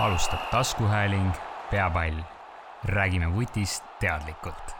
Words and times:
alustab 0.00 0.38
taskuhääling 0.50 1.32
Peapall. 1.70 2.18
räägime 2.84 3.34
vutist 3.34 3.84
teadlikult. 4.00 4.74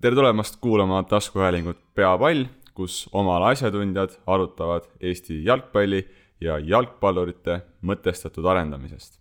tere 0.00 0.14
tulemast 0.14 0.56
kuulama 0.60 1.02
taskuhäälingut 1.02 1.78
Peapall, 1.94 2.44
kus 2.74 3.08
oma 3.12 3.36
ala 3.36 3.48
asjatundjad 3.48 4.10
arutavad 4.26 4.82
Eesti 5.00 5.44
jalgpalli 5.44 6.08
ja 6.40 6.58
jalgpallurite 6.58 7.60
mõtestatud 7.82 8.46
arendamisest. 8.46 9.20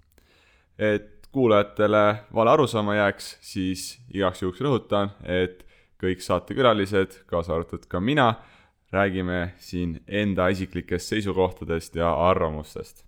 et 0.79 1.27
kuulajatele 1.31 2.15
vale 2.33 2.49
arusaama 2.49 2.95
jääks, 2.95 3.37
siis 3.41 4.01
igaks 4.13 4.41
juhuks 4.41 4.61
rõhutan, 4.61 5.09
et 5.23 5.65
kõik 6.03 6.19
saatekülalised, 6.19 7.23
kaasa 7.25 7.55
arvatud 7.55 7.85
ka 7.87 7.99
mina, 7.99 8.33
räägime 8.91 9.53
siin 9.57 10.03
enda 10.07 10.47
isiklikest 10.47 11.07
seisukohtadest 11.07 11.95
ja 11.95 12.13
arvamustest 12.13 13.06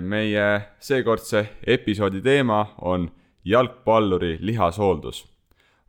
meie 0.00 0.60
seekordse 0.80 1.48
episoodi 1.66 2.22
teema 2.24 2.74
on 2.80 3.10
jalgpalluri 3.44 4.38
lihashooldus. 4.40 5.26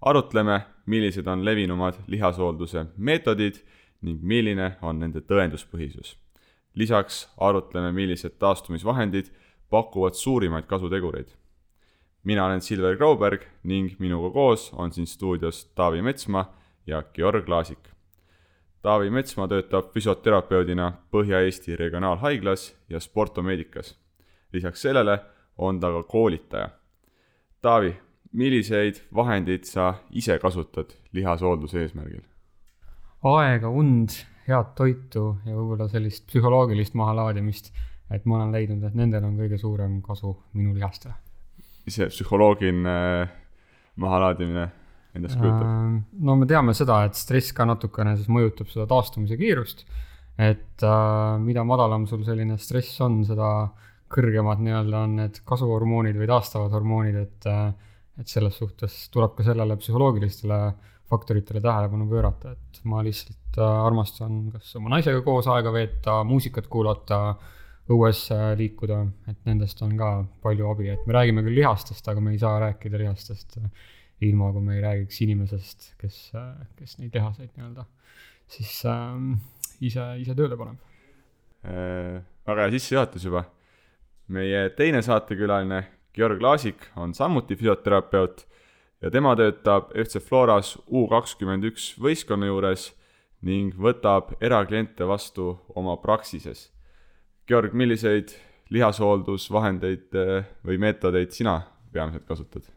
arutleme, 0.01 0.61
millised 0.85 1.27
on 1.27 1.45
levinumad 1.45 1.93
lihashoolduse 2.07 2.85
meetodid 2.97 3.61
ning 4.01 4.19
milline 4.21 4.77
on 4.81 4.99
nende 4.99 5.21
tõenduspõhisus. 5.21 6.17
lisaks 6.75 7.29
arutleme, 7.37 7.91
millised 7.91 8.39
taastumisvahendid 8.39 9.31
pakuvad 9.69 10.13
suurimaid 10.13 10.65
kasutegureid. 10.65 11.27
mina 12.23 12.45
olen 12.45 12.61
Silver 12.61 12.97
Grauberg 12.97 13.41
ning 13.63 13.95
minuga 13.99 14.33
koos 14.33 14.73
on 14.73 14.91
siin 14.91 15.07
stuudios 15.07 15.65
Taavi 15.75 16.01
Metsmaa 16.01 16.53
ja 16.87 17.03
Georg 17.03 17.49
Laasik 17.49 18.00
Taavi 18.81 19.11
Metsmaa 19.13 19.45
töötab 19.47 19.91
füsioterapeudina 19.93 20.87
Põhja-Eesti 21.13 21.75
Regionaalhaiglas 21.77 22.75
ja 22.89 22.99
Sportomeedikas. 22.99 23.97
lisaks 24.53 24.81
sellele 24.81 25.19
on 25.57 25.79
ta 25.79 25.91
ka 25.91 26.03
koolitaja. 26.03 26.69
Taavi, 27.61 27.93
milliseid 28.31 29.03
vahendeid 29.15 29.63
sa 29.63 29.93
ise 30.11 30.39
kasutad 30.39 30.95
lihashoolduse 31.13 31.81
eesmärgil? 31.81 32.21
aega, 33.23 33.69
und, 33.69 34.09
head 34.47 34.73
toitu 34.75 35.37
ja 35.45 35.53
võib-olla 35.53 35.87
sellist 35.87 36.25
psühholoogilist 36.27 36.97
mahalaadimist, 36.97 37.69
et 38.11 38.25
ma 38.25 38.39
olen 38.39 38.51
leidnud, 38.51 38.83
et 38.83 38.97
nendel 38.97 39.23
on 39.23 39.37
kõige 39.37 39.61
suurem 39.61 40.01
kasu 40.01 40.33
minu 40.53 40.73
lihastele. 40.73 41.13
see 41.87 42.07
psühholoogiline 42.07 43.29
mahalaadimine 43.95 44.71
endast 45.17 45.37
kujutab? 45.39 45.65
Ähm, 45.65 45.97
no 46.23 46.37
me 46.39 46.47
teame 46.49 46.75
seda, 46.77 47.01
et 47.07 47.19
stress 47.19 47.53
ka 47.55 47.67
natukene 47.67 48.15
siis 48.17 48.31
mõjutab 48.31 48.71
seda 48.71 48.87
taastumise 48.89 49.37
kiirust. 49.39 49.85
et 50.41 50.83
äh, 50.87 51.37
mida 51.43 51.63
madalam 51.67 52.07
sul 52.09 52.23
selline 52.25 52.57
stress 52.57 53.01
on, 53.03 53.21
seda 53.27 53.69
kõrgemad 54.11 54.61
nii-öelda 54.63 55.03
on 55.05 55.17
need 55.19 55.41
kasvuhormoonid 55.47 56.17
või 56.19 56.29
taastavad 56.31 56.73
hormoonid, 56.75 57.19
et 57.25 57.49
äh, 57.51 57.71
et 58.19 58.27
selles 58.27 58.57
suhtes 58.59 58.95
tuleb 59.09 59.31
ka 59.37 59.43
sellele 59.47 59.77
psühholoogilistele 59.79 60.57
faktoritele 61.09 61.61
tähelepanu 61.63 62.05
pöörata, 62.09 62.51
et 62.53 62.81
ma 62.87 62.99
lihtsalt 63.03 63.57
äh, 63.57 63.79
armastan 63.85 64.43
kas 64.53 64.75
oma 64.79 64.91
naisega 64.93 65.23
koos 65.25 65.47
aega 65.51 65.71
veeta, 65.73 66.21
muusikat 66.27 66.67
kuulata, 66.71 67.21
õues 67.91 68.27
liikuda, 68.55 68.99
et 69.27 69.39
nendest 69.49 69.81
on 69.83 69.95
ka 69.99 70.11
palju 70.43 70.69
abi, 70.69 70.91
et 70.93 71.07
me 71.07 71.15
räägime 71.17 71.41
küll 71.43 71.57
lihastest, 71.59 72.05
aga 72.07 72.21
me 72.23 72.35
ei 72.35 72.39
saa 72.39 72.59
rääkida 72.61 72.99
lihastest 73.01 73.57
ilma 74.21 74.51
kui 74.53 74.61
me 74.61 74.77
ei 74.77 74.83
räägiks 74.83 75.21
inimesest, 75.25 75.93
kes, 76.01 76.19
kes 76.77 76.97
neid 76.99 77.15
lihaseid 77.15 77.51
nii-öelda 77.55 77.87
siis 78.51 78.83
äh, 78.85 79.17
ise, 79.83 80.05
ise 80.21 80.35
tööle 80.37 80.57
paneb 80.59 80.79
äh,. 81.65 82.21
väga 82.47 82.67
hea 82.67 82.75
sissejuhatus 82.75 83.27
juba. 83.29 83.45
meie 84.31 84.69
teine 84.77 85.01
saatekülaline, 85.03 85.83
Georg 86.15 86.41
Laasik, 86.43 86.87
on 86.95 87.13
samuti 87.13 87.55
füsioterapeut 87.55 88.45
ja 89.01 89.11
tema 89.11 89.35
töötab 89.35 89.91
FC 89.95 90.21
Floras 90.23 90.75
U 90.87 91.05
kakskümmend 91.11 91.67
üks 91.71 91.91
võistkonna 91.99 92.47
juures 92.47 92.91
ning 93.41 93.75
võtab 93.75 94.35
erakliente 94.39 95.07
vastu 95.09 95.55
oma 95.75 95.95
praksises. 95.97 96.69
Georg, 97.49 97.73
milliseid 97.73 98.35
lihashooldusvahendeid 98.71 100.19
äh, 100.19 100.45
või 100.67 100.77
meetodeid 100.79 101.33
sina 101.35 101.61
peamiselt 101.91 102.27
kasutad? 102.29 102.69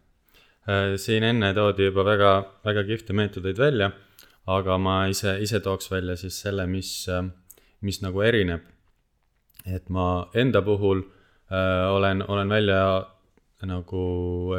Äh, 0.65 0.95
siin 0.97 1.27
enne 1.29 1.51
toodi 1.53 1.91
juba 1.91 2.07
väga, 2.07 2.31
väga 2.65 2.87
kihvte 2.89 3.13
meetodeid 3.13 3.59
välja, 3.61 3.91
aga 4.49 4.79
ma 4.81 5.03
ise, 5.13 5.35
ise 5.45 5.61
tooks 5.61 5.91
välja 5.93 6.17
siis 6.17 6.39
selle, 6.41 6.65
mis, 6.67 6.93
äh, 7.13 7.21
mis 7.85 8.01
nagu 8.01 8.23
erineb. 8.25 8.71
et 9.65 9.89
ma 9.89 10.29
enda 10.37 10.61
puhul 10.63 10.99
äh, 11.01 11.89
olen, 11.89 12.23
olen 12.29 12.49
välja 12.49 12.81
nagu 13.65 14.01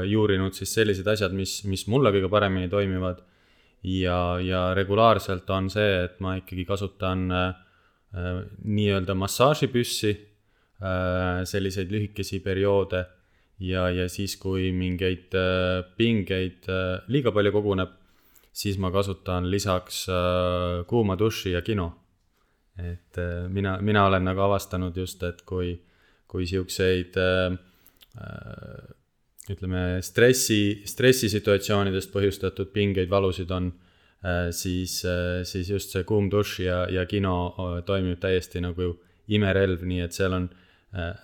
juurinud 0.06 0.54
siis 0.54 0.74
sellised 0.74 1.08
asjad, 1.08 1.34
mis, 1.34 1.60
mis 1.66 1.86
mulle 1.88 2.10
kõige 2.14 2.30
paremini 2.30 2.70
toimivad. 2.70 3.24
ja, 3.84 4.38
ja 4.42 4.74
regulaarselt 4.74 5.50
on 5.50 5.70
see, 5.70 6.04
et 6.06 6.20
ma 6.20 6.38
ikkagi 6.38 6.66
kasutan 6.66 7.32
äh, 7.32 7.52
nii-öelda 8.62 9.18
massaažipüssi 9.18 10.12
äh,, 10.14 11.44
selliseid 11.46 11.90
lühikesi 11.92 12.40
perioode 12.46 13.06
ja, 13.60 13.90
ja 13.90 14.08
siis, 14.12 14.36
kui 14.42 14.72
mingeid 14.76 15.36
äh, 15.38 15.84
pingeid 15.98 16.68
äh, 16.72 17.04
liiga 17.12 17.34
palju 17.36 17.54
koguneb, 17.56 17.94
siis 18.56 18.80
ma 18.82 18.92
kasutan 18.92 19.50
lisaks 19.52 20.06
äh, 20.12 20.84
kuuma 20.90 21.18
duši 21.20 21.56
ja 21.56 21.62
kino. 21.62 21.94
et 22.76 23.16
mina, 23.48 23.78
mina 23.80 24.02
olen 24.06 24.26
nagu 24.28 24.42
avastanud 24.44 24.98
just, 24.98 25.22
et 25.24 25.38
kui, 25.48 25.70
kui 26.28 26.44
siukseid 26.44 27.16
ütleme, 29.48 29.84
stressi, 30.04 30.82
stressisituatsioonidest 30.84 32.12
põhjustatud 32.12 32.74
pingeid, 32.76 33.08
valusid 33.08 33.54
on, 33.56 33.70
siis, 34.52 34.98
siis 35.48 35.72
just 35.72 35.96
see 35.96 36.04
kuum 36.04 36.28
dušš 36.28 36.60
ja, 36.66 36.82
ja 36.92 37.06
kino 37.08 37.38
toimib 37.88 38.20
täiesti 38.20 38.60
nagu 38.60 38.92
imerelv, 39.32 39.88
nii 39.88 40.04
et 40.10 40.20
seal 40.20 40.36
on 40.36 40.52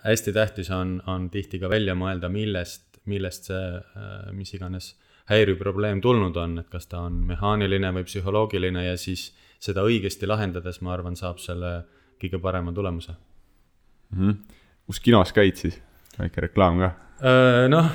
hästi 0.04 0.32
tähtis 0.32 0.70
on, 0.70 1.02
on 1.06 1.30
tihti 1.30 1.60
ka 1.60 1.70
välja 1.70 1.94
mõelda, 1.98 2.28
millest, 2.32 3.00
millest 3.08 3.48
see 3.50 3.62
äh, 3.78 4.32
mis 4.36 4.52
iganes 4.56 4.92
häiriv 5.30 5.58
probleem 5.60 6.00
tulnud 6.02 6.36
on, 6.36 6.58
et 6.60 6.68
kas 6.70 6.88
ta 6.90 7.04
on 7.06 7.22
mehaaniline 7.26 7.92
või 7.96 8.04
psühholoogiline 8.08 8.84
ja 8.84 8.96
siis 9.00 9.30
seda 9.62 9.84
õigesti 9.86 10.28
lahendades, 10.28 10.80
ma 10.82 10.92
arvan, 10.96 11.16
saab 11.16 11.40
selle 11.40 11.72
kõige 12.20 12.40
parema 12.42 12.74
tulemuse 12.74 13.14
mm. 13.14 14.18
-hmm. 14.18 14.58
kus 14.86 15.00
kinos 15.00 15.32
käid 15.32 15.56
siis, 15.56 15.78
väike 16.18 16.48
reklaam 16.48 16.82
ka? 16.82 16.92
Äh, 17.22 17.68
noh 17.70 17.88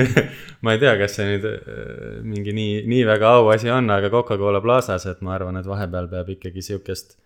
ma 0.62 0.72
ei 0.72 0.78
tea, 0.78 0.96
kas 1.00 1.18
see 1.18 1.26
nüüd 1.26 1.48
mingi 2.22 2.54
nii, 2.56 2.84
nii 2.86 3.04
väga 3.08 3.34
auasi 3.40 3.70
on, 3.70 3.90
aga 3.90 4.10
Coca-Cola 4.10 4.60
Plazas, 4.60 5.06
et 5.06 5.20
ma 5.20 5.34
arvan, 5.34 5.56
et 5.60 5.66
vahepeal 5.66 6.08
peab 6.08 6.32
ikkagi 6.36 6.62
sihukest 6.62 7.18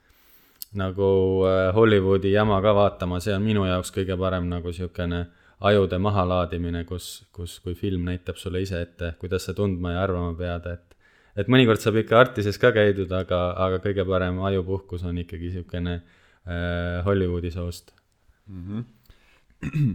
nagu 0.78 1.08
äh, 1.48 1.68
Hollywoodi 1.74 2.32
jama 2.32 2.60
ka 2.62 2.74
vaatama, 2.76 3.20
see 3.20 3.34
on 3.34 3.44
minu 3.44 3.64
jaoks 3.68 3.92
kõige 3.94 4.16
parem 4.18 4.48
nagu 4.50 4.72
sihukene 4.72 5.24
ajude 5.64 5.98
mahalaadimine, 6.02 6.84
kus, 6.88 7.24
kus, 7.32 7.58
kui 7.64 7.74
film 7.78 8.04
näitab 8.08 8.36
sulle 8.40 8.62
ise 8.64 8.80
ette, 8.82 9.14
kuidas 9.20 9.46
sa 9.48 9.54
tundma 9.56 9.94
ja 9.94 10.02
arvama 10.04 10.34
pead, 10.38 10.66
et 10.72 10.94
et 11.34 11.48
mõnikord 11.50 11.82
saab 11.82 11.96
ikka 11.98 12.18
Artises 12.20 12.58
ka 12.62 12.70
käidud, 12.74 13.10
aga, 13.10 13.40
aga 13.58 13.80
kõige 13.82 14.04
parem 14.06 14.38
ajupuhkus 14.50 15.02
on 15.08 15.18
ikkagi 15.24 15.50
sihukene 15.56 15.94
äh, 15.98 17.02
Hollywoodi 17.06 17.50
soost 17.50 17.94
mm. 18.46 18.84
-hmm. 19.64 19.94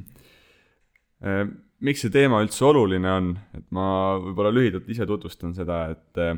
miks 1.88 2.04
see 2.04 2.12
teema 2.12 2.42
üldse 2.44 2.66
oluline 2.66 3.12
on, 3.12 3.32
et 3.56 3.66
ma 3.76 4.18
võib-olla 4.20 4.52
lühidalt 4.52 4.90
ise 4.92 5.06
tutvustan 5.08 5.56
seda, 5.56 5.86
et 5.96 6.18
äh, 6.20 6.36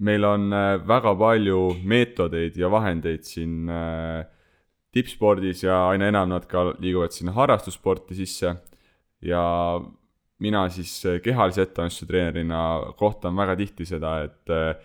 meil 0.00 0.24
on 0.24 0.52
äh, 0.52 0.80
väga 0.86 1.12
palju 1.18 1.60
meetodeid 1.84 2.56
ja 2.58 2.70
vahendeid 2.72 3.26
siin 3.28 3.68
äh, 3.68 4.24
tippspordis 4.94 5.64
ja 5.66 5.82
aina 5.90 6.08
enam 6.10 6.32
nad 6.32 6.46
ka 6.50 6.70
liiguvad 6.80 7.14
sinna 7.14 7.34
harrastussporti 7.36 8.16
sisse. 8.18 8.54
ja 9.20 9.42
mina 10.40 10.68
siis 10.68 11.04
äh, 11.06 11.20
kehalise 11.20 11.62
ettevalmistuse 11.66 12.08
treenerina 12.08 12.62
kohtan 12.96 13.36
väga 13.36 13.56
tihti 13.60 13.86
seda, 13.86 14.16
et 14.24 14.84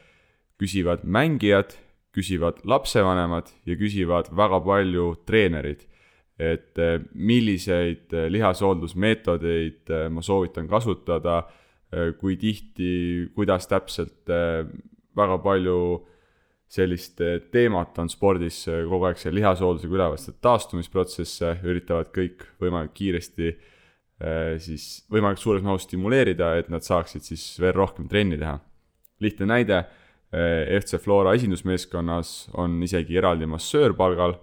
küsivad 0.60 1.04
mängijad, 1.04 1.78
küsivad 2.16 2.60
lapsevanemad 2.64 3.52
ja 3.66 3.76
küsivad 3.76 4.32
väga 4.36 4.60
palju 4.60 5.16
treenerid. 5.26 5.88
et 6.36 6.76
milliseid 7.14 8.12
lihashooldusmeetodeid 8.12 9.88
ma 10.12 10.22
soovitan 10.22 10.68
kasutada, 10.68 11.46
kui 12.20 12.36
tihti, 12.36 13.30
kuidas 13.32 13.70
täpselt 13.72 14.28
väga 15.16 15.40
palju 15.44 15.80
sellist 16.72 17.22
eh, 17.22 17.38
teemat 17.54 17.98
on 18.02 18.10
spordis 18.12 18.64
eh, 18.72 18.84
kogu 18.90 19.08
aeg 19.10 19.20
see 19.22 19.34
lihashooldusega 19.36 19.98
üleval, 19.98 20.18
sest 20.20 20.42
taastumisprotsesse 20.44 21.52
üritavad 21.66 22.10
kõik 22.16 22.48
võimalikult 22.62 22.98
kiiresti 22.98 23.52
eh, 23.52 24.56
siis 24.64 25.06
võimalikult 25.14 25.44
suures 25.44 25.66
mahus 25.66 25.86
stimuleerida, 25.86 26.56
et 26.60 26.72
nad 26.74 26.86
saaksid 26.86 27.26
siis 27.28 27.46
veel 27.62 27.76
rohkem 27.78 28.10
trenni 28.12 28.40
teha. 28.42 28.58
lihtne 29.24 29.46
näide, 29.48 29.86
FC 30.36 30.98
Flora 31.00 31.32
esindusmeeskonnas 31.38 32.50
on 32.60 32.74
isegi 32.84 33.16
eraldi 33.16 33.46
massöör 33.48 33.94
palgal. 33.96 34.34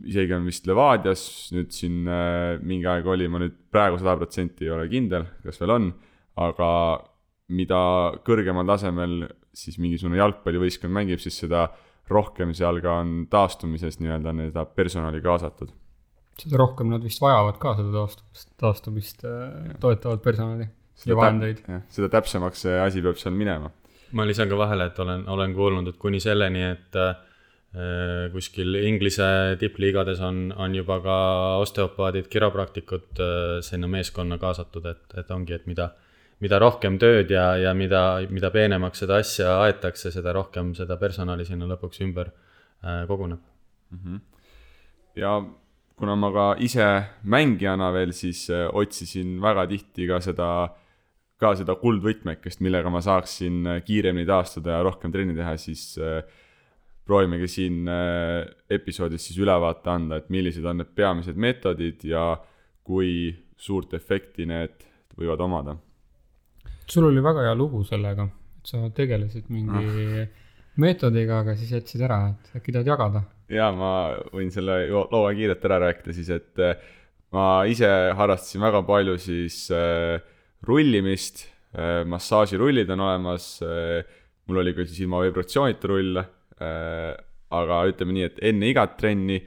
isegi 0.00 0.32
on 0.32 0.46
vist 0.46 0.66
Levadias 0.66 1.50
nüüd 1.52 1.74
siin 1.74 2.08
mingi 2.62 2.86
aeg 2.88 3.04
oli, 3.04 3.28
ma 3.28 3.42
nüüd 3.42 3.58
praegu 3.68 3.98
sada 3.98 4.16
protsenti 4.16 4.64
ei 4.64 4.72
ole 4.72 4.88
kindel, 4.88 5.26
kas 5.44 5.60
veel 5.60 5.74
on, 5.74 5.90
aga 6.40 6.70
mida 7.48 7.80
kõrgemal 8.26 8.66
tasemel 8.68 9.22
siis 9.56 9.78
mingisugune 9.80 10.20
jalgpallivõistkond 10.20 10.92
mängib, 10.94 11.22
siis 11.22 11.38
seda 11.42 11.68
rohkem 12.12 12.54
seal 12.56 12.80
ka 12.84 13.00
on 13.02 13.12
taastumises 13.30 14.00
nii-öelda 14.00 14.34
seda 14.38 14.64
personali 14.64 15.20
kaasatud. 15.24 15.72
seda 16.38 16.60
rohkem 16.60 16.92
nad 16.92 17.04
vist 17.04 17.20
vajavad 17.20 17.58
ka 17.60 17.74
seda 17.80 17.92
taastumist, 17.92 18.50
taastumist 18.60 19.24
äh, 19.28 19.72
toetavat 19.80 20.22
personali 20.22 20.68
ja 21.06 21.16
vahendeid. 21.16 21.62
seda 21.92 22.10
täpsemaks 22.12 22.66
see 22.66 22.80
asi 22.80 23.02
peab 23.04 23.20
seal 23.20 23.36
minema. 23.36 23.70
ma 24.12 24.24
lisan 24.24 24.48
ka 24.48 24.56
vahele, 24.56 24.88
et 24.88 24.98
olen, 24.98 25.26
olen 25.28 25.54
kuulnud, 25.54 25.88
et 25.90 25.98
kuni 26.00 26.20
selleni, 26.20 26.62
et 26.72 26.96
äh, 26.96 27.16
kuskil 28.32 28.78
Inglise 28.80 29.56
tippliigades 29.60 30.22
on, 30.24 30.46
on 30.56 30.74
juba 30.74 31.00
ka 31.04 31.16
osteopaadid, 31.64 32.30
kiropraktikud 32.32 33.20
äh, 33.20 33.58
sinna 33.64 33.90
meeskonna 33.90 34.38
kaasatud, 34.40 34.86
et, 34.88 35.04
et 35.20 35.30
ongi, 35.34 35.58
et 35.58 35.66
mida, 35.68 35.90
mida 36.44 36.58
rohkem 36.62 36.98
tööd 37.02 37.32
ja, 37.34 37.50
ja 37.58 37.74
mida, 37.74 38.20
mida 38.30 38.50
peenemaks 38.54 39.02
seda 39.02 39.18
asja 39.22 39.58
aetakse, 39.64 40.12
seda 40.14 40.34
rohkem 40.36 40.72
seda 40.78 40.98
personali 41.00 41.46
sinna 41.46 41.68
lõpuks 41.70 42.02
ümber 42.06 42.30
äh, 42.30 43.04
koguneb 43.10 43.40
mm. 43.90 44.02
-hmm. 44.02 44.20
ja 45.18 45.38
kuna 45.98 46.14
ma 46.16 46.30
ka 46.32 46.48
ise 46.62 46.86
mängijana 47.24 47.90
veel 47.94 48.12
siis 48.12 48.46
äh, 48.50 48.68
otsisin 48.72 49.40
väga 49.42 49.66
tihti 49.66 50.06
ka 50.06 50.20
seda 50.20 50.50
ka 51.38 51.54
seda 51.54 51.76
kuldvõtmekest, 51.78 52.60
millega 52.60 52.90
ma 52.90 53.00
saaksin 53.00 53.66
äh, 53.66 53.82
kiiremini 53.86 54.26
taastuda 54.26 54.78
ja 54.78 54.82
rohkem 54.82 55.12
trenni 55.12 55.34
teha, 55.34 55.56
siis 55.56 55.98
proovimegi 57.06 57.48
siin 57.48 57.88
episoodis 58.70 59.26
siis 59.26 59.38
ülevaate 59.40 59.90
anda, 59.90 60.16
et 60.16 60.28
millised 60.28 60.64
on 60.64 60.82
need 60.82 60.90
peamised 60.94 61.36
meetodid 61.40 62.04
ja 62.04 62.36
kui 62.84 63.32
suurt 63.56 63.94
efekti 63.94 64.44
need 64.46 64.84
võivad 65.16 65.40
omada. 65.40 65.76
Sul 66.90 67.08
oli 67.10 67.24
väga 67.24 67.48
hea 67.48 67.56
lugu 67.58 67.82
sellega, 67.86 68.28
et 68.58 68.70
sa 68.70 68.84
tegelesid 68.94 69.50
mingi 69.52 70.22
ah. 70.22 70.28
meetodiga, 70.80 71.42
aga 71.42 71.56
siis 71.58 71.74
jätsid 71.76 72.04
ära, 72.06 72.22
et 72.32 72.60
äkki 72.60 72.74
tahad 72.76 72.92
jagada? 72.94 73.24
jaa, 73.48 73.68
ma 73.72 73.92
võin 74.34 74.50
selle 74.52 74.82
loo 74.92 75.26
kiirelt 75.36 75.62
ära 75.64 75.78
rääkida 75.86 76.16
siis, 76.16 76.28
et 76.34 76.64
ma 77.34 77.44
ise 77.68 77.88
harrastasin 78.16 78.64
väga 78.64 78.82
palju 78.88 79.16
siis 79.20 79.66
äh, 79.74 80.18
rullimist, 80.66 81.46
äh, 81.76 82.02
massaažirullid 82.08 82.90
on 82.90 83.04
olemas, 83.06 83.60
äh, 83.62 84.02
mul 84.48 84.62
oli 84.62 84.74
ka 84.76 84.86
siis 84.86 85.04
ilma 85.04 85.22
vibratsioonita 85.26 85.90
rulle, 85.90 86.24
äh, 86.60 87.12
aga 87.54 87.82
ütleme 87.88 88.16
nii, 88.16 88.28
et 88.28 88.42
enne 88.50 88.68
igat 88.72 88.96
trenni 89.00 89.38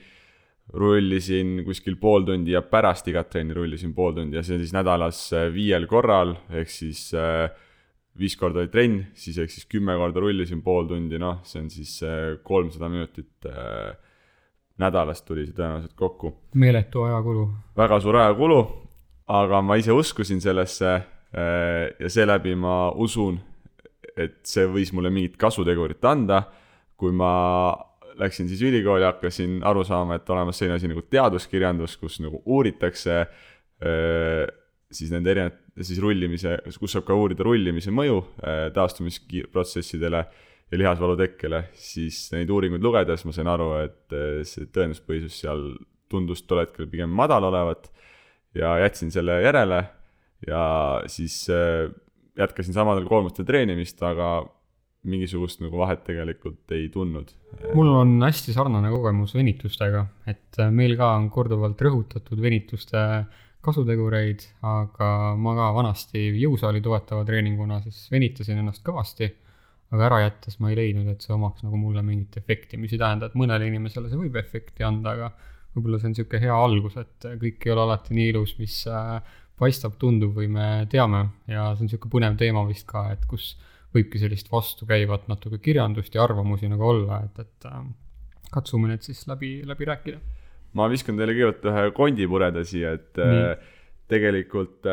rullisin 0.73 1.61
kuskil 1.67 1.97
pool 1.99 2.23
tundi 2.27 2.53
ja 2.55 2.61
pärast 2.63 3.07
igat 3.11 3.29
trenni 3.29 3.55
rullisin 3.57 3.95
pool 3.95 4.13
tundi 4.15 4.37
ja 4.39 4.43
see 4.43 4.59
siis 4.61 4.71
nädalas 4.75 5.19
viiel 5.53 5.87
korral, 5.91 6.35
ehk 6.49 6.71
siis 6.71 7.09
viis 8.19 8.37
korda 8.39 8.61
oli 8.63 8.71
trenn, 8.71 9.01
siis 9.13 9.39
ehk 9.41 9.51
siis 9.51 9.67
kümme 9.71 9.97
korda 9.99 10.23
rullisin 10.23 10.61
pool 10.63 10.87
tundi, 10.87 11.19
noh, 11.19 11.41
see 11.47 11.59
on 11.63 11.67
siis 11.71 11.97
kolmsada 12.47 12.89
minutit 12.91 13.51
nädalas 14.81 15.21
tuli 15.25 15.45
see 15.45 15.55
tõenäoliselt 15.55 15.95
kokku. 15.95 16.33
meeletu 16.55 17.03
ajakulu. 17.03 17.47
väga 17.77 17.99
suur 17.99 18.17
ajakulu, 18.23 18.59
aga 19.27 19.61
ma 19.61 19.77
ise 19.79 19.93
uskusin 19.95 20.41
sellesse 20.41 20.93
äh, 20.95 21.03
ja 21.99 22.09
seeläbi 22.09 22.55
ma 22.55 22.91
usun, 22.91 23.39
et 24.17 24.41
see 24.47 24.67
võis 24.67 24.91
mulle 24.93 25.11
mingit 25.13 25.37
kasutegurit 25.39 26.03
anda, 26.05 26.43
kui 26.97 27.13
ma 27.15 27.31
läksin 28.19 28.49
siis 28.49 28.61
ülikooli, 28.65 29.05
hakkasin 29.07 29.59
aru 29.67 29.83
saama, 29.87 30.17
et 30.17 30.29
olemas 30.29 30.59
selline 30.59 30.77
asi 30.79 30.89
nagu 30.91 31.03
teaduskirjandus, 31.07 31.97
kus 32.01 32.19
nagu 32.23 32.41
uuritakse 32.45 33.25
siis 34.91 35.11
nende 35.13 35.31
erinevate, 35.31 35.83
siis 35.87 36.01
rullimise, 36.03 36.57
kus 36.77 36.93
saab 36.93 37.07
ka 37.07 37.15
uurida 37.17 37.45
rullimise 37.47 37.93
mõju 37.95 38.19
taastumisprotsessidele 38.75 40.21
ja 40.71 40.79
lihasvalu 40.79 41.15
tekkele, 41.19 41.63
siis 41.75 42.25
neid 42.35 42.51
uuringuid 42.53 42.83
lugedes 42.83 43.25
ma 43.25 43.33
sain 43.35 43.49
aru, 43.51 43.71
et 43.87 44.17
see 44.47 44.67
tõenduspõhisus 44.75 45.39
seal 45.43 45.65
tundus 46.11 46.43
tol 46.43 46.61
hetkel 46.61 46.89
pigem 46.91 47.11
madal 47.15 47.47
olevat 47.47 47.89
ja 48.57 48.75
jätsin 48.83 49.11
selle 49.13 49.39
järele 49.41 49.81
ja 50.47 50.63
siis 51.11 51.45
jätkasin 52.37 52.75
samadel 52.75 53.07
koormustel 53.09 53.47
treenimist, 53.47 54.01
aga 54.03 54.41
mingisugust 55.07 55.63
nagu 55.63 55.79
vahet 55.81 56.03
tegelikult 56.05 56.71
ei 56.75 56.89
tundnud. 56.93 57.31
mul 57.73 57.89
on 58.03 58.17
hästi 58.21 58.53
sarnane 58.53 58.91
kogemus 58.93 59.33
venitustega, 59.37 60.05
et 60.29 60.59
äh, 60.61 60.69
meil 60.73 60.93
ka 60.99 61.15
on 61.17 61.29
korduvalt 61.33 61.81
rõhutatud 61.81 62.41
venituste 62.41 63.01
kasutegureid, 63.65 64.45
aga 64.65 65.07
ma 65.37 65.53
ka 65.57 65.69
vanasti 65.75 66.27
jõusaali 66.41 66.81
toetava 66.85 67.25
treeninguna 67.25 67.79
siis 67.85 68.07
venitasin 68.13 68.61
ennast 68.61 68.83
kõvasti, 68.85 69.29
aga 69.91 70.07
ära 70.07 70.21
jättes 70.23 70.57
ma 70.61 70.71
ei 70.71 70.77
leidnud, 70.79 71.09
et 71.11 71.25
see 71.25 71.33
omaks 71.35 71.65
nagu 71.65 71.77
mulle 71.77 72.01
mingit 72.05 72.37
efekti, 72.41 72.79
mis 72.81 72.93
ei 72.95 73.01
tähenda, 73.01 73.29
et 73.29 73.37
mõnele 73.37 73.67
inimesele 73.69 74.09
see 74.09 74.21
võib 74.21 74.37
efekti 74.41 74.85
anda, 74.87 75.13
aga 75.17 75.31
võib-olla 75.75 75.99
see 75.99 76.09
on 76.09 76.15
niisugune 76.15 76.41
hea 76.45 76.57
algus, 76.57 76.97
et 77.01 77.29
kõik 77.41 77.65
ei 77.65 77.73
ole 77.73 77.85
alati 77.85 78.17
nii 78.17 78.31
ilus, 78.33 78.55
mis 78.61 78.77
äh, 78.89 79.17
paistab, 79.61 79.97
tundub 80.01 80.33
või 80.37 80.49
me 80.51 80.69
teame 80.89 81.27
ja 81.49 81.71
see 81.73 81.85
on 81.85 81.89
niisugune 81.89 82.15
põnev 82.15 82.39
teema 82.39 82.65
vist 82.69 82.87
ka, 82.89 83.09
et 83.13 83.25
kus 83.29 83.53
võibki 83.95 84.21
sellist 84.21 84.51
vastukäivat 84.51 85.27
natuke 85.31 85.59
kirjandust 85.63 86.15
ja 86.15 86.23
arvamusi 86.23 86.69
nagu 86.71 86.85
olla, 86.87 87.21
et, 87.25 87.41
et 87.43 87.67
äh, 87.69 87.81
katsume 88.51 88.91
need 88.91 89.03
siis 89.05 89.25
läbi, 89.27 89.59
läbi 89.67 89.89
rääkida. 89.89 90.21
ma 90.73 90.87
viskan 90.91 91.17
teile 91.19 91.35
kõigepealt 91.35 91.67
ühe 91.71 91.91
kondipureda 91.97 92.63
siia, 92.67 92.95
et 92.99 93.19
äh, 93.19 93.35
nii. 93.35 93.75
tegelikult 94.11 94.87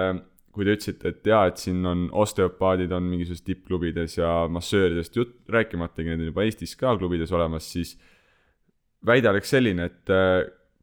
kui 0.58 0.66
te 0.66 0.74
ütlesite, 0.74 1.10
et 1.12 1.26
jaa, 1.28 1.44
et 1.46 1.60
siin 1.60 1.84
on 1.86 2.06
osteopaadid 2.18 2.90
on 2.96 3.04
mingisugustes 3.06 3.46
tippklubides 3.46 4.16
ja 4.18 4.30
massööridest 4.50 5.14
jutt, 5.14 5.36
rääkimatagi, 5.54 6.08
need 6.08 6.24
on 6.24 6.30
juba 6.32 6.46
Eestis 6.48 6.72
ka 6.78 6.96
klubides 6.98 7.30
olemas, 7.36 7.68
siis 7.70 7.92
väide 9.06 9.30
oleks 9.30 9.52
selline, 9.54 9.86
et 9.86 10.14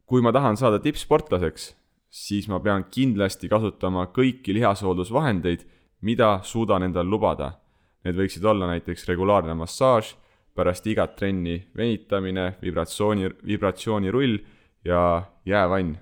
kui 0.08 0.22
ma 0.24 0.32
tahan 0.32 0.56
saada 0.56 0.78
tippsportlaseks, 0.80 1.74
siis 2.08 2.46
ma 2.48 2.60
pean 2.62 2.86
kindlasti 2.92 3.50
kasutama 3.52 4.06
kõiki 4.14 4.54
lihashooldusvahendeid, 4.56 5.66
mida 6.06 6.38
suudan 6.46 6.86
endal 6.86 7.08
lubada. 7.10 7.52
Need 8.06 8.18
võiksid 8.20 8.44
olla 8.46 8.68
näiteks 8.70 9.06
regulaarne 9.08 9.56
massaaž, 9.58 10.12
pärast 10.56 10.86
igat 10.86 11.16
trenni 11.18 11.56
venitamine, 11.76 12.52
vibratsiooni, 12.62 13.32
vibratsioonirull 13.46 14.38
ja 14.86 15.00
jäävann. 15.46 15.96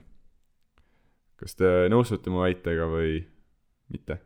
kas 1.41 1.57
te 1.59 1.71
nõustute 1.91 2.31
mu 2.31 2.45
väitega 2.45 2.87
või 2.89 3.19
mitte? 3.93 4.19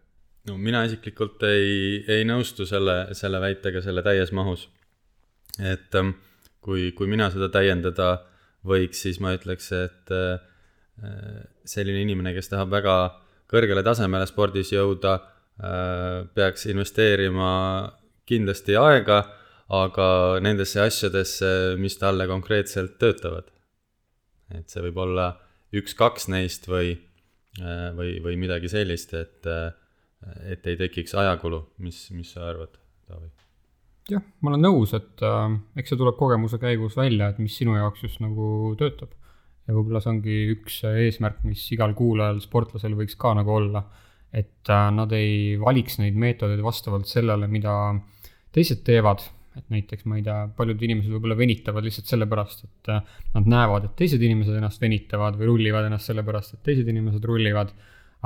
no 0.49 0.57
mina 0.59 0.85
isiklikult 0.85 1.43
ei, 1.49 2.05
ei 2.09 2.25
nõustu 2.25 2.67
selle, 2.67 3.15
selle 3.15 3.41
väitega 3.41 3.83
selle 3.83 4.03
täies 4.03 4.33
mahus. 4.33 4.69
et 5.63 5.95
ähm, 5.95 6.17
kui, 6.61 6.93
kui 6.93 7.07
mina 7.07 7.31
seda 7.31 7.49
täiendada 7.49 8.13
äh, 8.13 8.27
võiks, 8.67 9.03
siis 9.05 9.19
ma 9.23 9.35
ütleks, 9.37 9.71
et 9.77 10.13
äh, 10.15 10.39
selline 11.69 12.03
inimene, 12.03 12.35
kes 12.37 12.51
tahab 12.51 12.73
väga 12.75 12.97
kõrgele 13.51 13.85
tasemele 13.87 14.27
spordis 14.29 14.73
jõuda, 14.75 15.15
äh, 15.15 15.35
peaks 15.59 16.69
investeerima 16.71 17.51
kindlasti 18.29 18.77
aega, 18.79 19.19
aga 19.75 20.09
nendesse 20.45 20.81
asjadesse, 20.81 21.51
mis 21.81 21.99
talle 21.99 22.29
konkreetselt 22.31 22.99
töötavad. 23.01 23.51
et 24.55 24.71
see 24.73 24.81
võib 24.87 24.97
olla 25.03 25.27
üks-kaks 25.77 26.29
neist 26.33 26.69
või, 26.71 26.95
äh, 27.61 27.89
või, 27.97 28.17
või 28.25 28.39
midagi 28.41 28.71
sellist, 28.73 29.13
et, 29.13 29.49
et 30.49 30.67
ei 30.67 30.79
tekiks 30.81 31.13
ajakulu, 31.19 31.67
mis, 31.85 32.07
mis 32.17 32.33
sa 32.33 32.49
arvad, 32.49 32.79
Taavi? 33.09 33.29
jah, 34.09 34.25
ma 34.41 34.55
olen 34.55 34.65
nõus, 34.65 34.95
et 34.97 35.23
äh, 35.25 35.47
eks 35.77 35.93
see 35.93 36.01
tuleb 36.01 36.17
kogemuse 36.17 36.61
käigus 36.63 36.97
välja, 36.97 37.29
et 37.29 37.41
mis 37.43 37.57
sinu 37.61 37.77
jaoks 37.77 38.07
just 38.07 38.23
nagu 38.25 38.75
töötab. 38.81 39.13
ja 39.69 39.77
võib-olla 39.77 40.01
see 40.01 40.15
ongi 40.15 40.37
üks 40.55 40.81
eesmärk, 40.89 41.43
mis 41.45 41.67
igal 41.77 41.93
kuulajal, 41.97 42.41
sportlasel 42.41 42.97
võiks 42.97 43.19
ka 43.21 43.35
nagu 43.37 43.53
olla. 43.53 43.85
Et 44.33 44.71
äh, 44.73 44.87
nad 44.95 45.13
ei 45.17 45.57
valiks 45.61 45.99
neid 46.03 46.17
meetodeid 46.21 46.63
vastavalt 46.65 47.09
sellele, 47.09 47.49
mida 47.51 47.75
teised 48.55 48.83
teevad, 48.87 49.23
et 49.59 49.67
näiteks 49.73 50.07
ma 50.07 50.19
ei 50.19 50.25
tea, 50.27 50.41
paljud 50.57 50.83
inimesed 50.85 51.13
võib-olla 51.15 51.37
venitavad 51.39 51.87
lihtsalt 51.87 52.11
sellepärast, 52.13 52.67
et 52.69 52.91
äh, 52.95 53.15
nad 53.37 53.53
näevad, 53.55 53.89
et 53.89 53.97
teised 53.99 54.23
inimesed 54.23 54.59
ennast 54.59 54.83
venitavad 54.83 55.39
või 55.41 55.53
rullivad 55.53 55.89
ennast 55.89 56.11
sellepärast, 56.13 56.59
et 56.59 56.67
teised 56.69 56.89
inimesed 56.89 57.25
rullivad 57.29 57.73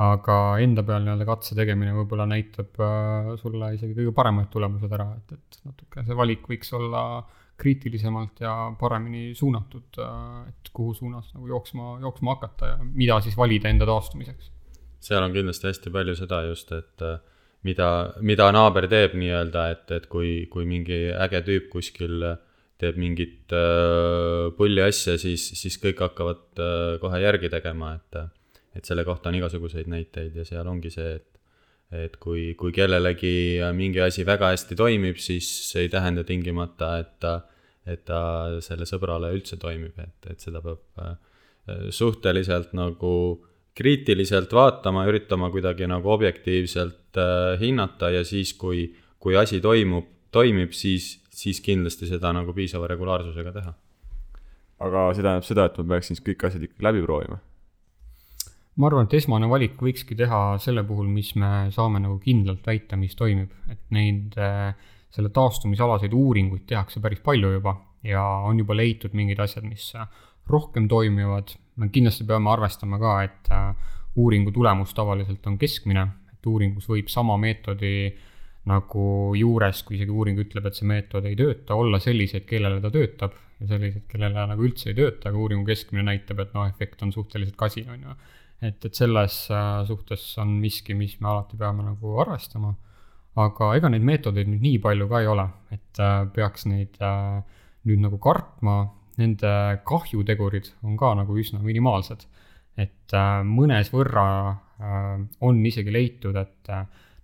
aga 0.03 0.35
enda 0.63 0.81
peal 0.81 1.03
nii-öelda 1.05 1.25
katse 1.27 1.55
tegemine 1.57 1.93
võib-olla 1.93 2.25
näitab 2.29 2.81
äh, 2.81 3.31
sulle 3.41 3.75
isegi 3.75 3.93
kõige 3.99 4.13
paremad 4.17 4.49
tulemused 4.53 4.91
ära, 4.97 5.11
et, 5.19 5.37
et 5.37 5.59
natuke 5.69 6.05
see 6.07 6.17
valik 6.17 6.47
võiks 6.49 6.73
olla 6.73 7.03
kriitilisemalt 7.63 8.41
ja 8.41 8.53
paremini 8.79 9.35
suunatud, 9.37 9.99
et 10.49 10.71
kuhu 10.73 10.95
suunas 10.97 11.29
nagu 11.35 11.47
jooksma, 11.51 11.99
jooksma 12.01 12.33
hakata 12.33 12.71
ja 12.71 12.79
mida 12.83 13.19
siis 13.21 13.37
valida 13.37 13.69
enda 13.69 13.85
taastumiseks. 13.85 14.49
Seal 15.03 15.23
on 15.23 15.35
kindlasti 15.35 15.69
hästi 15.69 15.91
palju 15.93 16.15
seda 16.19 16.43
just, 16.47 16.71
et 16.75 17.03
äh, 17.05 17.19
mida, 17.67 17.89
mida 18.21 18.49
naaber 18.55 18.87
teeb 18.91 19.17
nii-öelda, 19.19 19.67
et, 19.75 19.91
et 19.97 20.07
kui, 20.11 20.45
kui 20.51 20.67
mingi 20.69 21.05
äge 21.11 21.43
tüüp 21.47 21.69
kuskil 21.73 22.23
teeb 22.81 22.97
mingit 22.99 23.53
äh, 23.55 24.49
pulli 24.57 24.83
asja, 24.83 25.17
siis, 25.21 25.45
siis 25.59 25.77
kõik 25.81 26.01
hakkavad 26.03 26.63
äh, 26.63 26.95
kohe 27.03 27.21
järgi 27.23 27.51
tegema, 27.53 27.97
et 27.99 28.23
et 28.73 28.87
selle 28.89 29.03
kohta 29.05 29.29
on 29.29 29.35
igasuguseid 29.37 29.85
näiteid 29.85 30.33
ja 30.33 30.43
seal 30.47 30.65
ongi 30.65 30.89
see, 30.89 31.11
et 31.19 31.33
et 31.93 32.15
kui, 32.17 32.55
kui 32.57 32.71
kellelegi 32.73 33.61
mingi 33.77 34.01
asi 34.01 34.23
väga 34.25 34.49
hästi 34.49 34.77
toimib, 34.79 35.19
siis 35.21 35.45
see 35.69 35.83
ei 35.85 35.91
tähenda 35.93 36.23
tingimata, 36.25 36.95
et 37.03 37.11
ta, 37.21 37.33
et 37.85 38.01
ta 38.07 38.21
selle 38.65 38.87
sõbrale 38.89 39.29
üldse 39.35 39.59
toimib, 39.61 39.99
et, 40.01 40.31
et 40.31 40.41
seda 40.41 40.61
peab 40.63 41.03
äh, 41.03 41.13
suhteliselt 41.93 42.73
nagu 42.77 43.13
kriitiliselt 43.77 44.51
vaatama, 44.53 45.05
üritama 45.09 45.49
kuidagi 45.53 45.87
nagu 45.89 46.11
objektiivselt 46.13 47.17
äh, 47.17 47.59
hinnata 47.61 48.11
ja 48.13 48.23
siis, 48.25 48.53
kui, 48.57 48.85
kui 49.19 49.37
asi 49.37 49.61
toimub, 49.61 50.09
toimib, 50.33 50.73
siis, 50.77 51.15
siis 51.33 51.61
kindlasti 51.61 52.09
seda 52.09 52.33
nagu 52.35 52.53
piisava 52.53 52.89
regulaarsusega 52.91 53.55
teha. 53.55 53.73
aga 54.83 55.07
see 55.15 55.23
tähendab 55.23 55.45
seda, 55.47 55.65
et 55.69 55.77
ma 55.79 55.95
peaksin 55.95 56.17
siis 56.17 56.25
kõik 56.25 56.47
asjad 56.47 56.63
ikkagi 56.67 56.85
läbi 56.85 57.03
proovima 57.05 57.39
ma 58.75 58.89
arvan, 58.89 59.05
et 59.05 59.13
esmane 59.19 59.47
valik 59.49 59.77
võikski 59.81 60.17
teha 60.17 60.57
selle 60.61 60.81
puhul, 60.87 61.07
mis 61.07 61.35
me 61.39 61.69
saame 61.73 62.01
nagu 62.01 62.17
kindlalt 62.21 62.65
väita, 62.65 62.97
mis 62.97 63.13
toimib, 63.15 63.53
et 63.69 63.81
neid, 63.93 64.33
äh, 64.41 64.73
selle 65.13 65.29
taastumisalaseid 65.33 66.13
uuringuid 66.17 66.65
tehakse 66.69 67.01
päris 67.01 67.21
palju 67.25 67.51
juba 67.53 67.75
ja 68.03 68.23
on 68.47 68.59
juba 68.59 68.75
leitud 68.77 69.13
mingid 69.17 69.39
asjad, 69.43 69.65
mis 69.67 69.91
rohkem 70.49 70.87
toimivad. 70.91 71.55
Me 71.75 71.89
kindlasti 71.93 72.25
peame 72.29 72.51
arvestama 72.53 72.99
ka, 73.01 73.13
et 73.25 73.49
äh, 73.53 73.95
uuringu 74.19 74.51
tulemus 74.53 74.93
tavaliselt 74.93 75.45
on 75.49 75.57
keskmine, 75.61 76.05
et 76.33 76.49
uuringus 76.49 76.87
võib 76.89 77.09
sama 77.11 77.37
meetodi 77.41 78.11
nagu 78.69 79.05
juures, 79.35 79.81
kui 79.83 79.97
isegi 79.97 80.13
uuring 80.13 80.39
ütleb, 80.39 80.67
et 80.69 80.77
see 80.77 80.87
meetod 80.87 81.25
ei 81.27 81.35
tööta, 81.39 81.75
olla 81.75 81.99
selliseid, 81.99 82.45
kellele 82.47 82.79
ta 82.83 82.91
töötab 82.93 83.35
ja 83.59 83.67
selliseid, 83.73 84.05
kellele 84.11 84.45
nagu 84.53 84.63
üldse 84.63 84.91
ei 84.91 84.97
tööta, 84.99 85.31
aga 85.31 85.41
uuringu 85.41 85.67
keskmine 85.67 86.05
näitab, 86.07 86.39
et 86.45 86.53
noh, 86.55 86.69
efekt 86.69 87.03
on 87.03 87.11
suhteliselt 87.15 87.57
kasin, 87.59 87.89
on 87.91 88.07
ju. 88.07 88.15
Et, 88.63 88.77
et 88.87 88.95
selles 88.95 89.41
äh, 89.51 89.81
suhtes 89.89 90.23
on 90.39 90.55
miski, 90.61 90.95
mis 90.95 91.17
me 91.19 91.27
alati 91.33 91.59
peame 91.59 91.83
nagu 91.83 92.17
arvestama. 92.23 92.75
aga 93.33 93.71
ega 93.73 93.89
neid 93.89 94.03
meetodeid 94.05 94.45
nüüd 94.45 94.61
nii 94.61 94.79
palju 94.79 95.07
ka 95.09 95.19
ei 95.23 95.27
ole, 95.27 95.47
et 95.73 95.99
äh, 95.99 96.19
peaks 96.35 96.67
neid 96.69 96.99
nüüd 97.83 98.03
nagu 98.05 98.19
kartma, 98.21 98.83
nende 99.21 99.53
kahjutegurid 99.87 100.71
on 100.83 100.97
ka 100.97 101.13
nagu 101.19 101.37
üsna 101.37 101.61
minimaalsed. 101.63 102.25
et 102.77 103.13
mõnes 103.45 103.91
võrra 103.93 104.25
on 105.45 105.59
isegi 105.65 105.91
leitud, 105.93 106.35
et 106.35 106.71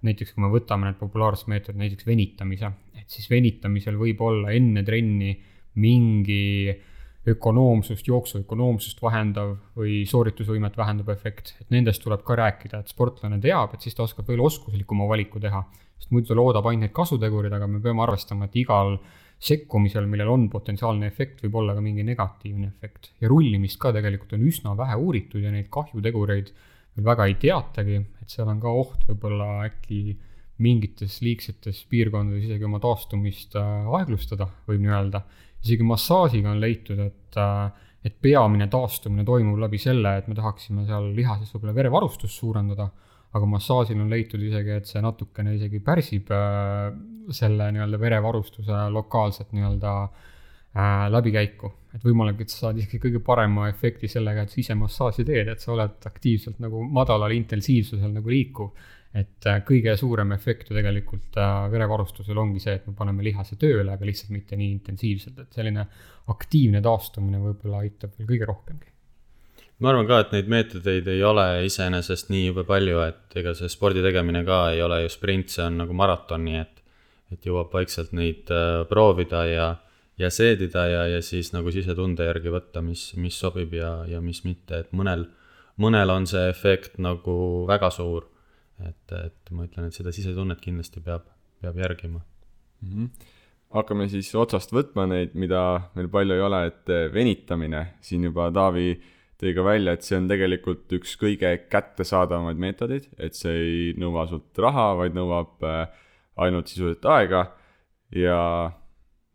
näiteks 0.06 0.36
kui 0.36 0.44
me 0.44 0.52
võtame 0.54 0.86
need 0.86 1.00
populaarsed 1.00 1.50
meetodid, 1.52 1.80
näiteks 1.82 2.06
venitamise, 2.08 2.70
et 3.00 3.10
siis 3.10 3.26
venitamisel 3.32 3.98
võib 4.00 4.22
olla 4.24 4.54
enne 4.56 4.84
trenni 4.86 5.34
mingi 5.82 6.70
ökonoomsust, 7.30 8.08
jooksu 8.08 8.44
ökonoomsust 8.44 9.02
vahendav 9.04 9.56
või 9.78 10.04
sooritusvõimet 10.08 10.78
vähendav 10.80 11.12
efekt, 11.14 11.54
et 11.60 11.74
nendest 11.74 12.04
tuleb 12.04 12.24
ka 12.26 12.38
rääkida, 12.40 12.80
et 12.80 12.94
sportlane 12.94 13.42
teab, 13.44 13.76
et 13.76 13.86
siis 13.86 13.98
ta 13.98 14.06
oskab 14.06 14.30
veel 14.30 14.42
oskuslikuma 14.46 15.08
valiku 15.10 15.40
teha. 15.40 15.64
sest 16.00 16.14
muidu 16.16 16.32
ta 16.32 16.36
loodab 16.40 16.66
ainult 16.70 16.88
neid 16.88 16.96
kasutegureid, 16.96 17.54
aga 17.54 17.68
me 17.68 17.82
peame 17.84 18.02
arvestama, 18.06 18.46
et 18.46 18.56
igal 18.56 18.96
sekkumisel, 19.40 20.08
millel 20.12 20.30
on 20.34 20.48
potentsiaalne 20.52 21.08
efekt, 21.08 21.44
võib 21.46 21.62
olla 21.62 21.76
ka 21.78 21.84
mingi 21.84 22.04
negatiivne 22.04 22.68
efekt. 22.68 23.14
ja 23.22 23.30
rullimist 23.32 23.80
ka 23.80 23.94
tegelikult 23.96 24.36
on 24.36 24.48
üsna 24.50 24.76
vähe 24.78 24.98
uuritud 25.00 25.44
ja 25.44 25.52
neid 25.54 25.70
kahjutegureid 25.72 26.52
veel 26.96 27.06
väga 27.06 27.28
ei 27.30 27.38
teatagi, 27.40 28.02
et 28.22 28.34
seal 28.34 28.50
on 28.52 28.60
ka 28.60 28.74
oht 28.82 29.06
võib-olla 29.08 29.64
äkki 29.70 30.18
mingites 30.60 31.22
liigsetes 31.24 31.86
piirkondades 31.88 32.50
isegi 32.50 32.68
oma 32.68 32.82
taastumist 32.84 33.56
äh, 33.56 33.88
aeglustada, 33.96 34.50
võib 34.68 34.84
nii 34.84 34.92
öelda 34.92 35.24
isegi 35.64 35.86
massaažiga 35.88 36.52
on 36.52 36.60
leitud, 36.60 37.00
et, 37.00 37.38
äh, 37.40 37.70
et 38.06 38.18
peamine 38.22 38.68
taastumine 38.72 39.26
toimub 39.28 39.60
läbi 39.64 39.80
selle, 39.80 40.18
et 40.20 40.28
me 40.28 40.36
tahaksime 40.36 40.86
seal 40.88 41.12
lihases 41.16 41.54
võib-olla 41.56 41.78
verevarustust 41.80 42.36
suurendada, 42.42 42.90
aga 43.38 43.46
massaažil 43.50 44.00
on 44.02 44.10
leitud 44.10 44.42
isegi, 44.42 44.76
et 44.80 44.90
see 44.90 45.02
natukene 45.06 45.54
isegi 45.58 45.82
pärsib 45.86 46.32
äh, 46.34 46.90
selle 47.36 47.70
nii-öelda 47.76 48.00
verevarustuse 48.02 48.86
lokaalset 48.94 49.52
nii-öelda 49.54 49.96
äh, 50.04 51.06
läbikäiku. 51.14 51.74
et 51.94 52.06
võimalik, 52.06 52.42
et 52.44 52.54
sa 52.54 52.68
saad 52.68 52.78
isegi 52.82 53.00
kõige 53.02 53.22
parema 53.26 53.68
efekti 53.70 54.10
sellega, 54.10 54.44
et 54.46 54.54
sa 54.54 54.60
ise 54.62 54.78
massaaži 54.78 55.26
teed, 55.26 55.50
et 55.50 55.62
sa 55.62 55.74
oled 55.74 56.10
aktiivselt 56.10 56.60
nagu 56.62 56.84
madalal 56.86 57.34
intensiivsusel 57.38 58.14
nagu 58.14 58.30
liikuv 58.30 58.74
et 59.10 59.46
äh, 59.50 59.64
kõige 59.66 59.96
suurem 59.98 60.36
efekt 60.36 60.70
ju 60.70 60.78
tegelikult 60.78 61.38
verevarustusel 61.74 62.38
ongi 62.38 62.62
see, 62.62 62.76
et 62.78 62.86
me 62.86 62.94
paneme 62.98 63.26
lihase 63.26 63.58
tööle, 63.62 63.90
aga 63.94 64.06
lihtsalt 64.06 64.34
mitte 64.34 64.58
nii 64.58 64.70
intensiivselt, 64.76 65.40
et 65.42 65.58
selline 65.58 65.86
aktiivne 66.30 66.82
taastumine 66.86 67.42
võib-olla 67.42 67.82
aitab 67.86 68.14
veel 68.18 68.30
kõige 68.30 68.50
rohkemgi. 68.50 68.94
Ma 69.80 69.92
arvan 69.92 70.08
ka, 70.08 70.20
et 70.24 70.32
neid 70.36 70.50
meetodeid 70.52 71.08
ei 71.08 71.24
ole 71.24 71.46
iseenesest 71.68 72.32
nii 72.34 72.50
jube 72.50 72.66
palju, 72.68 73.02
et 73.06 73.38
ega 73.42 73.54
see 73.58 73.70
spordi 73.72 74.04
tegemine 74.06 74.44
ka 74.48 74.62
ei 74.74 74.82
ole 74.86 75.04
ju 75.06 75.12
sprint, 75.14 75.54
see 75.54 75.66
on 75.66 75.80
nagu 75.84 75.96
maraton, 75.96 76.44
nii 76.46 76.60
et, 76.62 76.82
et 77.34 77.46
jõuab 77.48 77.72
vaikselt 77.74 78.12
neid 78.18 78.52
äh, 78.54 78.82
proovida 78.90 79.46
ja, 79.48 79.70
ja 80.20 80.32
seedida 80.34 80.88
ja, 80.90 81.06
ja 81.16 81.22
siis 81.26 81.54
nagu 81.56 81.72
sisetunde 81.72 82.28
järgi 82.28 82.52
võtta, 82.54 82.84
mis, 82.86 83.12
mis 83.16 83.40
sobib 83.40 83.78
ja, 83.78 83.94
ja 84.10 84.20
mis 84.24 84.44
mitte, 84.48 84.84
et 84.84 84.92
mõnel, 84.92 85.30
mõnel 85.80 86.12
on 86.12 86.28
see 86.28 86.50
efekt 86.52 87.00
nagu 87.00 87.40
väga 87.70 87.94
suur 87.96 88.28
et, 88.88 89.14
et 89.16 89.52
ma 89.56 89.66
ütlen, 89.68 89.90
et 89.90 89.96
seda 89.96 90.14
sisetunnet 90.16 90.62
kindlasti 90.64 91.02
peab, 91.04 91.28
peab 91.62 91.78
järgima 91.80 92.20
mm. 92.20 92.90
-hmm. 92.90 93.30
hakkame 93.76 94.08
siis 94.12 94.32
otsast 94.36 94.74
võtma 94.74 95.08
neid, 95.10 95.36
mida 95.36 95.92
meil 95.96 96.10
palju 96.10 96.36
ei 96.36 96.44
ole, 96.46 96.66
et 96.72 96.94
venitamine, 97.14 97.86
siin 98.02 98.24
juba 98.30 98.50
Taavi 98.52 98.92
tõi 99.40 99.54
ka 99.56 99.64
välja, 99.64 99.96
et 99.96 100.04
see 100.04 100.18
on 100.20 100.28
tegelikult 100.28 100.92
üks 100.98 101.16
kõige 101.20 101.54
kättesaadavamaid 101.72 102.60
meetodeid, 102.60 103.08
et 103.18 103.38
see 103.38 103.56
ei 103.56 103.94
nõua 104.00 104.26
sult 104.28 104.60
raha, 104.60 104.92
vaid 105.00 105.16
nõuab 105.16 105.64
eh, 105.68 105.86
ainult 106.44 106.72
sisuliselt 106.72 107.08
aega 107.08 107.46
ja 108.16 108.40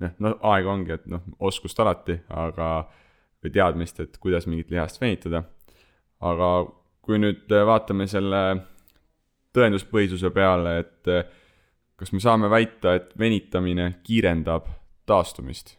noh, 0.02 0.14
no 0.20 0.34
aega 0.52 0.72
ongi, 0.72 0.98
et 0.98 1.06
noh, 1.10 1.24
oskust 1.40 1.80
alati, 1.80 2.18
aga 2.28 2.68
või 3.44 3.52
teadmist, 3.54 4.00
et 4.00 4.18
kuidas 4.20 4.48
mingit 4.48 4.72
lihast 4.72 5.00
venitada. 5.00 5.44
aga 6.24 6.50
kui 7.04 7.18
nüüd 7.20 7.50
vaatame 7.68 8.06
selle 8.08 8.42
tõenduspõhisuse 9.56 10.30
peale, 10.34 10.78
et 10.84 11.12
eh, 11.12 11.24
kas 11.96 12.12
me 12.12 12.20
saame 12.20 12.50
väita, 12.52 12.94
et 12.94 13.16
venitamine 13.18 13.94
kiirendab 14.04 14.68
taastumist? 15.06 15.78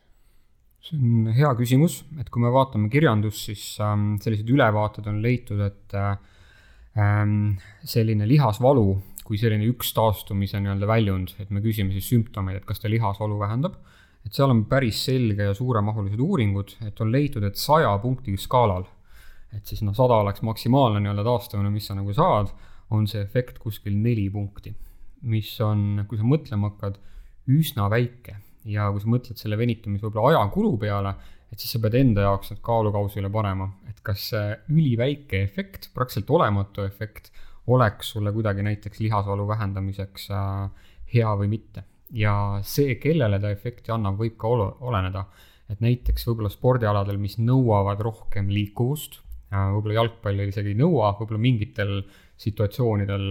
See 0.86 1.00
on 1.00 1.34
hea 1.34 1.50
küsimus, 1.58 2.04
et 2.22 2.30
kui 2.30 2.44
me 2.44 2.52
vaatame 2.54 2.92
kirjandust, 2.94 3.48
siis 3.50 3.64
ähm, 3.82 4.16
sellised 4.22 4.50
ülevaated 4.54 5.08
on 5.10 5.18
leitud, 5.24 5.62
et 5.66 5.96
ähm, 5.98 7.56
selline 7.84 8.28
lihasvalu 8.30 8.90
kui 9.26 9.40
selline 9.42 9.66
üks 9.72 9.90
taastumise 9.98 10.60
nii-öelda 10.62 10.88
väljund, 10.90 11.34
et 11.42 11.50
me 11.50 11.64
küsime 11.64 11.96
siis 11.96 12.12
sümptomeid, 12.12 12.60
et 12.60 12.68
kas 12.70 12.82
ta 12.82 12.92
lihasvalu 12.92 13.40
vähendab, 13.42 13.80
et 14.26 14.38
seal 14.38 14.54
on 14.54 14.64
päris 14.70 15.00
selge 15.08 15.50
ja 15.50 15.56
suuremahulised 15.58 16.22
uuringud, 16.22 16.76
et 16.86 17.02
on 17.02 17.12
leitud, 17.14 17.46
et 17.46 17.58
saja 17.58 17.90
punkti 18.02 18.36
skaalal, 18.42 18.86
et 19.56 19.66
siis 19.66 19.82
noh, 19.86 19.96
sada 19.98 20.20
oleks 20.22 20.46
maksimaalne 20.46 21.02
nii-öelda 21.02 21.26
taastumine, 21.26 21.74
mis 21.74 21.90
sa 21.90 21.98
nagu 21.98 22.14
saad 22.14 22.54
on 22.94 23.10
see 23.10 23.24
efekt 23.26 23.58
kuskil 23.64 23.98
neli 23.98 24.28
punkti, 24.30 24.76
mis 25.26 25.50
on, 25.66 26.06
kui 26.06 26.22
sa 26.22 26.28
mõtlema 26.28 26.70
hakkad, 26.70 27.00
üsna 27.50 27.90
väike 27.90 28.38
ja 28.66 28.90
kui 28.92 29.04
sa 29.04 29.10
mõtled 29.12 29.40
selle 29.40 29.58
venitamise 29.60 30.06
võib-olla 30.08 30.34
ajakulu 30.34 30.76
peale, 30.82 31.14
et 31.54 31.62
siis 31.62 31.76
sa 31.76 31.82
pead 31.84 31.98
enda 32.00 32.26
jaoks 32.26 32.52
need 32.52 32.62
kaalukausile 32.66 33.30
panema, 33.34 33.68
et 33.90 34.00
kas 34.06 34.30
see 34.32 34.54
üliväike 34.74 35.44
efekt, 35.46 35.90
praktiliselt 35.96 36.32
olematu 36.38 36.86
efekt, 36.86 37.32
oleks 37.72 38.14
sulle 38.14 38.34
kuidagi 38.34 38.66
näiteks 38.66 39.02
lihasvalu 39.02 39.48
vähendamiseks 39.50 40.30
äh, 40.34 40.88
hea 41.14 41.36
või 41.40 41.52
mitte. 41.58 41.86
ja 42.14 42.62
see, 42.62 43.00
kellele 43.02 43.40
ta 43.42 43.50
efekti 43.50 43.92
annab, 43.94 44.20
võib 44.20 44.36
ka 44.42 44.50
ol 44.50 44.62
oleneda, 44.86 45.26
et 45.74 45.80
näiteks 45.82 46.28
võib-olla 46.28 46.52
spordialadel, 46.54 47.18
mis 47.18 47.40
nõuavad 47.42 48.02
rohkem 48.06 48.52
liikuvust, 48.54 49.20
äh, 49.54 49.72
võib-olla 49.74 50.02
jalgpall 50.02 50.46
isegi 50.46 50.74
ei 50.74 50.80
nõua, 50.82 51.16
võib-olla 51.20 51.42
mingitel 51.42 51.98
situatsioonidel, 52.42 53.26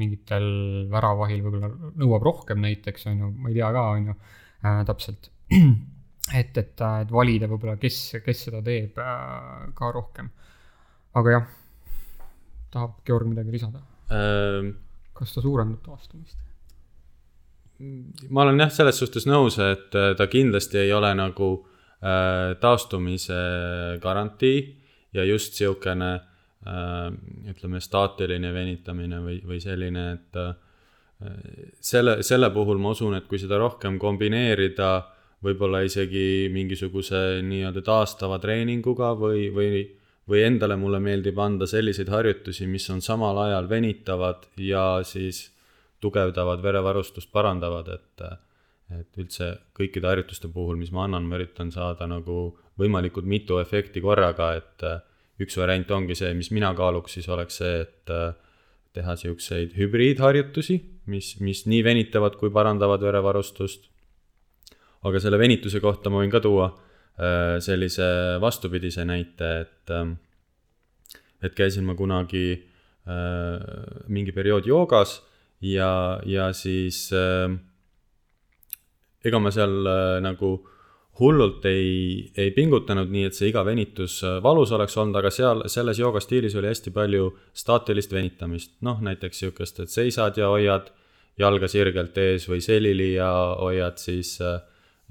mingitel 0.00 0.46
väravahil 0.92 1.42
võib-olla 1.44 1.92
nõuab 1.98 2.24
rohkem 2.28 2.62
näiteks, 2.62 3.08
on 3.10 3.24
ju, 3.24 3.32
ma 3.36 3.50
ei 3.50 3.58
tea 3.58 3.72
ka, 3.74 3.86
on 3.96 4.12
ju 4.12 4.16
äh,, 4.64 4.82
täpselt. 4.88 5.30
et, 5.50 6.56
et, 6.56 6.80
äh, 6.80 7.00
et 7.04 7.12
valida 7.12 7.48
võib-olla, 7.50 7.76
kes, 7.80 7.98
kes 8.24 8.44
seda 8.48 8.62
teeb 8.66 8.98
äh, 9.00 9.70
ka 9.76 9.90
rohkem. 9.94 10.30
aga 11.18 11.34
jah, 11.36 11.48
tahab 12.70 13.00
Georg 13.06 13.32
midagi 13.32 13.56
lisada 13.56 13.82
ähm,? 14.14 14.76
kas 15.16 15.34
ta 15.34 15.42
suurendab 15.44 15.82
taastumist? 15.84 16.38
ma 18.30 18.44
olen 18.44 18.60
jah, 18.60 18.72
selles 18.72 19.00
suhtes 19.00 19.26
nõus, 19.28 19.58
et 19.64 19.94
äh, 19.98 20.14
ta 20.16 20.28
kindlasti 20.30 20.84
ei 20.84 20.92
ole 20.92 21.12
nagu 21.18 21.52
äh, 21.60 22.56
taastumise 22.60 23.40
garantii 24.02 24.60
ja 25.16 25.24
just 25.26 25.56
niisugune 25.56 26.18
Äh, 26.60 27.12
ütleme, 27.48 27.78
staatiline 27.80 28.50
venitamine 28.52 29.22
või, 29.24 29.38
või 29.48 29.62
selline, 29.64 30.02
et 30.18 30.36
äh, 30.36 30.50
selle, 31.80 32.20
selle 32.24 32.50
puhul 32.54 32.80
ma 32.80 32.94
usun, 32.94 33.14
et 33.18 33.26
kui 33.28 33.40
seda 33.40 33.58
rohkem 33.60 33.98
kombineerida 34.00 34.90
võib-olla 35.44 35.82
isegi 35.84 36.50
mingisuguse 36.52 37.40
nii-öelda 37.44 37.82
taastava 37.84 38.38
treeninguga 38.40 39.14
või, 39.16 39.48
või, 39.54 39.82
või 40.28 40.44
endale 40.44 40.76
mulle 40.80 41.00
meeldib 41.00 41.38
anda 41.40 41.68
selliseid 41.68 42.12
harjutusi, 42.12 42.68
mis 42.68 42.88
on 42.92 43.00
samal 43.04 43.38
ajal 43.46 43.68
venitavad 43.68 44.48
ja 44.60 45.00
siis 45.04 45.46
tugevdavad 46.00 46.62
verevarustust, 46.64 47.32
parandavad, 47.32 47.92
et 47.96 48.30
et 48.90 49.20
üldse 49.22 49.52
kõikide 49.78 50.08
harjutuste 50.10 50.48
puhul, 50.50 50.74
mis 50.74 50.90
ma 50.90 51.04
annan, 51.06 51.28
ma 51.30 51.38
üritan 51.38 51.68
saada 51.70 52.08
nagu 52.10 52.56
võimalikult 52.80 53.28
mitu 53.28 53.60
efekti 53.62 54.02
korraga, 54.02 54.48
et 54.58 54.82
üks 55.40 55.54
variant 55.60 55.92
ongi 55.94 56.16
see, 56.18 56.32
mis 56.34 56.50
mina 56.50 56.72
kaaluks, 56.74 57.14
siis 57.14 57.28
oleks 57.30 57.60
see, 57.62 57.84
et 57.84 58.12
teha 58.96 59.14
niisuguseid 59.14 59.76
hübriidharjutusi, 59.78 60.80
mis, 61.10 61.34
mis 61.44 61.64
nii 61.66 61.82
venitavad 61.84 62.38
kui 62.40 62.52
parandavad 62.54 63.02
verevarustust. 63.02 63.88
aga 65.02 65.20
selle 65.20 65.38
venituse 65.40 65.80
kohta 65.80 66.10
ma 66.10 66.22
võin 66.22 66.32
ka 66.32 66.40
tuua 66.44 66.70
sellise 67.60 68.04
vastupidise 68.40 69.04
näite, 69.04 69.48
et, 69.60 69.92
et 71.44 71.56
käisin 71.56 71.84
ma 71.84 71.92
kunagi 71.98 72.44
mingi 74.08 74.32
periood 74.32 74.68
joogas 74.68 75.18
ja, 75.60 76.20
ja 76.24 76.50
siis 76.56 77.10
äh, 77.12 77.52
ega 79.24 79.40
ma 79.40 79.52
seal 79.54 79.86
äh, 79.86 80.18
nagu 80.24 80.54
hullult 81.20 81.66
ei, 81.68 82.30
ei 82.38 82.52
pingutanud, 82.56 83.10
nii 83.12 83.26
et 83.28 83.36
see 83.36 83.50
iga 83.50 83.64
venitus 83.66 84.20
äh, 84.24 84.38
valus 84.44 84.72
oleks 84.76 84.96
olnud, 85.00 85.18
aga 85.20 85.32
seal, 85.34 85.66
selles 85.72 86.00
joogastiilis 86.00 86.56
oli 86.56 86.70
hästi 86.70 86.94
palju 86.96 87.34
staatilist 87.56 88.14
venitamist. 88.16 88.78
noh, 88.86 89.02
näiteks 89.04 89.44
sihukest, 89.44 89.84
et 89.84 89.92
seisad 89.92 90.40
ja 90.40 90.48
hoiad 90.52 90.90
jalga 91.40 91.68
sirgelt 91.68 92.18
ees 92.20 92.46
või 92.48 92.60
selili 92.60 93.14
ja 93.14 93.30
hoiad 93.60 93.98
siis 93.98 94.36
äh, 94.44 94.60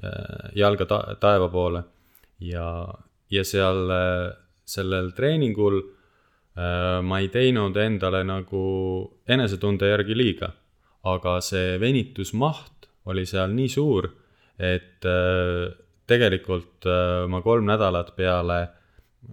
äh 0.03 0.51
jalga 0.55 0.85
ta 0.85 0.99
taeva 1.19 1.49
poole. 1.49 1.83
ja, 2.39 2.87
ja 3.29 3.43
seal 3.43 3.89
äh, 3.91 4.35
sellel 4.65 5.11
treeningul 5.11 5.81
Äh, 6.59 6.99
ma 7.05 7.21
ei 7.21 7.29
teinud 7.31 7.77
endale 7.79 8.23
nagu 8.27 8.61
enesetunde 9.29 9.91
järgi 9.93 10.15
liiga, 10.17 10.49
aga 11.07 11.37
see 11.45 11.77
venitusmaht 11.79 12.89
oli 13.07 13.23
seal 13.29 13.53
nii 13.55 13.69
suur, 13.71 14.09
et 14.57 15.05
äh, 15.07 15.69
tegelikult 16.09 16.89
äh, 16.89 17.29
ma 17.31 17.39
kolm 17.45 17.69
nädalat 17.69 18.11
peale 18.17 18.59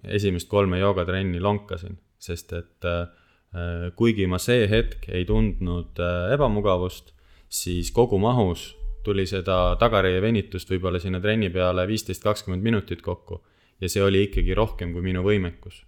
esimest 0.03 0.47
kolme 0.47 0.79
joogatrenni 0.79 1.41
lonkasin, 1.43 1.97
sest 2.19 2.53
et 2.53 2.87
kuigi 3.97 4.27
ma 4.29 4.37
see 4.37 4.67
hetk 4.69 5.07
ei 5.09 5.25
tundnud 5.25 5.97
ebamugavust, 6.33 7.13
siis 7.49 7.89
kogumahus 7.95 8.69
tuli 9.03 9.25
seda 9.25 9.77
tagareie 9.79 10.21
venitust 10.21 10.69
võib-olla 10.69 10.99
sinna 10.99 11.21
trenni 11.23 11.49
peale 11.49 11.87
viisteist, 11.87 12.21
kakskümmend 12.23 12.63
minutit 12.63 13.01
kokku 13.01 13.41
ja 13.81 13.89
see 13.89 14.03
oli 14.03 14.27
ikkagi 14.27 14.53
rohkem 14.57 14.93
kui 14.93 15.05
minu 15.05 15.23
võimekus 15.25 15.81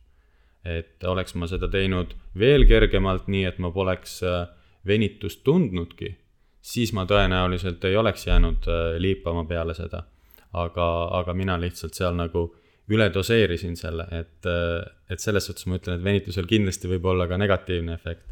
et 0.66 1.04
oleks 1.08 1.36
ma 1.40 1.48
seda 1.48 1.70
teinud 1.72 2.14
veel 2.40 2.66
kergemalt, 2.68 3.28
nii 3.32 3.46
et 3.48 3.60
ma 3.64 3.72
poleks 3.72 4.20
äh, 4.28 4.46
venitust 4.88 5.44
tundnudki, 5.48 6.14
siis 6.62 6.94
ma 6.94 7.06
tõenäoliselt 7.10 7.84
ei 7.88 7.98
oleks 8.00 8.28
jäänud 8.28 8.68
äh, 8.68 8.96
liipama 9.00 9.46
peale 9.46 9.74
seda. 9.74 10.06
aga, 10.54 10.86
aga 11.14 11.34
mina 11.34 11.60
lihtsalt 11.62 11.94
seal 11.94 12.16
nagu 12.18 12.56
üle 12.96 13.10
doseerisin 13.14 13.78
selle, 13.80 14.08
et, 14.16 14.50
et 15.10 15.22
selles 15.22 15.46
suhtes 15.50 15.68
ma 15.70 15.80
ütlen, 15.80 16.00
et 16.00 16.06
venitusel 16.06 16.50
kindlasti 16.50 16.92
võib 16.92 17.06
olla 17.12 17.28
ka 17.30 17.38
negatiivne 17.38 17.96
efekt. 17.96 18.28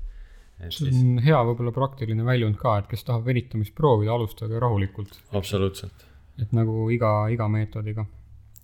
see 0.69 0.89
on 0.89 0.91
siis... 0.91 1.25
hea 1.25 1.39
võib-olla 1.51 1.73
praktiline 1.75 2.25
väljund 2.25 2.57
ka, 2.61 2.79
et 2.81 2.91
kes 2.91 3.05
tahab 3.07 3.25
venitamist 3.29 3.75
proovida, 3.77 4.13
alustage 4.17 4.59
rahulikult. 4.59 5.19
absoluutselt. 5.37 6.07
et 6.41 6.53
nagu 6.57 6.89
iga, 6.93 7.27
iga 7.33 7.49
meetodiga 7.51 8.07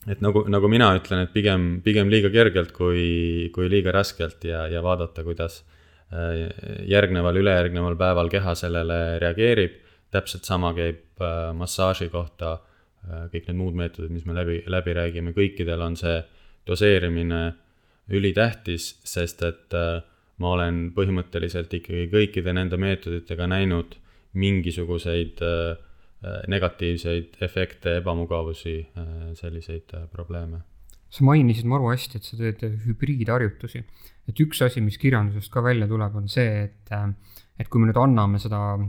et 0.10 0.24
nagu, 0.24 0.44
nagu 0.52 0.70
mina 0.72 0.90
ütlen, 0.98 1.24
et 1.26 1.32
pigem, 1.36 1.78
pigem 1.84 2.12
liiga 2.12 2.32
kergelt 2.34 2.74
kui, 2.76 3.50
kui 3.56 3.70
liiga 3.72 3.94
raskelt 3.96 4.44
ja, 4.48 4.66
ja 4.72 4.84
vaadata, 4.84 5.24
kuidas 5.24 5.62
äh, 6.12 6.50
järgneval, 6.90 7.40
ülejärgneval 7.40 7.98
päeval 8.00 8.32
keha 8.34 8.56
sellele 8.60 9.00
reageerib. 9.24 9.80
täpselt 10.14 10.46
sama 10.46 10.74
käib 10.78 11.22
äh, 11.22 11.54
massaaži 11.58 12.10
kohta, 12.14 12.60
kõik 13.04 13.50
need 13.50 13.58
muud 13.60 13.76
meetodid, 13.76 14.12
mis 14.16 14.26
me 14.26 14.36
läbi, 14.38 14.62
läbi 14.72 14.94
räägime, 14.96 15.34
kõikidel 15.36 15.82
on 15.84 15.98
see 16.00 16.22
doseerimine 16.68 17.42
ülitähtis, 18.14 18.94
sest 19.04 19.44
et 19.44 19.76
ma 20.40 20.54
olen 20.56 20.86
põhimõtteliselt 20.96 21.74
ikkagi 21.76 22.08
kõikide 22.12 22.54
nende 22.56 22.80
meetoditega 22.80 23.48
näinud 23.52 23.98
mingisuguseid 24.40 25.44
äh, 25.44 25.76
Äh, 26.24 26.44
negatiivseid 26.48 27.36
efekte, 27.44 27.98
ebamugavusi, 28.00 28.78
äh, 28.96 29.08
selliseid 29.36 29.92
äh, 29.94 30.08
probleeme. 30.12 30.62
sa 31.10 31.26
mainisid 31.28 31.68
maru 31.70 31.90
hästi, 31.92 32.18
et 32.18 32.26
sa 32.26 32.38
teed 32.38 32.62
hübriidharjutusi. 32.86 33.84
et 34.28 34.40
üks 34.40 34.62
asi, 34.64 34.82
mis 34.82 34.98
kirjandusest 34.98 35.52
ka 35.52 35.62
välja 35.64 35.88
tuleb, 35.88 36.16
on 36.16 36.30
see, 36.32 36.64
et, 36.64 36.94
et 37.60 37.68
kui 37.68 37.82
me 37.82 37.90
nüüd 37.90 38.00
anname 38.00 38.40
seda 38.40 38.80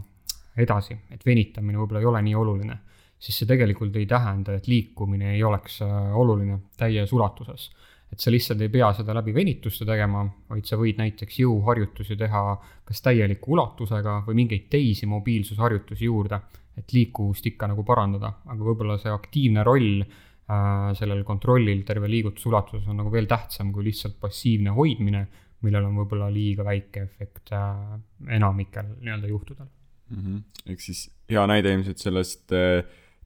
edasi, 0.57 0.95
et 1.11 1.27
venitamine 1.27 1.81
võib-olla 1.81 2.01
ei 2.05 2.07
ole 2.13 2.23
nii 2.23 2.37
oluline, 2.39 2.79
siis 3.25 3.41
see 3.41 3.49
tegelikult 3.49 3.97
ei 3.97 4.07
tähenda, 4.07 4.59
et 4.59 4.69
liikumine 4.69 5.33
ei 5.33 5.43
oleks 5.45 5.81
oluline 5.85 6.59
täies 6.77 7.13
ulatuses 7.13 7.71
et 8.13 8.21
sa 8.21 8.31
lihtsalt 8.31 8.61
ei 8.63 8.71
pea 8.71 8.93
seda 8.95 9.15
läbi 9.17 9.33
venituste 9.35 9.87
tegema, 9.89 10.21
vaid 10.51 10.69
sa 10.69 10.77
võid 10.79 11.01
näiteks 11.01 11.41
jõuharjutusi 11.41 12.15
teha 12.21 12.43
kas 12.85 13.01
täieliku 13.03 13.57
ulatusega 13.57 14.21
või 14.27 14.45
mingeid 14.45 14.69
teisi 14.71 15.09
mobiilsusharjutusi 15.11 16.05
juurde 16.05 16.39
et 16.79 16.95
liikuvust 16.95 17.47
ikka 17.51 17.69
nagu 17.71 17.85
parandada, 17.87 18.33
aga 18.51 18.67
võib-olla 18.67 18.97
see 19.01 19.13
aktiivne 19.15 19.65
roll 19.67 20.03
äh, 20.03 20.91
sellel 20.99 21.23
kontrollil 21.27 21.85
terve 21.87 22.11
liigutuse 22.11 22.51
ulatuses 22.51 22.89
on 22.91 23.01
nagu 23.03 23.13
veel 23.15 23.29
tähtsam 23.31 23.71
kui 23.75 23.87
lihtsalt 23.89 24.19
passiivne 24.23 24.75
hoidmine, 24.75 25.25
millel 25.65 25.89
on 25.89 26.03
võib-olla 26.03 26.29
liiga 26.33 26.67
väike 26.67 27.07
efekt 27.07 27.55
äh, 27.57 27.95
enamikel 28.39 28.91
nii-öelda 28.99 29.31
juhtudel 29.31 29.67
mm. 29.67 30.21
-hmm. 30.21 30.43
ehk 30.73 30.85
siis 30.85 31.07
hea 31.31 31.47
näide 31.51 31.73
ilmselt 31.77 32.03
sellest 32.03 32.53
äh, 32.53 32.83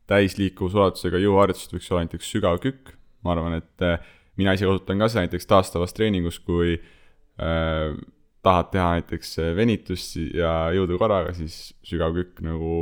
täisliikuvusulatusega 0.08 1.20
jõuharjutusest 1.22 1.74
võiks 1.76 1.90
olla 1.92 2.04
näiteks 2.06 2.30
sügav 2.34 2.60
kükk, 2.64 2.94
ma 3.24 3.34
arvan, 3.34 3.58
et 3.60 3.84
äh, 3.84 3.98
mina 4.40 4.54
ise 4.56 4.68
kasutan 4.68 5.02
ka 5.02 5.10
seda 5.10 5.26
näiteks 5.26 5.50
taastavas 5.50 5.94
treeningus, 5.96 6.38
kui 6.40 6.76
äh, 6.78 7.98
tahad 8.42 8.70
teha 8.72 8.90
näiteks 8.98 9.38
äh, 9.42 9.54
venitust 9.56 10.18
ja 10.36 10.52
jõudu 10.74 10.98
korraga, 11.00 11.34
siis 11.36 11.74
sügav 11.86 12.14
kükk 12.16 12.42
nagu 12.46 12.74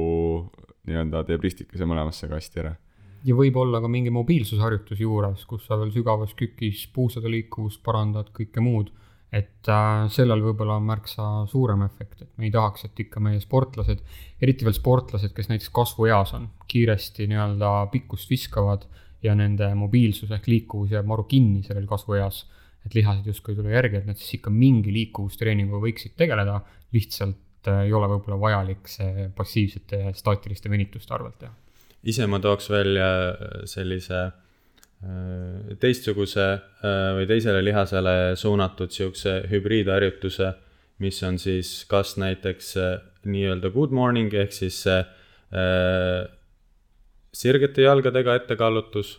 nii-öelda 0.86 1.24
teeb 1.26 1.46
ristikese 1.46 1.88
mõlemasse 1.88 2.28
kasti 2.30 2.62
ära. 2.62 2.76
ja 3.26 3.34
võib 3.34 3.56
olla 3.58 3.80
ka 3.82 3.88
mingi 3.90 4.12
mobiilsusharjutus 4.14 5.00
juures, 5.02 5.42
kus 5.50 5.66
sa 5.66 5.78
veel 5.80 5.90
sügavas 5.94 6.36
kükis 6.38 6.86
puusade 6.94 7.32
liikuvust 7.32 7.82
parandad, 7.82 8.30
kõike 8.36 8.62
muud. 8.62 8.92
et 9.32 9.68
äh, 9.68 10.06
sellel 10.12 10.44
võib-olla 10.44 10.76
on 10.78 10.86
märksa 10.86 11.46
suurem 11.50 11.82
efekt, 11.82 12.22
et 12.22 12.30
me 12.38 12.46
ei 12.46 12.52
tahaks, 12.54 12.84
et 12.86 13.00
ikka 13.06 13.20
meie 13.20 13.40
sportlased, 13.40 14.04
eriti 14.40 14.64
veel 14.64 14.76
sportlased, 14.76 15.34
kes 15.34 15.50
näiteks 15.50 15.72
kasvueas 15.74 16.36
on, 16.38 16.46
kiiresti 16.76 17.26
nii-öelda 17.32 17.72
pikkust 17.92 18.30
viskavad 18.30 18.84
ja 19.24 19.34
nende 19.34 19.72
mobiilsus 19.74 20.30
ehk 20.36 20.46
liikuvus 20.52 20.92
jääb 20.92 21.08
maru 21.08 21.24
kinni 21.30 21.64
sellel 21.64 21.88
kasvueas 21.88 22.44
et 22.86 22.94
lihased 22.94 23.26
justkui 23.26 23.54
ei 23.54 23.60
tule 23.60 23.74
järgi, 23.74 24.00
et 24.00 24.08
nad 24.08 24.18
siis 24.20 24.38
ikka 24.38 24.52
mingi 24.54 24.94
liikuvustreeninguga 24.94 25.82
võiksid 25.82 26.14
tegeleda, 26.18 26.60
lihtsalt 26.94 27.70
äh, 27.70 27.84
ei 27.88 27.94
ole 27.96 28.08
võib-olla 28.14 28.38
vajalik 28.40 28.90
see 28.90 29.28
passiivsete 29.36 30.12
staatiliste 30.16 30.70
venituste 30.72 31.14
arvelt 31.16 31.38
teha. 31.42 31.52
ise 32.06 32.26
ma 32.30 32.38
tooks 32.42 32.70
välja 32.70 33.08
äh, 33.28 33.56
sellise 33.70 34.20
äh, 34.26 35.74
teistsuguse 35.82 36.46
või 37.16 37.26
teisele 37.28 37.64
lihasele 37.64 38.36
suunatud 38.38 38.94
sihukese 38.94 39.40
hübriidharjutuse, 39.50 40.52
mis 41.02 41.18
on 41.26 41.40
siis 41.42 41.82
kas 41.90 42.14
näiteks 42.22 42.72
nii-öelda 43.26 43.72
good 43.74 43.92
morning 43.92 44.32
ehk 44.34 44.54
siis 44.54 44.78
see 44.86 45.02
sirgete 47.36 47.84
jalgadega 47.84 48.34
ettekallutus 48.40 49.16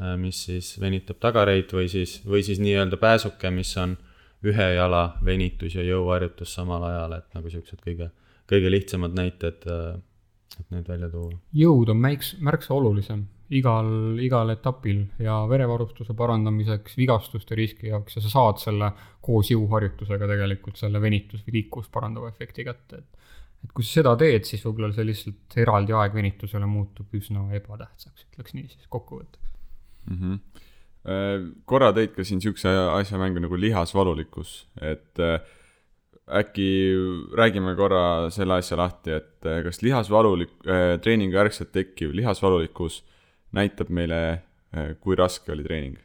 Äh, 0.00 0.14
mis 0.16 0.38
siis 0.46 0.72
venitab 0.80 1.18
tagareid 1.20 1.72
või 1.76 1.88
siis, 1.92 2.16
või 2.24 2.40
siis 2.46 2.60
nii-öelda 2.64 2.96
pääsuke, 3.00 3.50
mis 3.52 3.74
on 3.76 3.98
ühe 4.48 4.68
jala 4.74 5.18
venitus 5.24 5.76
ja 5.76 5.84
jõuharjutus 5.84 6.54
samal 6.56 6.86
ajal, 6.88 7.18
et 7.18 7.36
nagu 7.36 7.52
siuksed 7.52 7.82
kõige, 7.84 8.08
kõige 8.48 8.72
lihtsamad 8.72 9.12
näited, 9.18 9.66
äh, 9.68 10.00
et 10.56 10.72
need 10.72 10.88
välja 10.88 11.10
tuua. 11.12 11.36
jõud 11.60 11.92
on 11.92 12.00
märks, 12.00 12.34
märksa 12.40 12.72
olulisem 12.74 13.26
igal, 13.52 13.92
igal 14.24 14.54
etapil 14.54 15.04
ja 15.20 15.42
verevarustuse 15.48 16.16
parandamiseks, 16.16 16.96
vigastuste 16.96 17.58
riski 17.58 17.92
jaoks 17.92 18.16
ja 18.16 18.24
sa 18.24 18.32
saad 18.32 18.64
selle 18.64 18.94
koos 19.20 19.52
jõuharjutusega 19.52 20.30
tegelikult 20.30 20.80
selle 20.80 21.04
venitus- 21.04 21.44
või 21.44 21.60
liikuvust 21.60 21.92
parandava 21.92 22.32
efekti 22.32 22.64
kätte, 22.64 23.04
et 23.04 23.21
et 23.62 23.72
kui 23.76 23.86
sa 23.86 24.00
seda 24.00 24.12
teed, 24.20 24.46
siis 24.48 24.64
võib-olla 24.66 24.92
see 24.96 25.06
lihtsalt 25.08 25.56
eraldi 25.62 25.94
aeg 25.96 26.14
venitusele 26.18 26.68
muutub 26.68 27.14
üsna 27.18 27.46
ebatähtsaks, 27.58 28.28
ütleks 28.30 28.56
nii 28.58 28.68
siis 28.68 28.90
kokkuvõtteks 28.92 29.50
mm. 30.10 30.20
-hmm. 30.20 31.50
korra 31.68 31.92
tõid 31.96 32.14
ka 32.16 32.26
siin 32.26 32.42
niisuguse 32.42 32.72
asja 32.98 33.20
mängu 33.22 33.42
nagu 33.42 33.58
lihasvalulikkus, 33.58 34.54
et 34.80 35.22
äh, 35.22 35.40
äkki 36.42 36.68
räägime 37.38 37.74
korra 37.76 38.30
selle 38.30 38.60
asja 38.60 38.78
lahti, 38.78 39.18
et 39.18 39.46
äh, 39.46 39.62
kas 39.66 39.82
lihasvalulik, 39.82 40.54
treeningu 41.02 41.36
järgselt 41.36 41.72
tekkiv 41.72 42.14
lihasvalulikkus 42.18 43.02
näitab 43.52 43.90
meile, 43.92 44.42
kui 45.00 45.16
raske 45.18 45.52
oli 45.52 45.64
treening? 45.66 45.98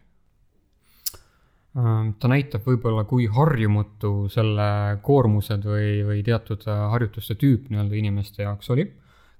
Ähm, 1.78 2.14
ta 2.18 2.30
näitab 2.32 2.66
võib-olla, 2.66 3.04
kui 3.10 3.28
harjumatu 3.30 4.28
selle 4.34 4.98
koormused 5.06 5.66
või, 5.68 6.02
või 6.08 6.24
teatud 6.26 6.66
harjutuste 6.66 7.38
tüüp 7.38 7.70
nii-öelda 7.70 8.00
inimeste 8.00 8.48
jaoks 8.48 8.74
oli. 8.76 8.88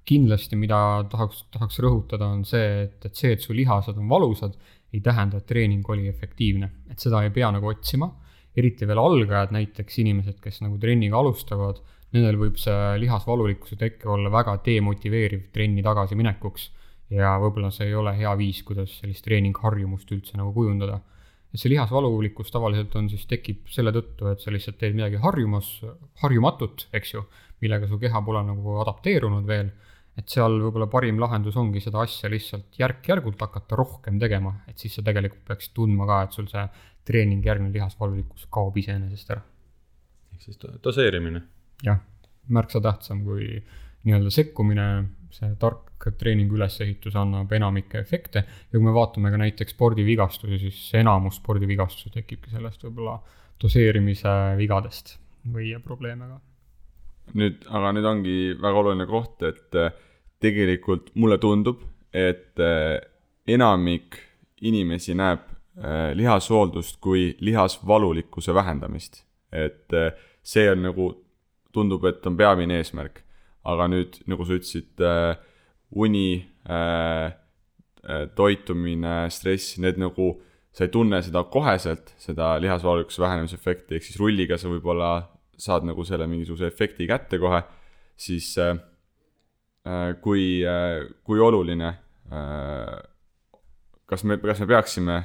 kindlasti, 0.08 0.56
mida 0.56 1.04
tahaks, 1.12 1.42
tahaks 1.52 1.82
rõhutada, 1.84 2.30
on 2.32 2.46
see, 2.48 2.86
et, 2.86 3.02
et 3.04 3.18
see, 3.18 3.34
et 3.34 3.42
su 3.44 3.52
lihased 3.52 3.98
on 4.00 4.06
valusad, 4.08 4.54
ei 4.94 5.02
tähenda, 5.04 5.36
et 5.36 5.44
treening 5.44 5.84
oli 5.92 6.06
efektiivne, 6.08 6.70
et 6.88 7.02
seda 7.02 7.20
ei 7.26 7.30
pea 7.30 7.50
nagu 7.52 7.68
otsima. 7.68 8.08
eriti 8.56 8.86
veel 8.88 8.98
algajad, 8.98 9.52
näiteks 9.54 9.98
inimesed, 10.02 10.38
kes 10.42 10.62
nagu 10.64 10.78
trenniga 10.82 11.18
alustavad 11.20 11.82
nendel 12.14 12.38
võib 12.40 12.56
see 12.60 12.96
lihasvalulikkuse 13.02 13.76
teke 13.80 14.08
olla 14.08 14.30
väga 14.32 14.56
demotiveeriv 14.64 15.48
trenni 15.52 15.84
tagasiminekuks 15.84 16.68
ja 17.12 17.34
võib-olla 17.40 17.70
see 17.74 17.90
ei 17.90 17.96
ole 17.98 18.14
hea 18.16 18.32
viis, 18.40 18.62
kuidas 18.66 18.98
sellist 19.00 19.24
treeningharjumust 19.26 20.10
üldse 20.16 20.40
nagu 20.40 20.52
kujundada. 20.56 21.00
Et 21.52 21.60
see 21.60 21.72
lihasvalulikkus 21.72 22.52
tavaliselt 22.52 22.94
on 23.00 23.08
siis, 23.10 23.24
tekib 23.28 23.68
selle 23.72 23.92
tõttu, 23.94 24.28
et 24.32 24.42
sa 24.42 24.52
lihtsalt 24.52 24.78
teed 24.80 24.96
midagi 24.96 25.20
harjumas, 25.22 25.70
harjumatut, 26.22 26.88
eks 26.94 27.14
ju, 27.14 27.24
millega 27.64 27.88
su 27.90 27.98
keha 28.00 28.20
pole 28.24 28.42
nagu 28.46 28.76
adapteerunud 28.84 29.48
veel, 29.48 29.70
et 30.18 30.28
seal 30.34 30.58
võib-olla 30.60 30.88
parim 30.90 31.20
lahendus 31.22 31.56
ongi 31.60 31.80
seda 31.82 32.02
asja 32.02 32.30
lihtsalt 32.30 32.78
järk-järgult 32.80 33.40
hakata 33.46 33.78
rohkem 33.78 34.18
tegema, 34.20 34.56
et 34.68 34.78
siis 34.78 34.98
sa 34.98 35.04
tegelikult 35.06 35.44
peaksid 35.48 35.74
tundma 35.78 36.08
ka, 36.10 36.22
et 36.26 36.36
sul 36.36 36.48
see 36.50 36.64
treeningjärgne 37.08 37.70
lihasvalulikkus 37.72 38.48
kaob 38.52 38.76
iseenesest 38.76 39.30
ära. 39.32 39.44
ehk 40.34 40.44
siis 40.44 40.58
doseerimine. 40.84 41.42
Jah, 41.86 42.00
märksa 42.52 42.82
tähtsam 42.84 43.22
kui 43.24 43.62
nii-öelda 44.08 44.32
sekkumine, 44.32 44.88
see 45.34 45.52
tark 45.60 46.08
treeningu 46.18 46.56
ülesehitus 46.56 47.16
annab 47.18 47.52
enamikke 47.52 48.00
efekte 48.00 48.44
ja 48.46 48.72
kui 48.72 48.84
me 48.84 48.94
vaatame 48.94 49.32
ka 49.34 49.40
näiteks 49.40 49.74
spordivigastusi, 49.74 50.60
siis 50.62 50.78
enamus 50.96 51.40
spordivigastusi 51.42 52.14
tekibki 52.14 52.52
sellest 52.54 52.84
võib-olla 52.86 53.18
doseerimise 53.60 54.34
vigadest 54.58 55.16
või 55.52 55.72
probleeme 55.84 56.28
ka. 56.30 56.40
nüüd, 57.38 57.66
aga 57.68 57.92
nüüd 57.96 58.08
ongi 58.08 58.38
väga 58.62 58.82
oluline 58.82 59.06
koht, 59.10 59.42
et 59.46 59.76
äh, 59.76 59.92
tegelikult 60.40 61.12
mulle 61.14 61.38
tundub, 61.42 61.82
et 62.14 62.58
äh, 62.62 62.96
enamik 63.48 64.18
inimesi 64.64 65.16
näeb 65.18 65.44
äh, 65.44 66.12
lihashooldust 66.16 67.00
kui 67.00 67.34
lihasvalulikkuse 67.40 68.54
vähendamist. 68.54 69.24
et 69.52 69.88
see 70.44 70.66
on 70.68 70.82
nagu 70.84 71.04
tundub, 71.72 72.04
et 72.04 72.26
on 72.26 72.34
peamine 72.36 72.76
eesmärk. 72.76 73.22
Aga 73.68 73.88
nüüd, 73.92 74.20
nagu 74.30 74.46
sa 74.46 74.56
ütlesid 74.58 75.04
äh,, 75.04 75.38
uni 75.98 76.42
äh,, 76.68 77.32
äh, 78.04 78.26
toitumine, 78.38 79.16
stress, 79.34 79.78
need 79.82 80.00
nagu, 80.00 80.34
sa 80.72 80.86
ei 80.86 80.92
tunne 80.94 81.20
seda 81.24 81.44
koheselt, 81.52 82.14
seda 82.20 82.54
lihasvalulikkuse 82.62 83.24
vähenemise 83.24 83.58
efekti, 83.58 83.98
ehk 83.98 84.06
siis 84.06 84.20
rulliga 84.20 84.58
sa 84.60 84.70
võib-olla 84.70 85.12
saad 85.58 85.86
nagu 85.88 86.04
selle 86.06 86.28
mingisuguse 86.30 86.68
efekti 86.70 87.08
kätte 87.10 87.40
kohe, 87.42 87.62
siis 88.18 88.52
äh, 88.62 88.76
äh 89.88 90.10
kui 90.22 90.64
äh,, 90.66 91.06
kui 91.26 91.40
oluline 91.42 91.94
äh, 92.32 92.98
kas 94.08 94.24
me, 94.24 94.38
kas 94.40 94.62
me 94.62 94.68
peaksime 94.70 95.18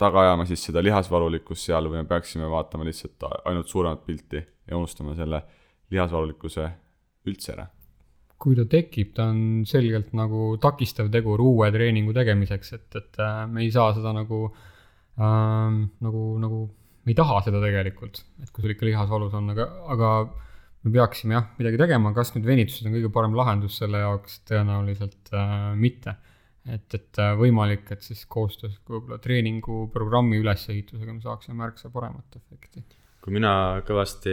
taga 0.00 0.24
ajama 0.24 0.46
siis 0.48 0.64
seda 0.66 0.82
lihasvalulikkust 0.82 1.68
seal 1.68 1.86
või 1.90 2.02
me 2.02 2.08
peaksime 2.10 2.48
vaatama 2.50 2.86
lihtsalt 2.88 3.26
ainult 3.46 3.70
suuremat 3.70 4.02
pilti 4.06 4.40
ja 4.42 4.78
unustama 4.78 5.14
selle 5.18 5.42
lihasvalulikkuse 5.92 6.68
üldse 7.28 7.54
ära? 7.56 7.68
kui 8.42 8.56
ta 8.58 8.64
tekib, 8.66 9.12
ta 9.14 9.28
on 9.30 9.62
selgelt 9.70 10.08
nagu 10.18 10.56
takistav 10.58 11.06
tegur 11.14 11.38
uue 11.44 11.68
treeningu 11.70 12.10
tegemiseks, 12.16 12.72
et, 12.74 12.88
et 12.98 13.20
äh, 13.22 13.44
me 13.46 13.62
ei 13.62 13.68
saa 13.70 13.92
seda 13.94 14.10
nagu 14.16 14.40
ähm,, 15.14 15.76
nagu, 16.02 16.22
nagu, 16.42 16.64
me 17.06 17.14
ei 17.14 17.18
taha 17.20 17.38
seda 17.46 17.60
tegelikult, 17.62 18.18
et 18.42 18.50
kui 18.50 18.64
sul 18.64 18.74
ikka 18.74 18.88
lihasvalus 18.88 19.36
on, 19.38 19.52
aga, 19.54 19.68
aga 19.94 20.10
me 20.82 20.94
peaksime 20.96 21.38
jah, 21.38 21.46
midagi 21.60 21.78
tegema, 21.84 22.10
kas 22.16 22.34
nüüd 22.34 22.50
venitused 22.50 22.90
on 22.90 22.96
kõige 22.98 23.12
parem 23.14 23.38
lahendus 23.38 23.78
selle 23.78 24.02
jaoks, 24.02 24.40
tõenäoliselt 24.50 25.30
äh, 25.38 25.56
mitte 25.78 26.16
et, 26.68 26.94
et 26.94 27.20
äh, 27.20 27.32
võimalik, 27.38 27.86
et 27.94 28.04
siis 28.06 28.24
koostöös 28.30 28.76
võib-olla 28.86 29.18
treeninguprogrammi 29.22 30.38
ülesehitusega 30.42 31.14
me 31.14 31.22
saaksime 31.24 31.58
märksa 31.58 31.90
paremat 31.94 32.38
efekti. 32.38 32.84
Kui 33.22 33.34
mina 33.36 33.54
kõvasti 33.86 34.32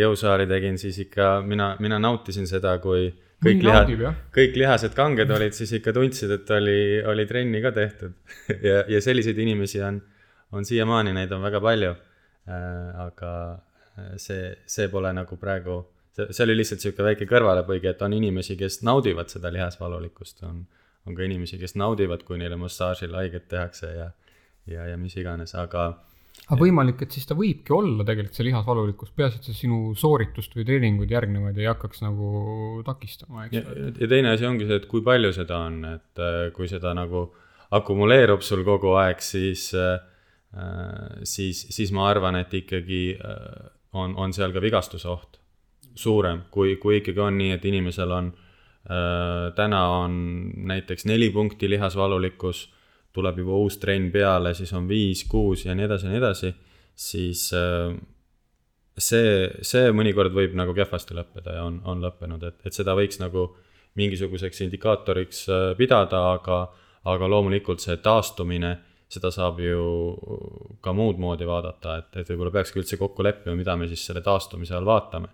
jõusaali 0.00 0.46
tegin, 0.48 0.78
siis 0.80 0.98
ikka 1.04 1.34
mina, 1.46 1.74
mina 1.84 1.98
nautisin 2.00 2.48
seda, 2.48 2.78
kui 2.82 3.10
kõik 3.42 3.64
liha, 3.66 4.12
kõik 4.34 4.56
lihased 4.56 4.96
kanged 4.96 5.30
olid, 5.36 5.56
siis 5.56 5.74
ikka 5.78 5.92
tundsid, 5.96 6.32
et 6.38 6.52
oli, 6.56 6.80
oli 7.12 7.26
trenni 7.28 7.62
ka 7.64 7.74
tehtud 7.76 8.14
ja, 8.68 8.84
ja 8.88 9.02
selliseid 9.04 9.38
inimesi 9.42 9.82
on, 9.84 10.00
on 10.56 10.68
siiamaani, 10.68 11.14
neid 11.16 11.32
on 11.32 11.44
väga 11.44 11.60
palju 11.64 11.92
äh,. 11.92 13.02
aga 13.06 13.32
äh, 13.52 14.14
see, 14.16 14.52
see 14.66 14.88
pole 14.88 15.12
nagu 15.12 15.36
praegu, 15.40 15.82
see, 16.16 16.30
see 16.30 16.46
oli 16.46 16.56
lihtsalt 16.56 16.84
sihuke 16.86 17.04
väike 17.04 17.28
kõrvalepõige, 17.30 17.92
et 17.92 18.06
on 18.06 18.16
inimesi, 18.16 18.56
kes 18.56 18.80
naudivad 18.86 19.28
seda 19.32 19.52
lihasvalulikkust, 19.52 20.46
on 20.48 20.64
on 21.06 21.16
ka 21.18 21.26
inimesi, 21.26 21.58
kes 21.58 21.74
naudivad, 21.78 22.22
kui 22.26 22.38
neile 22.40 22.56
massaažil 22.60 23.14
haiget 23.18 23.48
tehakse 23.50 23.90
ja, 23.96 24.08
ja, 24.70 24.86
ja 24.92 24.98
mis 24.98 25.16
iganes, 25.18 25.54
aga. 25.58 25.92
Aga 26.52 26.58
võimalik, 26.58 27.02
et 27.04 27.14
siis 27.14 27.26
ta 27.28 27.36
võibki 27.38 27.72
olla 27.74 28.04
tegelikult 28.06 28.36
see 28.36 28.46
lihasvalulikkus, 28.48 29.12
peaasi, 29.16 29.38
et 29.38 29.48
see 29.48 29.58
sinu 29.62 29.92
sooritust 29.98 30.56
või 30.56 30.66
treeninguid 30.68 31.12
järgnevaid 31.14 31.58
ei 31.60 31.68
hakkaks 31.70 32.02
nagu 32.04 32.82
takistama, 32.86 33.46
eks. 33.46 33.56
ja, 33.56 34.08
teine 34.10 34.34
asi 34.34 34.48
ongi 34.48 34.66
see, 34.68 34.80
et 34.82 34.88
kui 34.90 35.04
palju 35.06 35.32
seda 35.36 35.62
on, 35.68 35.78
et 35.94 36.22
äh, 36.22 36.48
kui 36.56 36.68
seda 36.70 36.94
nagu 36.98 37.28
akumuleerub 37.72 38.44
sul 38.44 38.66
kogu 38.66 38.96
aeg, 39.00 39.22
siis 39.24 39.70
äh, 39.78 39.96
siis, 41.24 41.64
siis 41.72 41.92
ma 41.96 42.10
arvan, 42.10 42.36
et 42.42 42.52
ikkagi 42.58 43.04
äh, 43.16 43.70
on, 43.96 44.16
on 44.20 44.34
seal 44.36 44.52
ka 44.52 44.60
vigastuse 44.64 45.08
oht 45.08 45.40
suurem, 45.96 46.46
kui, 46.52 46.76
kui 46.80 47.00
ikkagi 47.00 47.20
on 47.22 47.38
nii, 47.40 47.52
et 47.56 47.68
inimesel 47.68 48.16
on 48.16 48.32
täna 49.54 49.80
on 49.94 50.14
näiteks 50.66 51.04
neli 51.06 51.28
punkti 51.30 51.68
lihasvalulikkus, 51.70 52.64
tuleb 53.12 53.42
juba 53.42 53.58
uus 53.60 53.76
trenn 53.80 54.10
peale, 54.12 54.54
siis 54.56 54.72
on 54.76 54.88
viis, 54.88 55.24
kuus 55.28 55.66
ja 55.66 55.76
nii 55.76 55.86
edasi 55.88 56.08
ja 56.08 56.12
nii 56.12 56.20
edasi, 56.20 56.52
siis 56.96 57.48
äh, 57.56 57.92
see, 58.98 59.50
see 59.64 59.90
mõnikord 59.94 60.34
võib 60.34 60.56
nagu 60.58 60.74
kehvasti 60.76 61.16
lõppeda 61.16 61.58
ja 61.58 61.66
on, 61.68 61.80
on 61.88 62.00
lõppenud, 62.04 62.44
et, 62.48 62.60
et 62.66 62.76
seda 62.76 62.96
võiks 62.98 63.20
nagu 63.22 63.50
mingisuguseks 64.00 64.64
indikaatoriks 64.66 65.44
äh, 65.52 65.66
pidada, 65.78 66.24
aga, 66.38 66.62
aga 67.12 67.28
loomulikult 67.28 67.84
see 67.84 67.98
taastumine, 68.04 68.72
seda 69.12 69.28
saab 69.28 69.60
ju 69.60 69.82
ka 70.80 70.94
muud 70.96 71.18
moodi 71.20 71.44
vaadata, 71.44 71.98
et, 72.00 72.14
et 72.22 72.32
võib-olla 72.32 72.54
peakski 72.54 72.80
üldse 72.80 72.96
kokku 72.96 73.24
leppima, 73.26 73.58
mida 73.58 73.76
me 73.76 73.88
siis 73.90 74.06
selle 74.08 74.22
taastumise 74.24 74.72
all 74.78 74.88
vaatame. 74.88 75.28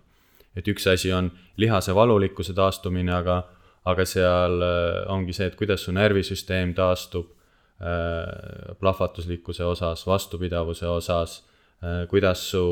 Et 0.57 0.67
üks 0.67 0.89
asi 0.91 1.13
on 1.15 1.29
lihase 1.61 1.93
valulikkuse 1.95 2.51
taastumine, 2.57 3.13
aga, 3.15 3.39
aga 3.87 4.03
seal 4.03 4.59
äh, 4.59 5.03
ongi 5.15 5.35
see, 5.35 5.47
et 5.47 5.55
kuidas 5.55 5.87
su 5.87 5.95
närvisüsteem 5.95 6.75
taastub 6.75 7.38
plahvatuslikkuse 7.79 9.63
osas, 9.63 10.05
vastupidavuse 10.07 10.87
osas, 10.87 11.39
äh, 11.83 12.05
kuidas 12.11 12.41
su 12.51 12.63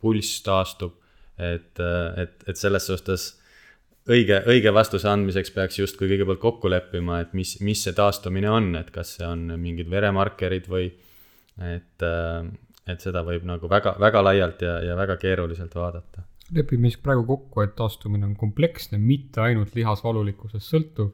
pulss 0.00 0.42
taastub, 0.44 0.98
et, 1.40 1.80
et, 2.20 2.42
et 2.48 2.56
selles 2.60 2.84
suhtes 2.90 3.26
õige, 4.10 4.42
õige 4.50 4.72
vastuse 4.76 5.08
andmiseks 5.08 5.54
peaks 5.54 5.78
justkui 5.80 6.10
kõigepealt 6.10 6.42
kokku 6.42 6.72
leppima, 6.72 7.22
et 7.24 7.32
mis, 7.36 7.56
mis 7.64 7.84
see 7.86 7.96
taastumine 7.96 8.50
on, 8.52 8.74
et 8.80 8.90
kas 8.92 9.16
see 9.16 9.28
on 9.28 9.46
mingid 9.60 9.88
veremarkerid 9.92 10.68
või 10.68 10.90
et, 11.64 12.04
et 12.04 13.00
seda 13.00 13.24
võib 13.24 13.46
nagu 13.48 13.70
väga, 13.70 13.96
väga 14.00 14.24
laialt 14.26 14.66
ja, 14.66 14.76
ja 14.84 14.98
väga 14.98 15.16
keeruliselt 15.20 15.76
vaadata 15.76 16.26
lepime 16.54 16.90
siis 16.90 17.00
praegu 17.02 17.24
kokku, 17.28 17.62
et 17.64 17.74
taastumine 17.78 18.26
on 18.26 18.36
kompleksne, 18.38 18.98
mitte 18.98 19.42
ainult 19.44 19.74
lihasvalulikkusest 19.78 20.72
sõltuv. 20.72 21.12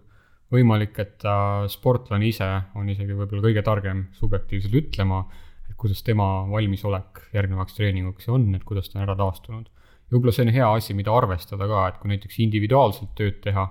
Võimalik, 0.52 0.98
et 1.02 1.24
sportlane 1.72 2.28
ise 2.28 2.46
on 2.78 2.88
isegi 2.92 3.16
võib-olla 3.16 3.48
kõige 3.48 3.64
targem 3.66 4.06
subjektiivselt 4.16 4.76
ütlema, 4.78 5.24
et 5.66 5.74
kuidas 5.80 6.04
tema 6.06 6.46
valmisolek 6.50 7.24
järgnevaks 7.34 7.74
treeninguks 7.78 8.28
on, 8.30 8.52
et 8.54 8.66
kuidas 8.66 8.90
ta 8.90 9.00
on 9.00 9.06
ära 9.06 9.16
taastunud. 9.18 9.66
ja 10.06 10.14
võib-olla 10.14 10.36
see 10.36 10.46
on 10.46 10.54
hea 10.54 10.68
asi, 10.78 10.94
mida 10.94 11.14
arvestada 11.14 11.66
ka, 11.66 11.88
et 11.88 11.98
kui 12.02 12.12
näiteks 12.12 12.38
individuaalselt 12.44 13.16
tööd 13.18 13.40
teha, 13.42 13.66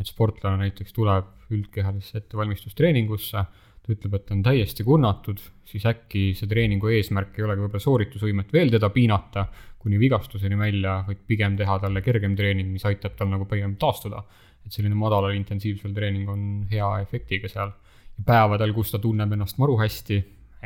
et 0.00 0.06
sportlane 0.06 0.62
näiteks 0.62 0.94
tuleb 0.96 1.50
üldkehalisse 1.50 2.22
ettevalmistustreeningusse 2.22 3.44
ta 3.80 3.94
ütleb, 3.94 4.14
et 4.16 4.26
ta 4.28 4.36
on 4.36 4.42
täiesti 4.44 4.84
kurnatud, 4.86 5.40
siis 5.68 5.84
äkki 5.88 6.30
see 6.36 6.48
treeningu 6.50 6.90
eesmärk 6.92 7.38
ei 7.38 7.46
olegi 7.46 7.64
võib-olla 7.64 7.84
sooritusvõimet 7.84 8.52
veel 8.52 8.72
teda 8.74 8.90
piinata 8.92 9.46
kuni 9.80 9.98
vigastuseni 10.00 10.58
välja, 10.60 10.98
vaid 11.06 11.22
pigem 11.26 11.56
teha 11.56 11.78
talle 11.80 12.02
kergem 12.04 12.36
treening, 12.36 12.68
mis 12.74 12.84
aitab 12.88 13.16
tal 13.16 13.30
nagu 13.32 13.46
pigem 13.48 13.78
taastuda. 13.80 14.22
Et 14.66 14.74
selline 14.74 14.98
madalal 14.98 15.34
intensiivsel 15.36 15.94
treening 15.96 16.28
on 16.30 16.44
hea 16.70 16.90
efektiga 17.04 17.48
seal. 17.48 17.72
päevadel, 18.26 18.74
kus 18.76 18.90
ta 18.92 18.98
tunneb 19.00 19.32
ennast 19.32 19.56
maru 19.56 19.78
hästi, 19.80 20.16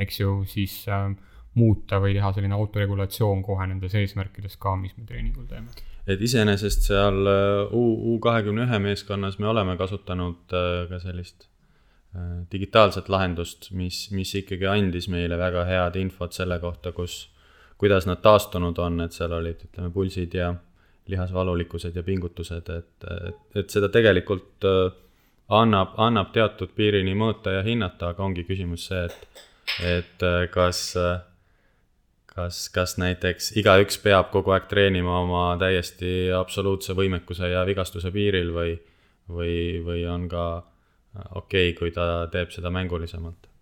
eks 0.02 0.16
ju, 0.20 0.30
siis 0.50 0.88
äh, 0.90 1.06
muuta 1.54 2.00
või 2.02 2.16
teha 2.16 2.32
selline 2.34 2.56
autoregulatsioon 2.56 3.44
kohe 3.46 3.66
nendes 3.70 3.94
eesmärkides 3.94 4.56
ka, 4.58 4.74
mis 4.76 4.96
me 4.98 5.06
treeningul 5.06 5.46
teeme 5.46 5.70
et 6.10 6.20
iseenesest 6.20 6.88
seal 6.90 7.30
äh, 7.30 7.72
U, 7.72 7.84
U 8.14 8.18
kahekümne 8.20 8.66
ühe 8.66 8.80
meeskonnas 8.88 9.38
me 9.38 9.48
oleme 9.52 9.76
kasutanud 9.80 10.52
äh, 10.52 10.86
ka 10.90 11.00
sellist 11.02 11.48
digitaalset 12.52 13.08
lahendust, 13.10 13.72
mis, 13.74 14.04
mis 14.14 14.30
ikkagi 14.38 14.68
andis 14.70 15.08
meile 15.10 15.34
väga 15.34 15.64
head 15.66 15.96
infot 15.98 16.36
selle 16.36 16.60
kohta, 16.62 16.92
kus, 16.94 17.24
kuidas 17.80 18.06
nad 18.06 18.20
taastunud 18.22 18.78
on, 18.78 19.00
et 19.02 19.16
seal 19.16 19.34
olid, 19.34 19.64
ütleme, 19.66 19.90
pulsid 19.90 20.36
ja 20.38 20.52
lihasvalulikkused 21.10 21.96
ja 21.96 22.02
pingutused, 22.02 22.68
et, 22.70 23.06
et, 23.28 23.44
et 23.60 23.70
seda 23.70 23.90
tegelikult 23.92 24.66
äh, 24.68 24.94
annab, 25.52 25.94
annab 26.00 26.32
teatud 26.32 26.72
piirini 26.76 27.14
mõõta 27.18 27.58
ja 27.58 27.62
hinnata, 27.66 28.12
aga 28.14 28.24
ongi 28.24 28.46
küsimus 28.48 28.88
see, 28.88 29.04
et, 29.04 29.44
et 29.84 30.26
äh, 30.26 30.40
kas, 30.54 30.82
kas, 32.34 32.66
kas 32.74 32.96
näiteks 33.02 33.52
igaüks 33.60 34.00
peab 34.04 34.30
kogu 34.32 34.54
aeg 34.56 34.68
treenima 34.70 35.20
oma 35.20 35.46
täiesti 35.60 36.30
absoluutse 36.34 36.96
võimekuse 36.96 37.52
ja 37.52 37.64
vigastuse 37.68 38.12
piiril 38.14 38.52
või, 38.56 38.76
või, 39.28 39.56
või 39.84 40.06
on 40.08 40.28
ka 40.28 40.46
okei 41.34 41.70
okay,, 41.70 41.78
kui 41.78 41.92
ta 41.94 42.26
teeb 42.32 42.54
seda 42.54 42.72
mängulisemalt 42.74 43.53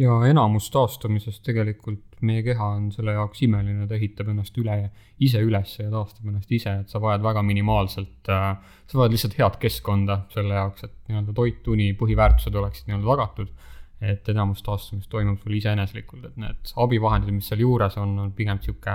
ja 0.00 0.16
enamus 0.28 0.70
taastumisest 0.72 1.42
tegelikult 1.44 2.20
meie 2.24 2.42
keha 2.44 2.66
on 2.76 2.88
selle 2.92 3.14
jaoks 3.16 3.42
imeline, 3.46 3.86
ta 3.88 3.96
ehitab 3.96 4.30
ennast 4.32 4.56
üle, 4.60 4.76
ise 5.24 5.40
üles 5.44 5.72
ja 5.78 5.88
taastab 5.92 6.28
ennast 6.28 6.52
ise, 6.52 6.74
et 6.82 6.92
sa 6.92 7.00
vajad 7.02 7.24
väga 7.24 7.42
minimaalselt 7.46 8.30
äh,, 8.32 8.74
sa 8.90 9.00
vajad 9.00 9.16
lihtsalt 9.16 9.36
head 9.40 9.58
keskkonda 9.62 10.20
selle 10.34 10.56
jaoks, 10.56 10.86
et 10.86 10.94
nii-öelda 11.08 11.36
toit, 11.36 11.70
uni, 11.72 11.90
põhiväärtused 12.00 12.56
oleksid 12.62 12.88
nii-öelda 12.90 13.12
tagatud. 13.14 13.56
et 14.00 14.28
enamus 14.32 14.62
taastumist 14.64 15.10
toimub 15.12 15.42
sul 15.44 15.58
iseeneslikult, 15.58 16.22
et 16.30 16.36
need 16.40 16.70
abivahendid, 16.84 17.34
mis 17.36 17.50
seal 17.50 17.60
juures 17.60 17.98
on, 18.00 18.14
on 18.22 18.30
pigem 18.32 18.56
sihuke 18.64 18.94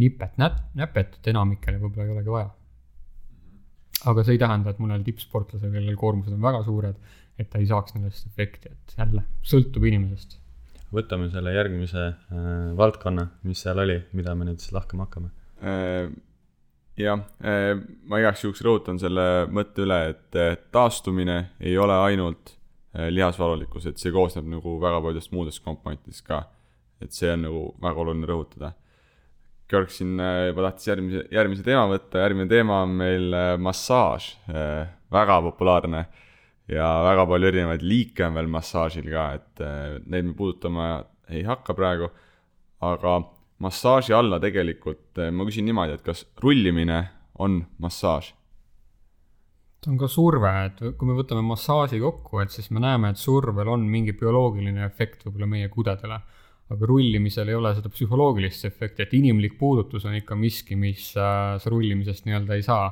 nipet, 0.00 0.38
näp-, 0.40 0.62
näpet, 0.80 1.18
et 1.18 1.28
enamikele 1.34 1.76
võib-olla 1.82 2.06
ei 2.06 2.14
olegi 2.14 2.32
vaja. 2.32 2.48
aga 4.12 4.24
see 4.24 4.38
ei 4.38 4.40
tähenda, 4.40 4.72
et 4.72 4.80
mõnel 4.80 5.04
tippsportlasel, 5.04 5.74
kellel 5.76 6.00
koormused 6.00 6.32
on 6.32 6.48
väga 6.48 6.64
suured, 6.64 6.96
et 7.36 7.52
ta 7.52 7.60
ei 7.60 7.68
saaks 7.68 7.98
nendest 7.98 8.32
efekti, 8.32 8.72
et 8.72 8.96
jälle 8.96 9.26
sõltub 9.44 9.84
inimesest 9.92 10.38
võtame 10.94 11.28
selle 11.32 11.54
järgmise 11.54 12.04
äh, 12.06 12.46
valdkonna, 12.78 13.26
mis 13.46 13.62
seal 13.64 13.80
oli, 13.82 13.98
mida 14.16 14.34
me 14.34 14.48
nüüd 14.48 14.62
siis 14.62 14.74
lahkama 14.76 15.06
hakkame 15.06 15.32
äh,. 15.62 16.10
jah 17.00 17.22
äh,, 17.42 17.72
ma 18.08 18.20
igaks 18.22 18.44
juhuks 18.44 18.62
rõhutan 18.64 19.00
selle 19.02 19.46
mõtte 19.52 19.84
üle, 19.84 20.00
et 20.14 20.40
taastumine 20.74 21.38
ei 21.60 21.76
ole 21.78 21.96
ainult 22.08 22.54
äh, 22.96 23.08
lihasvalulikkus, 23.12 23.88
et 23.90 24.02
see 24.02 24.14
koosneb 24.14 24.48
nagu 24.50 24.78
väga 24.82 25.02
paljudest 25.04 25.34
muudest 25.34 25.64
komponentidest 25.64 26.26
ka. 26.26 26.44
et 27.00 27.12
see 27.12 27.28
on 27.32 27.42
nagu 27.44 27.62
väga 27.82 28.00
oluline 28.00 28.28
rõhutada. 28.28 28.72
Georg 29.68 29.90
siin 29.90 30.14
äh, 30.22 30.46
juba 30.48 30.68
tahtis 30.68 30.92
järgmise, 30.92 31.26
järgmise 31.34 31.66
teema 31.66 31.88
võtta, 31.90 32.22
järgmine 32.22 32.48
teema 32.48 32.84
on 32.86 32.94
meil 33.02 33.34
äh, 33.34 33.56
massaaž 33.58 34.30
väga 35.12 35.40
populaarne 35.50 36.06
äh, 36.06 36.22
ja 36.72 36.86
väga 37.06 37.26
palju 37.30 37.50
erinevaid 37.50 37.84
liike 37.86 38.26
on 38.26 38.38
veel 38.38 38.48
massaažil 38.50 39.10
ka, 39.12 39.26
et 39.38 39.64
äh, 39.64 39.98
neid 40.06 40.30
me 40.30 40.34
puudutama 40.38 40.88
ei 41.30 41.44
hakka 41.46 41.74
praegu. 41.78 42.10
aga 42.86 43.12
massaaži 43.64 44.12
alla 44.12 44.38
tegelikult 44.42 45.18
äh, 45.18 45.30
ma 45.32 45.46
küsin 45.48 45.64
niimoodi, 45.68 45.96
et 45.96 46.04
kas 46.04 46.26
rullimine 46.42 47.04
on 47.38 47.62
massaaž? 47.78 48.32
ta 49.80 49.92
on 49.92 49.98
ka 50.00 50.08
surve, 50.10 50.50
et 50.66 50.80
kui 50.98 51.08
me 51.08 51.14
võtame 51.14 51.44
massaaži 51.46 52.00
kokku, 52.02 52.40
et 52.42 52.50
siis 52.50 52.72
me 52.74 52.82
näeme, 52.82 53.12
et 53.12 53.20
survel 53.20 53.68
on 53.70 53.84
mingi 53.86 54.16
bioloogiline 54.18 54.82
efekt 54.86 55.26
võib-olla 55.26 55.46
meie 55.46 55.68
kudedele. 55.68 56.20
aga 56.66 56.86
rullimisel 56.90 57.48
ei 57.48 57.54
ole 57.54 57.70
seda 57.76 57.88
psühholoogilist 57.92 58.64
efekti, 58.66 59.04
et 59.04 59.12
inimlik 59.14 59.54
puudutus 59.58 60.04
on 60.04 60.16
ikka 60.18 60.34
miski, 60.34 60.74
mis 60.74 61.12
äh, 61.14 61.60
sa 61.62 61.70
rullimisest 61.70 62.26
nii-öelda 62.26 62.58
ei 62.58 62.64
saa 62.66 62.88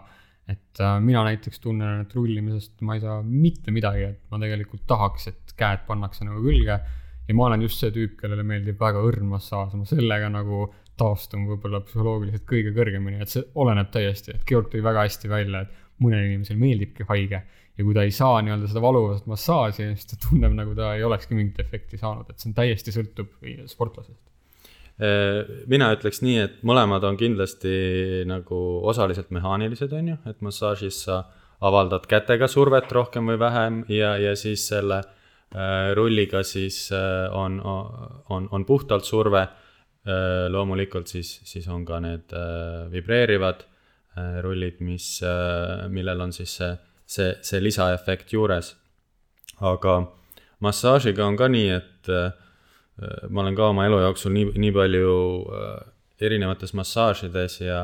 et 0.51 0.81
äh, 0.81 0.99
mina 1.01 1.23
näiteks 1.25 1.63
tunnen, 1.65 2.03
et 2.05 2.15
rullimisest 2.17 2.83
ma 2.85 2.99
ei 2.99 3.03
saa 3.05 3.21
mitte 3.25 3.73
midagi, 3.75 4.11
et 4.11 4.21
ma 4.33 4.41
tegelikult 4.43 4.85
tahaks, 4.91 5.31
et 5.31 5.55
käed 5.57 5.87
pannakse 5.89 6.27
nagu 6.27 6.43
külge. 6.45 6.79
ja 7.25 7.35
ma 7.35 7.47
olen 7.47 7.63
just 7.65 7.81
see 7.81 7.93
tüüp, 7.95 8.19
kellele 8.21 8.45
meeldib 8.45 8.81
väga 8.81 9.01
õrn 9.01 9.31
massaaž, 9.31 9.79
ma 9.81 9.89
sellega 9.89 10.29
nagu 10.29 10.67
taastun 11.01 11.47
võib-olla 11.49 11.81
psühholoogiliselt 11.87 12.45
kõige 12.51 12.75
kõrgemini, 12.77 13.23
et 13.25 13.33
see 13.33 13.47
oleneb 13.59 13.89
täiesti, 13.95 14.35
et 14.37 14.45
Georg 14.47 14.69
tõi 14.71 14.85
väga 14.85 15.07
hästi 15.07 15.31
välja, 15.33 15.65
et 15.65 16.05
mõnel 16.05 16.29
inimesel 16.29 16.61
meeldibki 16.61 17.09
haige. 17.09 17.41
ja 17.75 17.83
kui 17.83 17.95
ta 17.97 18.05
ei 18.07 18.13
saa 18.15 18.43
nii-öelda 18.45 18.69
seda 18.71 18.85
valuvast 18.85 19.27
massaaži, 19.27 19.89
siis 19.97 20.13
ta 20.13 20.21
tunneb, 20.29 20.53
nagu 20.55 20.77
ta 20.79 20.93
ei 20.95 21.03
olekski 21.03 21.35
mingit 21.35 21.59
efekti 21.65 21.99
saanud, 21.99 22.29
et 22.29 22.39
see 22.39 22.53
on 22.53 22.59
täiesti 22.61 22.95
sõltub 22.95 23.33
sportlasest 23.73 24.34
mina 25.67 25.89
ütleks 25.91 26.21
nii, 26.23 26.37
et 26.39 26.61
mõlemad 26.63 27.03
on 27.03 27.17
kindlasti 27.19 28.23
nagu 28.31 28.59
osaliselt 28.87 29.33
mehaanilised, 29.35 29.91
on 29.91 30.13
ju, 30.13 30.19
et 30.31 30.45
massaažis 30.45 31.01
sa 31.09 31.25
avaldad 31.65 32.07
kätega 32.09 32.49
survet 32.51 32.93
rohkem 32.93 33.33
või 33.33 33.39
vähem 33.41 33.83
ja, 33.93 34.15
ja 34.21 34.35
siis 34.37 34.67
selle 34.69 35.01
äh, 35.01 35.93
rulliga 35.97 36.43
siis 36.47 36.89
äh, 36.93 37.27
on, 37.33 37.61
on, 37.65 38.49
on 38.51 38.65
puhtalt 38.65 39.05
surve 39.05 39.45
äh,. 39.45 40.49
loomulikult 40.53 41.09
siis, 41.09 41.41
siis 41.49 41.69
on 41.69 41.85
ka 41.89 42.01
need 42.05 42.33
äh, 42.37 42.91
vibreerivad 42.93 43.65
äh, 43.65 44.41
rullid, 44.45 44.83
mis 44.85 45.23
äh,, 45.25 45.89
millel 45.89 46.21
on 46.21 46.33
siis 46.33 46.57
see, 46.61 46.75
see, 47.07 47.33
see 47.43 47.63
lisaefekt 47.63 48.33
juures. 48.33 48.75
aga 49.61 50.01
massaažiga 50.61 51.25
on 51.25 51.37
ka 51.37 51.49
nii, 51.49 51.69
et 51.71 52.13
äh, 52.13 52.33
Äh, 52.35 52.44
ma 53.31 53.43
olen 53.43 53.57
ka 53.59 53.71
oma 53.73 53.87
elu 53.89 53.99
jooksul 54.05 54.35
nii, 54.35 54.53
nii 54.61 54.73
palju 54.75 55.15
äh, 55.51 55.95
erinevates 56.23 56.75
massaažides 56.79 57.59
ja, 57.61 57.81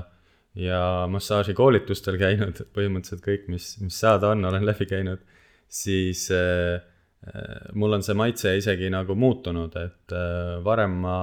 ja 0.59 0.83
massaažikoolitustel 1.11 2.19
käinud, 2.21 2.63
põhimõtteliselt 2.77 3.25
kõik, 3.25 3.49
mis, 3.53 3.73
mis 3.83 3.99
saada 3.99 4.31
on, 4.35 4.45
olen 4.47 4.67
läbi 4.67 4.87
käinud, 4.91 5.23
siis 5.71 6.29
äh, 6.35 6.79
äh, 7.27 7.71
mul 7.75 7.99
on 7.99 8.07
see 8.07 8.17
maitse 8.19 8.55
isegi 8.59 8.91
nagu 8.93 9.17
muutunud, 9.19 9.75
et 9.83 10.15
äh, 10.15 10.59
varem 10.67 11.01
ma 11.05 11.19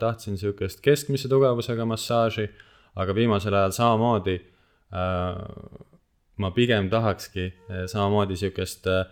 tahtsin 0.00 0.38
sihukest 0.40 0.82
keskmise 0.84 1.30
tugevusega 1.30 1.86
massaaži, 1.88 2.48
aga 2.98 3.14
viimasel 3.14 3.54
ajal 3.54 3.76
samamoodi 3.76 4.38
äh, 4.38 5.44
ma 6.38 6.50
pigem 6.54 6.90
tahakski 6.90 7.52
samamoodi 7.90 8.38
sihukest 8.38 8.86
äh, 8.90 9.06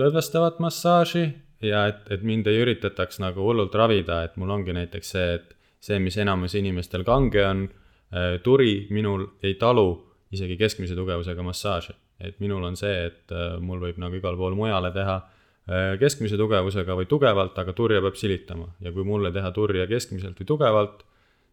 lõdvestavat 0.00 0.60
massaaži 0.60 1.30
ja 1.64 1.86
et, 1.90 2.04
et 2.12 2.22
mind 2.26 2.48
ei 2.50 2.60
üritataks 2.62 3.20
nagu 3.22 3.44
hullult 3.44 3.74
ravida, 3.76 4.22
et 4.24 4.36
mul 4.40 4.52
ongi 4.56 4.74
näiteks 4.76 5.12
see, 5.16 5.34
et 5.38 5.56
see, 5.80 5.98
mis 6.02 6.16
enamus 6.20 6.54
inimestel 6.58 7.04
kange 7.08 7.42
on, 7.46 7.66
äh, 8.14 8.36
turi 8.44 8.86
minul 8.94 9.26
ei 9.42 9.56
talu 9.60 9.88
isegi 10.32 10.56
keskmise 10.60 10.96
tugevusega 10.96 11.42
massaaži. 11.42 11.96
et 12.20 12.36
minul 12.40 12.64
on 12.64 12.74
see, 12.76 13.06
et 13.06 13.32
äh, 13.32 13.54
mul 13.64 13.80
võib 13.80 13.96
nagu 14.00 14.16
igal 14.16 14.36
pool 14.36 14.54
mujale 14.54 14.90
teha 14.92 15.14
äh, 15.16 15.94
keskmise 16.00 16.36
tugevusega 16.36 16.96
või 16.96 17.08
tugevalt, 17.08 17.56
aga 17.58 17.72
turja 17.72 18.00
peab 18.04 18.18
silitama 18.20 18.66
ja 18.80 18.92
kui 18.92 19.04
mulle 19.04 19.32
teha 19.32 19.50
turja 19.56 19.86
keskmiselt 19.88 20.40
või 20.40 20.46
tugevalt, 20.46 21.04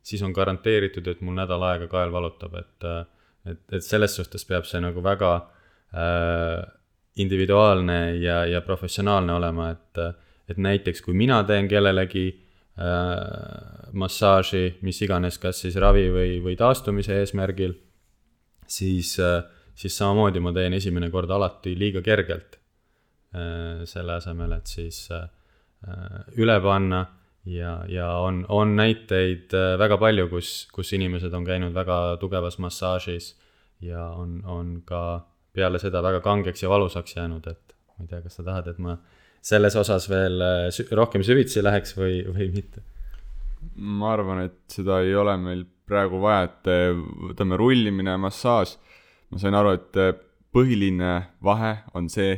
siis 0.04 0.24
on 0.24 0.34
garanteeritud, 0.36 1.08
et 1.08 1.22
mul 1.22 1.36
nädal 1.40 1.64
aega 1.64 1.88
kael 1.92 2.12
valutab, 2.12 2.56
et, 2.60 2.88
et, 3.48 3.64
et 3.80 3.84
selles 3.84 4.16
suhtes 4.16 4.44
peab 4.46 4.68
see 4.68 4.82
nagu 4.84 5.04
väga 5.04 5.32
äh, 5.96 6.60
individuaalne 7.24 8.18
ja, 8.22 8.44
ja 8.46 8.62
professionaalne 8.62 9.34
olema, 9.34 9.72
et, 9.74 10.02
et 10.50 10.60
näiteks 10.62 11.02
kui 11.06 11.16
mina 11.18 11.42
teen 11.48 11.68
kellelegi 11.68 12.28
äh, 12.30 13.92
massaaži, 13.98 14.78
mis 14.86 15.02
iganes, 15.02 15.40
kas 15.42 15.64
siis 15.66 15.78
ravi 15.82 16.08
või, 16.14 16.38
või 16.44 16.58
taastumise 16.60 17.20
eesmärgil, 17.22 17.76
siis 18.68 19.16
äh,, 19.24 19.42
siis 19.78 19.98
samamoodi 19.98 20.42
ma 20.42 20.54
teen 20.56 20.74
esimene 20.74 21.12
kord 21.14 21.32
alati 21.32 21.76
liiga 21.78 22.02
kergelt 22.06 22.58
äh,. 23.36 23.86
selle 23.86 24.18
asemel, 24.18 24.58
et 24.58 24.68
siis 24.68 25.08
äh, 25.14 25.28
üle 26.38 26.58
panna 26.62 27.06
ja, 27.48 27.80
ja 27.90 28.12
on, 28.24 28.46
on 28.50 28.76
näiteid 28.76 29.54
äh, 29.54 29.76
väga 29.80 29.98
palju, 30.02 30.28
kus, 30.32 30.68
kus 30.74 30.94
inimesed 30.98 31.34
on 31.34 31.46
käinud 31.48 31.76
väga 31.76 32.18
tugevas 32.22 32.60
massaažis 32.60 33.36
ja 33.82 34.10
on, 34.18 34.42
on 34.46 34.82
ka 34.86 35.02
peale 35.58 35.82
seda 35.82 36.04
väga 36.06 36.22
kangeks 36.26 36.64
ja 36.64 36.70
valusaks 36.72 37.18
jäänud, 37.18 37.48
et 37.50 37.78
ma 37.98 38.06
ei 38.06 38.12
tea, 38.12 38.22
kas 38.26 38.38
sa 38.38 38.46
tahad, 38.46 38.70
et 38.70 38.82
ma 38.84 38.98
selles 39.48 39.78
osas 39.80 40.08
veel 40.12 40.42
äh, 40.44 40.84
rohkem 40.98 41.24
süvitsi 41.26 41.64
läheks 41.66 41.96
või, 41.98 42.22
või 42.30 42.52
mitte? 42.54 42.84
ma 43.78 44.14
arvan, 44.14 44.44
et 44.48 44.58
seda 44.72 45.02
ei 45.06 45.16
ole 45.18 45.34
meil 45.42 45.64
praegu 45.88 46.22
vaja, 46.22 46.48
et 46.48 46.70
äh, 46.72 47.00
võtame 47.32 47.58
rullimine, 47.60 48.18
massaaž. 48.22 48.78
ma 49.32 49.42
sain 49.42 49.58
aru, 49.58 49.74
et 49.78 50.02
äh, 50.02 50.14
põhiline 50.56 51.16
vahe 51.44 51.74
on 51.98 52.08
see, 52.10 52.38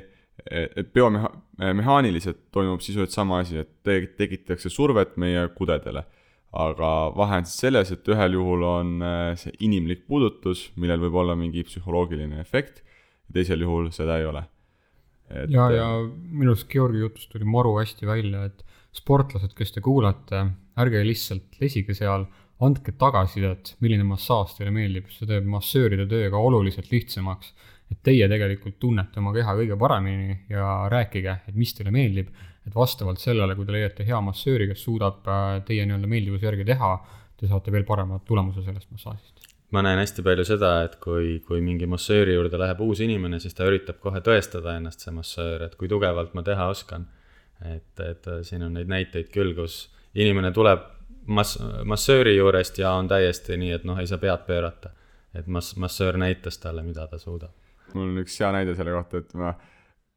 et 0.50 0.90
biomeha-, 0.96 1.32
mehaaniliselt 1.78 2.40
toimub 2.56 2.82
sisuliselt 2.82 3.14
sama 3.14 3.42
asi, 3.44 3.60
et 3.62 3.70
te-, 3.86 4.08
tekitatakse 4.18 4.72
survet 4.72 5.18
meie 5.22 5.44
kudedele. 5.56 6.06
aga 6.50 6.90
vahe 7.14 7.42
on 7.42 7.46
siis 7.46 7.62
selles, 7.68 7.92
et 7.94 8.08
ühel 8.10 8.34
juhul 8.34 8.64
on 8.66 9.04
see 9.38 9.52
inimlik 9.68 10.08
puudutus, 10.10 10.72
millel 10.82 11.04
võib 11.04 11.20
olla 11.22 11.36
mingi 11.38 11.62
psühholoogiline 11.68 12.40
efekt 12.42 12.82
teisel 13.34 13.66
juhul 13.66 13.92
seda 13.96 14.18
ei 14.20 14.26
ole. 14.30 14.44
ja, 15.30 15.70
ja 15.72 15.88
minu 16.02 16.56
arust 16.56 16.70
Georgi 16.72 17.04
jutust 17.04 17.30
tuli 17.34 17.46
maru 17.46 17.76
hästi 17.78 18.08
välja, 18.10 18.46
et 18.50 18.64
sportlased, 18.96 19.54
kes 19.58 19.76
te 19.76 19.84
kuulate, 19.86 20.46
ärge 20.82 21.02
lihtsalt 21.06 21.60
lesige 21.62 21.94
seal, 21.98 22.26
andke 22.66 22.96
tagasisidet, 23.00 23.76
milline 23.84 24.04
massaaž 24.08 24.56
teile 24.58 24.74
meeldib, 24.76 25.08
see 25.14 25.30
teeb 25.30 25.46
massööride 25.48 26.08
töö 26.10 26.32
ka 26.34 26.42
oluliselt 26.50 26.90
lihtsamaks. 26.92 27.54
et 27.90 28.04
teie 28.06 28.28
tegelikult 28.30 28.76
tunnete 28.78 29.18
oma 29.18 29.32
keha 29.34 29.56
kõige 29.58 29.78
paremini 29.82 30.36
ja 30.50 30.86
rääkige, 30.94 31.40
et 31.50 31.56
mis 31.58 31.74
teile 31.74 31.90
meeldib, 31.90 32.28
et 32.68 32.76
vastavalt 32.76 33.18
sellele, 33.18 33.56
kui 33.58 33.66
te 33.66 33.74
leiate 33.74 34.06
hea 34.06 34.20
massööri, 34.22 34.68
kes 34.70 34.84
suudab 34.86 35.26
äh, 35.26 35.64
teie 35.66 35.88
nii-öelda 35.90 36.12
meeldivuse 36.12 36.46
järgi 36.46 36.68
teha, 36.70 36.92
te 37.40 37.50
saate 37.50 37.74
veel 37.74 37.88
parema 37.90 38.22
tulemuse 38.28 38.62
sellest 38.62 38.92
massaažist 38.94 39.39
ma 39.72 39.84
näen 39.86 40.02
hästi 40.02 40.24
palju 40.26 40.46
seda, 40.48 40.72
et 40.88 40.96
kui, 41.04 41.40
kui 41.46 41.62
mingi 41.62 41.88
massööri 41.90 42.34
juurde 42.34 42.58
läheb 42.58 42.82
uus 42.82 43.02
inimene, 43.06 43.40
siis 43.40 43.54
ta 43.58 43.68
üritab 43.70 44.00
kohe 44.02 44.22
tõestada 44.26 44.76
ennast, 44.80 45.04
see 45.06 45.14
massöör, 45.14 45.68
et 45.68 45.76
kui 45.80 45.90
tugevalt 45.92 46.34
ma 46.38 46.44
teha 46.46 46.70
oskan. 46.74 47.08
et, 47.60 48.00
et 48.00 48.28
siin 48.48 48.64
on 48.64 48.74
neid 48.74 48.88
näiteid 48.88 49.28
küll, 49.34 49.52
kus 49.56 49.90
inimene 50.16 50.52
tuleb 50.56 50.86
mass-, 51.28 51.60
massööri 51.86 52.38
juurest 52.38 52.80
ja 52.80 52.94
on 52.96 53.10
täiesti 53.12 53.58
nii, 53.60 53.74
et 53.76 53.86
noh, 53.88 54.00
ei 54.00 54.08
saa 54.08 54.22
pead 54.22 54.46
pöörata. 54.48 54.94
et 55.36 55.48
mass-, 55.48 55.76
massöör 55.78 56.18
näitas 56.18 56.58
talle, 56.58 56.84
mida 56.84 57.08
ta 57.08 57.18
suudab. 57.18 57.52
mul 57.94 58.08
on 58.08 58.24
üks 58.24 58.40
hea 58.40 58.52
näide 58.54 58.76
selle 58.76 58.96
kohta, 58.96 59.18
et 59.18 59.34
ma 59.34 59.54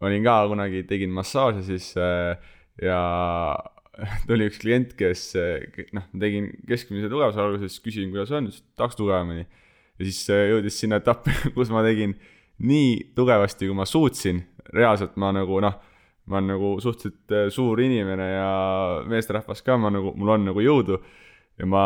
olin 0.00 0.24
ka 0.24 0.36
kunagi, 0.48 0.82
tegin 0.88 1.10
massaaži 1.10 1.62
siis 1.66 1.92
äh, 1.96 2.38
ja 2.82 3.00
tuli 4.28 4.48
üks 4.48 4.60
klient, 4.62 4.94
kes 4.98 5.24
noh, 5.96 6.06
tegin 6.20 6.48
keskmise 6.68 7.10
tugevuse 7.12 7.42
alguses, 7.42 7.78
küsin, 7.84 8.10
kuidas 8.12 8.32
on, 8.34 8.48
ütles, 8.48 8.62
et 8.62 8.80
tahaks 8.80 8.98
tugevamini. 8.98 9.44
ja 9.98 10.08
siis 10.08 10.22
äh, 10.32 10.46
jõudis 10.52 10.78
sinna 10.80 11.00
etappi, 11.02 11.34
kus 11.56 11.72
ma 11.74 11.84
tegin 11.84 12.16
nii 12.62 13.12
tugevasti, 13.16 13.68
kui 13.68 13.76
ma 13.76 13.86
suutsin, 13.88 14.42
reaalselt 14.72 15.18
ma 15.20 15.32
nagu 15.36 15.60
noh, 15.64 15.78
ma 16.30 16.38
olen 16.38 16.52
nagu 16.54 16.74
suhteliselt 16.80 17.36
äh, 17.36 17.46
suur 17.52 17.80
inimene 17.84 18.28
ja 18.30 18.50
meesterahvas 19.10 19.64
ka, 19.66 19.76
ma 19.80 19.92
nagu, 19.92 20.14
mul 20.16 20.36
on 20.36 20.48
nagu 20.52 20.64
jõudu. 20.64 21.00
Ja 21.60 21.68
ma 21.68 21.84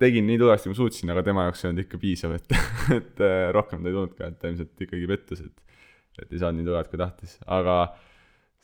tegin 0.00 0.26
nii 0.28 0.36
tugevasti, 0.40 0.68
kui 0.68 0.74
ma 0.74 0.80
suutsin, 0.82 1.12
aga 1.12 1.24
tema 1.24 1.46
jaoks 1.46 1.64
ei 1.64 1.70
olnud 1.70 1.84
ikka 1.86 2.00
piisav, 2.02 2.36
et, 2.36 2.56
et 2.98 3.26
rohkem 3.56 3.80
ta 3.80 3.88
ei 3.88 3.96
tulnud 3.96 4.14
ka, 4.16 4.28
et 4.28 4.38
ta 4.40 4.52
ilmselt 4.52 4.86
ikkagi 4.88 5.08
pettus, 5.08 5.42
et, 5.46 5.76
et 6.20 6.32
ei 6.34 6.40
saanud 6.40 6.60
nii 6.60 6.68
tugevalt, 6.68 6.92
kui 6.92 7.00
tahtis, 7.00 7.36
aga 7.48 7.76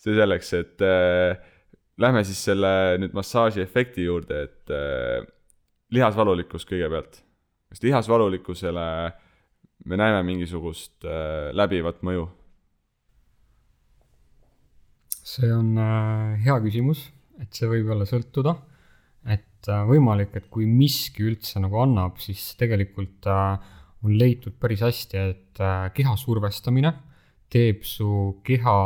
see 0.01 0.17
selleks, 0.17 0.53
et 0.59 0.85
äh, 0.85 1.55
Lähme 1.97 2.23
siis 2.29 2.43
selle 2.45 2.71
nüüd 3.01 3.15
massaaži 3.17 3.63
efekti 3.63 4.05
juurde, 4.05 4.43
et 4.49 4.73
äh, 4.75 5.25
lihasvalulikkus 5.95 6.67
kõigepealt. 6.69 7.23
kas 7.71 7.83
lihasvalulikkusele 7.83 8.87
me 9.85 9.97
näeme 9.97 10.23
mingisugust 10.27 11.05
äh, 11.05 11.53
läbivat 11.57 12.03
mõju? 12.07 12.29
see 15.27 15.51
on 15.53 15.75
äh, 15.75 16.37
hea 16.45 16.55
küsimus, 16.63 17.01
et 17.43 17.53
see 17.57 17.67
võib 17.69 17.89
jälle 17.91 18.07
sõltuda, 18.07 18.55
et 19.27 19.69
äh, 19.69 19.83
võimalik, 19.89 20.37
et 20.39 20.47
kui 20.53 20.69
miski 20.71 21.27
üldse 21.27 21.61
nagu 21.61 21.81
annab, 21.83 22.21
siis 22.23 22.53
tegelikult 22.61 23.27
äh, 23.27 23.57
on 24.07 24.15
leitud 24.21 24.55
päris 24.61 24.85
hästi, 24.87 25.25
et 25.33 25.61
äh, 25.61 25.89
keha 25.97 26.15
survestamine 26.21 26.93
teeb 27.53 27.83
su 27.87 28.39
keha 28.47 28.77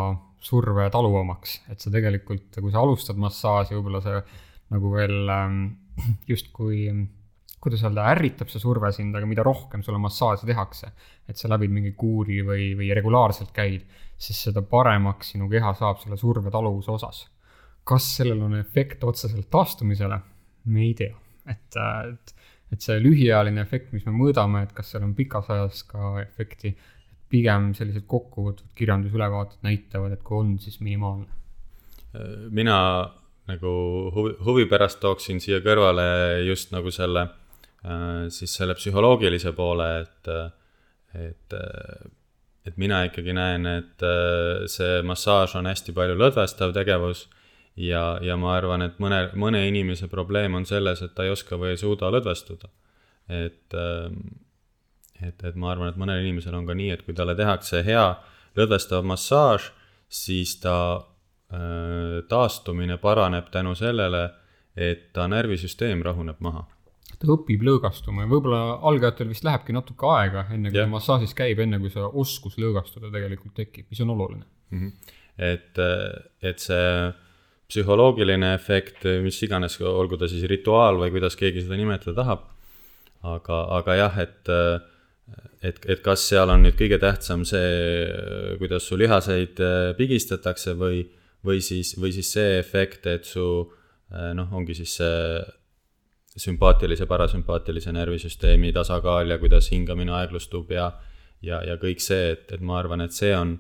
surve 0.41 0.89
taluvamaks, 0.93 1.61
et 1.73 1.83
sa 1.83 1.93
tegelikult, 1.93 2.57
kui 2.57 2.73
sa 2.73 2.83
alustad 2.83 3.19
massaaži, 3.21 3.77
võib-olla 3.77 4.01
see 4.05 4.21
nagu 4.75 4.93
veel 4.95 5.33
ähm, 5.35 5.63
justkui, 6.31 6.85
kuidas 7.61 7.85
öelda, 7.85 8.07
ärritab 8.15 8.51
see 8.53 8.63
surve 8.63 8.93
sind, 8.97 9.17
aga 9.17 9.29
mida 9.29 9.45
rohkem 9.47 9.85
sulle 9.85 10.01
massaaži 10.01 10.49
tehakse, 10.49 10.93
et 11.29 11.41
sa 11.41 11.51
läbid 11.53 11.75
mingi 11.75 11.93
kuuri 11.99 12.41
või, 12.47 12.71
või 12.79 12.89
regulaarselt 12.97 13.53
käid, 13.57 13.85
siis 14.21 14.41
seda 14.49 14.63
paremaks 14.67 15.35
sinu 15.35 15.49
keha 15.51 15.75
saab 15.77 16.01
selle 16.01 16.19
surve 16.21 16.53
taluvuse 16.53 16.93
osas. 16.97 17.27
kas 17.85 18.07
sellel 18.19 18.43
on 18.45 18.55
efekt 18.59 19.03
otseselt 19.05 19.49
taastumisele, 19.51 20.21
me 20.71 20.83
ei 20.85 20.95
tea, 20.95 21.15
et, 21.49 21.77
et, 21.81 22.35
et 22.71 22.85
see 22.85 22.99
lühiajaline 23.01 23.61
efekt, 23.65 23.93
mis 23.93 24.05
me 24.07 24.13
mõõdame, 24.15 24.63
et 24.63 24.73
kas 24.77 24.93
seal 24.93 25.05
on 25.07 25.15
pikas 25.17 25.49
ajas 25.51 25.83
ka 25.89 26.21
efekti 26.23 26.75
pigem 27.31 27.71
sellised 27.79 28.07
kokkuvõtvad 28.11 28.75
kirjandusülevaated 28.79 29.63
näitavad, 29.67 30.17
et 30.17 30.23
kui 30.27 30.41
on, 30.41 30.57
siis 30.59 30.81
minimaalne. 30.81 31.27
mina 32.51 32.77
nagu 33.47 33.73
huvi, 34.15 34.33
huvi 34.45 34.67
pärast 34.71 35.01
tooksin 35.03 35.41
siia 35.43 35.61
kõrvale 35.65 36.07
just 36.47 36.73
nagu 36.75 36.91
selle, 36.95 37.27
äh, 37.87 38.27
siis 38.35 38.55
selle 38.59 38.75
psühholoogilise 38.79 39.53
poole, 39.57 39.89
et, 40.03 40.33
et, 41.15 41.59
et 42.67 42.81
mina 42.83 43.05
ikkagi 43.07 43.35
näen, 43.37 43.67
et 43.67 44.07
äh, 44.07 44.67
see 44.71 45.01
massaaž 45.07 45.57
on 45.61 45.71
hästi 45.71 45.95
palju 45.97 46.19
lõdvestav 46.19 46.75
tegevus 46.77 47.29
ja, 47.77 48.19
ja 48.23 48.37
ma 48.41 48.55
arvan, 48.57 48.85
et 48.87 49.01
mõne, 49.03 49.25
mõne 49.39 49.63
inimese 49.69 50.11
probleem 50.11 50.59
on 50.59 50.67
selles, 50.69 51.03
et 51.03 51.15
ta 51.15 51.27
ei 51.27 51.35
oska 51.35 51.59
või 51.61 51.75
ei 51.75 51.81
suuda 51.81 52.11
lõdvestuda. 52.13 52.71
et 53.31 53.75
ähm, 53.79 54.23
et, 55.27 55.45
et 55.45 55.57
ma 55.57 55.73
arvan, 55.73 55.91
et 55.91 56.01
mõnel 56.01 56.23
inimesel 56.25 56.55
on 56.57 56.67
ka 56.69 56.77
nii, 56.77 56.91
et 56.95 57.05
kui 57.07 57.15
talle 57.17 57.37
tehakse 57.39 57.83
hea 57.87 58.07
lõdvestav 58.59 59.07
massaaž, 59.07 59.71
siis 60.11 60.57
ta 60.63 60.77
äh, 60.97 62.21
taastumine 62.29 62.99
paraneb 63.03 63.51
tänu 63.55 63.77
sellele, 63.79 64.29
et 64.77 65.11
ta 65.15 65.27
närvisüsteem 65.31 66.03
rahuneb 66.07 66.41
maha. 66.41 66.67
ta 67.21 67.29
õpib 67.35 67.63
lõõgastuma 67.67 68.25
ja 68.25 68.31
võib-olla 68.31 68.79
algajatel 68.89 69.29
vist 69.29 69.45
lähebki 69.45 69.75
natuke 69.77 70.07
aega, 70.09 70.47
enne 70.55 70.71
kui 70.71 70.81
yeah. 70.81 70.89
massaažis 70.91 71.35
käib, 71.37 71.59
enne 71.61 71.81
kui 71.83 71.91
see 71.93 72.05
oskus 72.23 72.57
lõõgastuda 72.59 73.11
tegelikult 73.13 73.55
tekib, 73.59 73.91
mis 73.91 74.01
on 74.01 74.15
oluline 74.15 74.47
mm. 74.71 74.79
-hmm. 74.79 75.17
et, 75.51 75.83
et 76.43 76.63
see 76.63 76.87
psühholoogiline 77.71 78.55
efekt, 78.55 79.05
mis 79.23 79.43
iganes, 79.47 79.77
olgu 79.81 80.17
ta 80.19 80.29
siis 80.31 80.47
rituaal 80.51 80.99
või 81.03 81.13
kuidas 81.15 81.37
keegi 81.39 81.63
seda 81.67 81.77
nimetada 81.79 82.17
tahab, 82.23 82.49
aga, 83.23 83.61
aga 83.79 83.99
jah, 84.01 84.19
et 84.25 84.51
äh, 84.51 84.81
et, 85.63 85.81
et 85.85 86.03
kas 86.05 86.25
seal 86.31 86.51
on 86.53 86.65
nüüd 86.65 86.77
kõige 86.79 86.99
tähtsam 87.03 87.45
see, 87.49 88.07
kuidas 88.61 88.87
su 88.89 88.99
lihaseid 89.01 89.61
äh, 89.65 89.79
pigistatakse 89.99 90.75
või, 90.79 91.03
või 91.47 91.61
siis, 91.65 91.95
või 92.01 92.15
siis 92.17 92.33
see 92.37 92.59
efekt, 92.59 93.07
et 93.11 93.29
su 93.29 93.47
äh, 93.61 94.31
noh, 94.37 94.51
ongi 94.57 94.77
siis 94.79 94.97
see 95.01 95.41
sümpaatilise, 96.41 97.09
parasümpaatilise 97.11 97.93
närvisüsteemi 97.93 98.71
tasakaal 98.73 99.35
ja 99.35 99.39
kuidas 99.43 99.69
hingamine 99.73 100.15
aeglustub 100.21 100.71
ja, 100.73 100.93
ja, 101.43 101.61
ja 101.67 101.77
kõik 101.81 102.01
see, 102.05 102.31
et, 102.37 102.47
et 102.55 102.63
ma 102.65 102.79
arvan, 102.81 103.03
et 103.05 103.17
see 103.17 103.35
on 103.37 103.59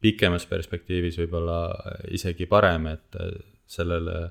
pikemas 0.00 0.46
perspektiivis 0.46 1.18
võib-olla 1.24 1.60
isegi 2.14 2.46
parem, 2.48 2.88
et 2.94 3.20
äh, 3.20 3.36
sellele, 3.66 4.30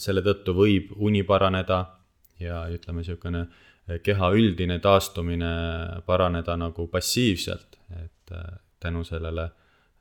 selle 0.00 0.22
tõttu 0.24 0.54
võib 0.56 0.94
uni 1.04 1.20
paraneda 1.28 1.82
ja 2.40 2.62
ütleme, 2.72 3.02
niisugune 3.02 3.42
keha 4.02 4.30
üldine 4.34 4.78
taastumine 4.82 5.52
paraneda 6.06 6.56
nagu 6.58 6.88
passiivselt, 6.90 7.78
et 8.02 8.34
äh, 8.34 8.58
tänu 8.82 9.04
sellele 9.06 9.50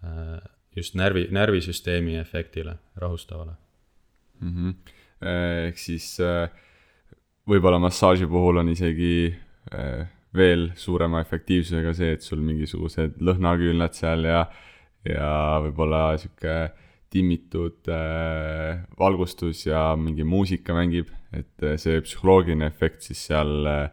äh, 0.04 0.40
just 0.76 0.98
närvi, 0.98 1.28
närvisüsteemi 1.32 2.18
efektile, 2.20 2.78
rahustavale 2.96 3.52
mm. 4.42 4.52
-hmm. 4.52 4.74
ehk 5.68 5.78
siis 5.80 6.18
võib-olla 7.48 7.80
massaaži 7.80 8.28
puhul 8.28 8.58
on 8.58 8.70
isegi 8.70 9.36
veel 10.36 10.72
suurema 10.76 11.22
efektiivsusega 11.22 11.94
see, 11.94 12.12
et 12.18 12.22
sul 12.22 12.42
mingisugused 12.44 13.22
lõhnaküünlad 13.22 13.96
seal 13.96 14.28
ja, 14.28 14.42
ja 15.08 15.62
võib-olla 15.64 16.18
sihuke 16.18 16.58
timmitud 17.10 17.88
valgustus 19.00 19.66
ja 19.66 19.96
mingi 19.96 20.24
muusika 20.28 20.76
mängib 20.76 21.08
et 21.36 21.66
eh, 21.66 21.78
see 21.82 22.02
psühholoogiline 22.06 22.68
efekt 22.70 23.06
siis 23.08 23.26
seal 23.30 23.70
eh, 23.70 23.88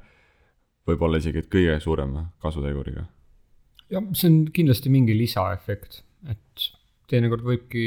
võib 0.88 1.04
olla 1.06 1.20
isegi 1.22 1.44
kõige 1.50 1.78
suurema 1.82 2.26
kasuteguriga. 2.42 3.06
jah, 3.92 4.06
see 4.16 4.30
on 4.30 4.38
kindlasti 4.54 4.92
mingi 4.92 5.16
lisaefekt, 5.16 6.02
et 6.30 6.68
teinekord 7.12 7.44
võibki, 7.44 7.86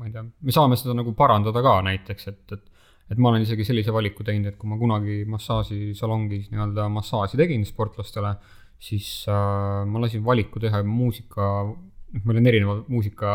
ma 0.00 0.08
ei 0.08 0.14
tea, 0.14 0.24
me 0.24 0.54
saame 0.54 0.78
seda 0.80 0.96
nagu 0.96 1.12
parandada 1.16 1.62
ka 1.64 1.80
näiteks, 1.84 2.30
et, 2.32 2.44
et 2.56 2.68
et 3.12 3.18
ma 3.20 3.28
olen 3.28 3.44
isegi 3.44 3.66
sellise 3.66 3.92
valiku 3.92 4.24
teinud, 4.24 4.48
et 4.48 4.56
kui 4.56 4.70
ma 4.70 4.78
kunagi 4.80 5.22
massaažisalongis 5.28 6.46
nii-öelda 6.52 6.86
massaaži 6.92 7.36
tegin 7.36 7.66
sportlastele, 7.68 8.30
siis 8.82 9.26
äh, 9.28 9.82
ma 9.88 10.00
lasin 10.00 10.22
valiku 10.24 10.62
teha 10.62 10.80
muusika 10.86 11.48
meil 12.12 12.38
on 12.38 12.46
erinevad 12.48 12.88
muusika 12.92 13.30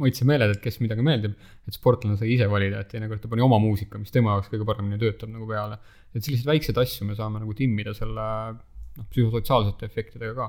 maitsemeeled, 0.00 0.56
et 0.56 0.62
kes 0.62 0.80
midagi 0.82 1.04
meeldib, 1.06 1.36
et 1.68 1.76
sportlane 1.76 2.16
sai 2.18 2.32
ise 2.34 2.48
valida, 2.50 2.82
et 2.82 2.90
teinekord 2.90 3.22
ta 3.22 3.30
pani 3.30 3.44
oma 3.44 3.60
muusika, 3.62 4.00
mis 4.02 4.10
tema 4.14 4.34
jaoks 4.34 4.50
kõige 4.50 4.66
paremini 4.66 4.98
töötab 4.98 5.30
nagu 5.30 5.46
peale. 5.48 5.78
et 6.14 6.24
selliseid 6.24 6.48
väikseid 6.48 6.78
asju 6.82 7.06
me 7.06 7.14
saame 7.14 7.38
nagu 7.38 7.54
timmida 7.54 7.94
selle 7.94 8.24
noh, 8.56 9.06
psühhosotsiaalsete 9.12 9.86
efektidega 9.86 10.34
ka. 10.34 10.48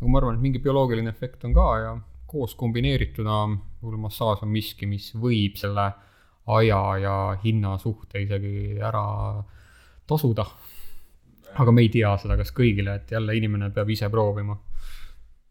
aga 0.00 0.10
ma 0.10 0.18
arvan, 0.18 0.40
et 0.40 0.42
mingi 0.42 0.62
bioloogiline 0.64 1.12
efekt 1.12 1.44
on 1.46 1.54
ka 1.54 1.68
ja 1.84 1.92
koos 2.26 2.56
kombineerituna 2.58 3.38
võib-olla 3.46 4.02
massaaž 4.08 4.42
on 4.42 4.50
miski, 4.50 4.88
mis 4.90 5.12
võib 5.14 5.60
selle 5.60 5.86
aja 6.58 6.82
ja 6.98 7.16
hinna 7.44 7.76
suhte 7.78 8.24
isegi 8.24 8.80
ära 8.82 9.06
tasuda. 10.06 10.48
aga 11.62 11.70
me 11.70 11.86
ei 11.86 11.94
tea 11.94 12.16
seda, 12.18 12.34
kas 12.40 12.50
kõigile, 12.50 12.96
et 12.96 13.10
jälle 13.12 13.36
inimene 13.38 13.70
peab 13.70 13.90
ise 13.92 14.08
proovima 14.10 14.58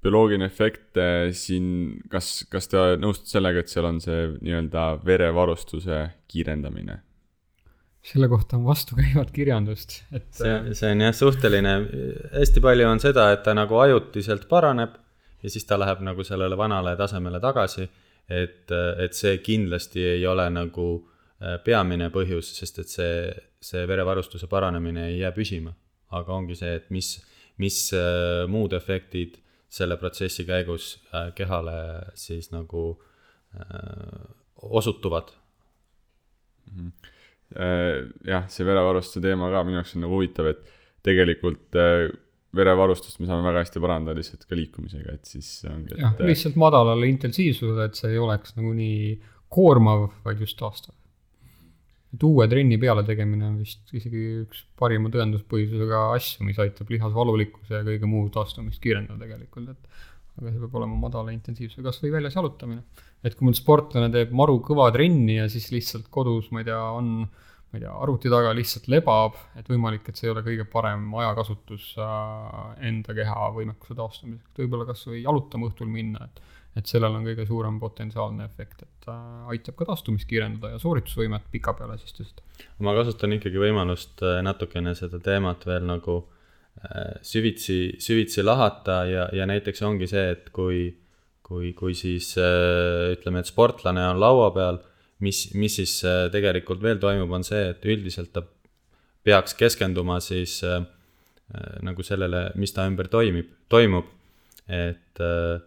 bioloogiline 0.01 0.47
efekt 0.49 0.97
siin, 1.37 2.01
kas, 2.09 2.41
kas 2.49 2.67
te 2.71 2.81
nõustute 3.01 3.35
sellega, 3.35 3.61
et 3.61 3.71
seal 3.71 3.87
on 3.89 4.01
see 4.01 4.27
nii-öelda 4.39 4.87
verevarustuse 5.05 6.03
kiirendamine? 6.31 7.01
selle 8.01 8.25
kohta 8.27 8.57
on 8.57 8.63
vastukäivat 8.65 9.29
kirjandust, 9.31 9.99
et. 10.09 10.25
see, 10.33 10.73
see 10.73 10.89
on 10.95 11.03
jah 11.05 11.13
suhteline, 11.13 11.73
hästi 12.33 12.63
palju 12.65 12.87
on 12.89 13.01
seda, 13.03 13.27
et 13.35 13.43
ta 13.45 13.53
nagu 13.53 13.77
ajutiselt 13.77 14.47
paraneb 14.49 14.95
ja 15.43 15.49
siis 15.49 15.65
ta 15.69 15.77
läheb 15.79 16.01
nagu 16.05 16.25
sellele 16.25 16.57
vanale 16.57 16.95
tasemele 16.97 17.39
tagasi, 17.43 17.87
et, 18.29 18.71
et 18.71 19.17
see 19.17 19.37
kindlasti 19.43 20.03
ei 20.15 20.25
ole 20.27 20.47
nagu 20.53 20.87
äh, 20.97 21.57
peamine 21.65 22.09
põhjus, 22.13 22.53
sest 22.57 22.81
et 22.83 22.91
see, 22.91 23.13
see 23.61 23.85
verevarustuse 23.89 24.49
paranemine 24.49 25.07
ei 25.11 25.19
jää 25.21 25.33
püsima. 25.35 25.75
aga 26.11 26.33
ongi 26.33 26.57
see, 26.59 26.73
et 26.75 26.89
mis, 26.91 27.13
mis 27.57 27.77
äh, 27.95 28.47
muud 28.51 28.73
efektid 28.73 29.37
selle 29.71 29.97
protsessi 29.97 30.45
käigus 30.47 30.93
äh, 31.15 31.31
kehale 31.35 31.77
siis 32.19 32.51
nagu 32.51 32.83
äh, 33.55 34.19
osutuvad 34.61 35.31
mm. 36.71 36.91
-hmm. 36.91 38.11
jah, 38.27 38.45
see 38.47 38.65
verevarustuse 38.65 39.21
teema 39.21 39.49
ka 39.51 39.63
minu 39.67 39.79
jaoks 39.79 39.95
on 39.95 40.05
nagu 40.05 40.19
huvitav, 40.19 40.47
et 40.53 40.61
tegelikult 41.03 41.75
verevarustust 42.55 43.19
me 43.19 43.27
saame 43.27 43.43
väga 43.47 43.63
hästi 43.63 43.81
parandada 43.83 44.15
lihtsalt 44.15 44.45
ka 44.47 44.55
liikumisega, 44.55 45.15
et 45.17 45.25
siis 45.27 45.49
ongi. 45.67 45.97
jah, 45.99 46.15
lihtsalt 46.19 46.55
madalale 46.59 47.09
intensiivsusele, 47.11 47.89
et 47.89 47.99
see 47.99 48.13
ei 48.13 48.21
oleks 48.23 48.55
nagu 48.55 48.71
nii 48.77 49.19
koormav, 49.51 50.07
vaid 50.25 50.39
just 50.43 50.57
taastav. 50.59 50.95
Et 52.11 52.23
uue 52.27 52.47
trenni 52.51 52.77
peale 52.81 53.03
tegemine 53.07 53.47
on 53.47 53.59
vist 53.61 53.93
isegi 53.95 54.23
üks 54.43 54.65
parima 54.79 55.11
tõenduspõhisusega 55.13 56.01
asju, 56.17 56.45
mis 56.47 56.59
aitab 56.59 56.91
lihasvalulikkuse 56.91 57.77
ja 57.77 57.85
kõige 57.87 58.09
muu 58.09 58.25
taastumist 58.33 58.81
kiirendada 58.83 59.21
tegelikult, 59.23 59.71
et 59.71 60.01
aga 60.39 60.51
see 60.51 60.63
peab 60.63 60.75
olema 60.79 60.97
madala 60.99 61.31
intensiivsusega, 61.35 61.87
kas 61.87 62.01
või 62.03 62.13
väljas 62.17 62.35
jalutamine. 62.39 62.83
et 63.23 63.35
kui 63.37 63.45
mul 63.45 63.55
sportlane 63.55 64.09
teeb 64.11 64.31
maru 64.33 64.57
kõva 64.65 64.89
trenni 64.95 65.37
ja 65.37 65.47
siis 65.51 65.69
lihtsalt 65.71 66.07
kodus, 66.09 66.49
ma 66.51 66.63
ei 66.63 66.67
tea, 66.71 66.81
on 66.97 67.27
ma 67.71 67.79
ei 67.79 67.85
tea, 67.85 67.91
arvuti 68.03 68.29
taga 68.31 68.51
lihtsalt 68.55 68.87
lebab, 68.91 69.37
et 69.55 69.69
võimalik, 69.71 70.09
et 70.09 70.19
see 70.19 70.27
ei 70.27 70.33
ole 70.33 70.43
kõige 70.43 70.65
parem 70.71 71.05
ajakasutus 71.21 71.93
äh, 72.03 72.57
enda 72.89 73.15
keha 73.15 73.47
võimekuse 73.55 73.95
taastamiseks, 73.95 74.49
et 74.51 74.63
võib-olla 74.65 74.87
kas 74.89 75.05
või 75.07 75.21
jalutama 75.23 75.71
õhtul 75.71 75.91
minna, 75.91 76.27
et 76.27 76.49
et 76.71 76.87
sellel 76.87 77.17
on 77.17 77.25
kõige 77.27 77.43
suurem 77.43 77.81
potentsiaalne 77.81 78.45
efekt, 78.47 78.85
et 78.85 79.07
äh, 79.11 79.23
aitab 79.51 79.75
ka 79.79 79.87
taastumist 79.89 80.27
kiirendada 80.27 80.69
ja 80.71 80.77
sooritusvõimet 80.79 81.49
pikapeale 81.51 81.97
siis 81.99 82.15
tõsta. 82.15 82.43
ma 82.79 82.93
kasutan 82.95 83.35
ikkagi 83.35 83.59
võimalust 83.59 84.23
äh, 84.23 84.39
natukene 84.43 84.93
seda 84.95 85.19
teemat 85.23 85.67
veel 85.67 85.87
nagu 85.87 86.21
süvitsi, 87.27 87.97
süvitsi 87.99 88.41
lahata 88.41 89.01
ja, 89.05 89.25
ja 89.35 89.43
näiteks 89.45 89.83
ongi 89.83 90.07
see, 90.07 90.29
et 90.31 90.47
kui 90.55 90.85
kui, 91.43 91.73
kui 91.75 91.91
siis 91.93 92.29
ütleme, 92.39 93.41
et 93.43 93.49
sportlane 93.51 94.05
on 94.07 94.21
laua 94.23 94.47
peal 94.55 94.79
mis, 95.21 95.45
mis 95.57 95.77
siis 95.79 95.99
äh, 96.05 96.25
tegelikult 96.33 96.81
veel 96.83 96.99
toimub, 97.01 97.31
on 97.37 97.45
see, 97.47 97.69
et 97.71 97.85
üldiselt 97.85 98.33
ta 98.33 98.43
peaks 99.23 99.55
keskenduma 99.57 100.19
siis 100.23 100.59
äh, 100.65 100.81
äh, 101.55 101.77
nagu 101.85 102.03
sellele, 102.03 102.49
mis 102.59 102.73
ta 102.73 102.87
ümber 102.89 103.09
toimib, 103.11 103.51
toimub. 103.69 104.09
et 104.67 105.19
äh, 105.19 105.61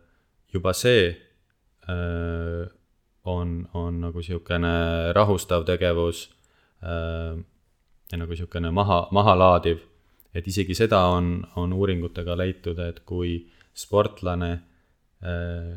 juba 0.55 0.72
see 0.72 1.09
äh, 1.88 2.66
on, 3.24 3.68
on 3.74 4.00
nagu 4.00 4.20
niisugune 4.20 5.12
rahustav 5.16 5.64
tegevus 5.68 6.28
äh, 6.82 7.34
ja 8.12 8.18
nagu 8.18 8.30
niisugune 8.30 8.70
maha, 8.70 9.09
mahalaadiv. 9.11 9.82
et 10.34 10.46
isegi 10.46 10.74
seda 10.74 10.98
on, 11.14 11.44
on 11.57 11.72
uuringutega 11.72 12.36
leitud, 12.36 12.78
et 12.78 13.05
kui 13.07 13.36
sportlane 13.74 14.52
äh, 15.22 15.74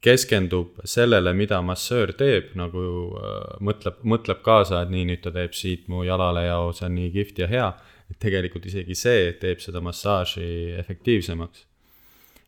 keskendub 0.00 0.78
sellele, 0.86 1.32
mida 1.34 1.58
massöör 1.62 2.12
teeb, 2.18 2.52
nagu 2.58 2.82
äh, 3.18 3.38
mõtleb, 3.64 4.02
mõtleb 4.06 4.42
kaasa, 4.46 4.84
et 4.84 4.92
nii, 4.94 5.06
nüüd 5.10 5.22
ta 5.24 5.32
teeb 5.34 5.56
siit 5.58 5.88
mu 5.90 6.04
jalale 6.06 6.44
ja 6.46 6.58
see 6.76 6.86
on 6.86 6.94
nii 6.98 7.14
kihvt 7.16 7.40
ja 7.42 7.48
hea. 7.50 7.70
et 8.08 8.16
tegelikult 8.24 8.64
isegi 8.64 8.94
see 8.96 9.32
teeb 9.36 9.58
seda 9.60 9.82
massaaži 9.84 10.76
efektiivsemaks. 10.78 11.66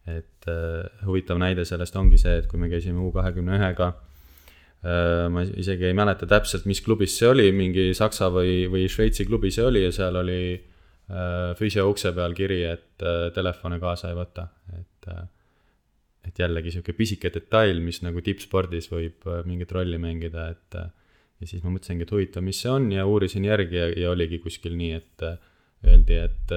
et 0.07 0.47
äh, 0.49 0.87
huvitav 1.07 1.39
näide 1.43 1.65
sellest 1.65 1.97
ongi 1.97 2.19
see, 2.19 2.39
et 2.39 2.47
kui 2.47 2.59
me 2.59 2.71
käisime 2.71 3.03
U 3.03 3.11
kahekümne 3.13 3.59
ühega 3.59 3.91
äh,, 4.85 5.27
ma 5.29 5.43
isegi 5.43 5.91
ei 5.91 5.95
mäleta 5.95 6.27
täpselt, 6.27 6.65
mis 6.67 6.81
klubis 6.81 7.19
see 7.19 7.29
oli, 7.29 7.51
mingi 7.53 7.91
Saksa 7.95 8.31
või, 8.31 8.71
või 8.71 8.87
Šveitsi 8.89 9.27
klubi 9.27 9.51
see 9.51 9.67
oli 9.67 9.85
ja 9.85 9.93
seal 9.93 10.17
oli 10.23 10.41
äh, 10.55 11.53
füsio 11.59 11.91
ukse 11.91 12.15
peal 12.15 12.35
kiri, 12.39 12.63
et 12.65 13.03
äh, 13.03 13.29
telefone 13.35 13.83
kaasa 13.83 14.15
ei 14.15 14.19
võta, 14.23 14.49
et 14.79 15.11
äh, 15.11 15.27
et 16.29 16.41
jällegi 16.41 16.75
sihuke 16.75 16.95
pisike 16.97 17.31
detail, 17.33 17.81
mis 17.85 18.01
nagu 18.05 18.23
tippspordis 18.25 18.91
võib 18.93 19.29
äh, 19.29 19.43
mingit 19.49 19.73
rolli 19.75 20.01
mängida, 20.01 20.51
et 20.55 20.79
äh, 20.79 20.91
ja 21.41 21.49
siis 21.49 21.63
ma 21.65 21.73
mõtlesingi, 21.75 22.05
et 22.05 22.13
huvitav, 22.15 22.45
mis 22.45 22.61
see 22.61 22.73
on 22.73 22.91
ja 22.93 23.07
uurisin 23.09 23.47
järgi 23.49 23.79
ja, 23.79 23.87
ja 24.05 24.11
oligi 24.13 24.41
kuskil 24.43 24.77
nii, 24.79 24.99
et 25.01 25.25
äh, 25.27 25.39
öeldi, 25.89 26.19
et 26.21 26.53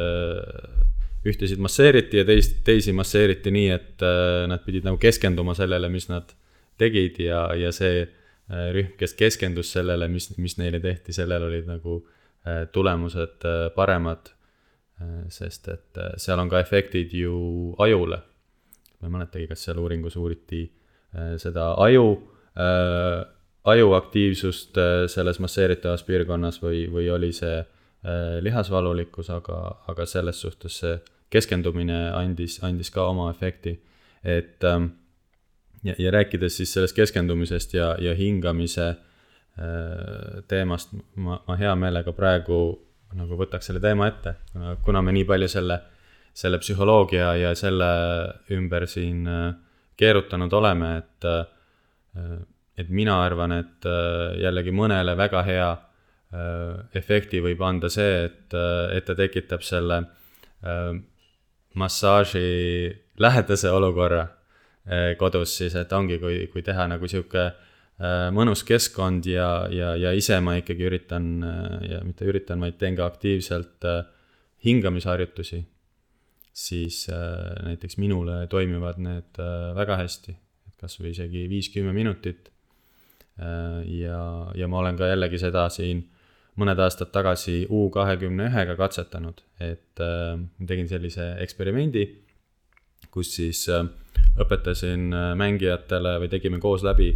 ühtesid 1.24 1.62
masseeriti 1.64 2.20
ja 2.20 2.26
teist, 2.28 2.58
teisi 2.68 2.92
masseeriti 2.92 3.54
nii, 3.56 3.70
et 3.72 4.04
nad 4.52 4.60
pidid 4.66 4.84
nagu 4.84 4.98
keskenduma 5.00 5.54
sellele, 5.56 5.88
mis 5.88 6.10
nad 6.10 6.34
tegid 6.76 7.22
ja, 7.24 7.46
ja 7.56 7.72
see 7.72 8.02
rühm, 8.76 8.90
kes 9.00 9.16
keskendus 9.16 9.72
sellele, 9.72 10.10
mis, 10.12 10.28
mis 10.36 10.58
neile 10.60 10.84
tehti, 10.84 11.16
sellel 11.16 11.48
olid 11.48 11.70
nagu 11.72 12.02
tulemused 12.76 13.48
paremad. 13.78 14.34
sest 15.32 15.72
et 15.72 16.02
seal 16.20 16.44
on 16.44 16.52
ka 16.52 16.60
efektid 16.60 17.16
ju 17.16 17.38
ajule 17.80 18.20
ma 19.04 19.10
ei 19.10 19.18
mäletagi, 19.18 19.48
kas 19.52 19.66
seal 19.68 19.80
uuringus 19.84 20.16
uuriti 20.16 20.64
äh, 21.16 21.36
seda 21.42 21.74
aju, 21.84 22.08
äh, 22.56 23.20
aju 23.74 23.94
aktiivsust 24.00 24.78
äh, 24.78 25.06
selles 25.12 25.40
masseeritavas 25.44 26.06
piirkonnas 26.08 26.62
või, 26.64 26.86
või 26.92 27.10
oli 27.12 27.34
see 27.36 27.64
lihasvalulikkus, 28.44 29.30
aga, 29.32 29.58
aga 29.88 30.04
selles 30.04 30.42
suhtes 30.44 30.82
see 30.82 30.98
keskendumine 31.32 32.10
andis, 32.12 32.58
andis 32.60 32.90
ka 32.92 33.06
oma 33.08 33.30
efekti. 33.32 33.78
et 34.24 34.64
ähm, 34.68 34.90
ja, 35.84 35.96
ja 35.98 36.12
rääkides 36.12 36.58
siis 36.58 36.74
sellest 36.74 36.96
keskendumisest 36.98 37.74
ja, 37.74 37.96
ja 38.00 38.12
hingamise 38.16 38.90
teemast, 40.52 40.92
ma, 41.16 41.40
ma 41.48 41.56
hea 41.56 41.72
meelega 41.80 42.12
praegu 42.12 42.60
nagu 43.16 43.40
võtaks 43.40 43.72
selle 43.72 43.80
teema 43.80 44.10
ette, 44.12 44.36
kuna 44.84 45.02
me 45.02 45.16
nii 45.16 45.24
palju 45.30 45.48
selle 45.48 45.80
selle 46.34 46.58
psühholoogia 46.62 47.34
ja 47.38 47.54
selle 47.56 47.90
ümber 48.52 48.88
siin 48.90 49.28
äh, 49.30 49.54
keerutanud 49.98 50.54
oleme, 50.54 50.96
et, 50.98 51.28
äh, 51.30 52.38
et 52.78 52.90
mina 52.90 53.20
arvan, 53.24 53.54
et 53.60 53.86
äh, 53.86 54.40
jällegi 54.42 54.74
mõnele 54.74 55.18
väga 55.18 55.48
hea 55.50 55.74
efekti 56.98 57.44
võib 57.46 57.60
anda 57.62 57.92
see, 57.94 58.24
et, 58.26 58.56
et 58.90 59.06
ta 59.06 59.14
tekitab 59.14 59.62
selle 59.62 60.00
massaaži 61.78 62.90
lähedase 63.22 63.70
olukorra 63.70 64.24
kodus 65.20 65.54
siis, 65.60 65.76
et 65.78 65.94
ongi, 65.94 66.18
kui, 66.18 66.40
kui 66.50 66.66
teha 66.66 66.88
nagu 66.90 67.06
sihuke 67.06 67.44
mõnus 68.34 68.66
keskkond 68.66 69.30
ja, 69.30 69.68
ja, 69.70 69.92
ja 69.94 70.16
ise 70.18 70.40
ma 70.42 70.58
ikkagi 70.58 70.90
üritan 70.90 71.30
ja 71.86 72.02
mitte 72.02 72.26
üritan, 72.26 72.66
vaid 72.66 72.82
teen 72.82 72.98
ka 72.98 73.06
aktiivselt 73.14 73.86
hingamisharjutusi 74.66 75.62
siis 76.54 77.08
äh, 77.10 77.66
näiteks 77.66 77.98
minule 77.98 78.48
toimivad 78.48 79.02
need 79.02 79.40
äh, 79.42 79.74
väga 79.76 79.98
hästi, 80.04 80.36
et 80.70 80.76
kas 80.80 81.00
või 81.02 81.14
isegi 81.16 81.48
viis-kümme 81.50 81.94
minutit. 81.96 82.52
Äh, 83.42 83.82
ja, 83.98 84.20
ja 84.56 84.70
ma 84.70 84.84
olen 84.84 85.00
ka 85.00 85.10
jällegi 85.10 85.42
seda 85.42 85.66
siin 85.74 86.06
mõned 86.62 86.78
aastad 86.78 87.10
tagasi 87.10 87.64
U 87.74 87.88
kahekümne 87.90 88.52
ühega 88.52 88.76
katsetanud, 88.78 89.40
et 89.58 90.02
tegin 90.70 90.86
sellise 90.86 91.32
eksperimendi, 91.42 92.04
kus 93.10 93.32
siis 93.40 93.64
õpetasin 94.38 95.08
mängijatele 95.40 96.12
või 96.22 96.30
tegime 96.30 96.60
koos 96.62 96.86
läbi 96.86 97.10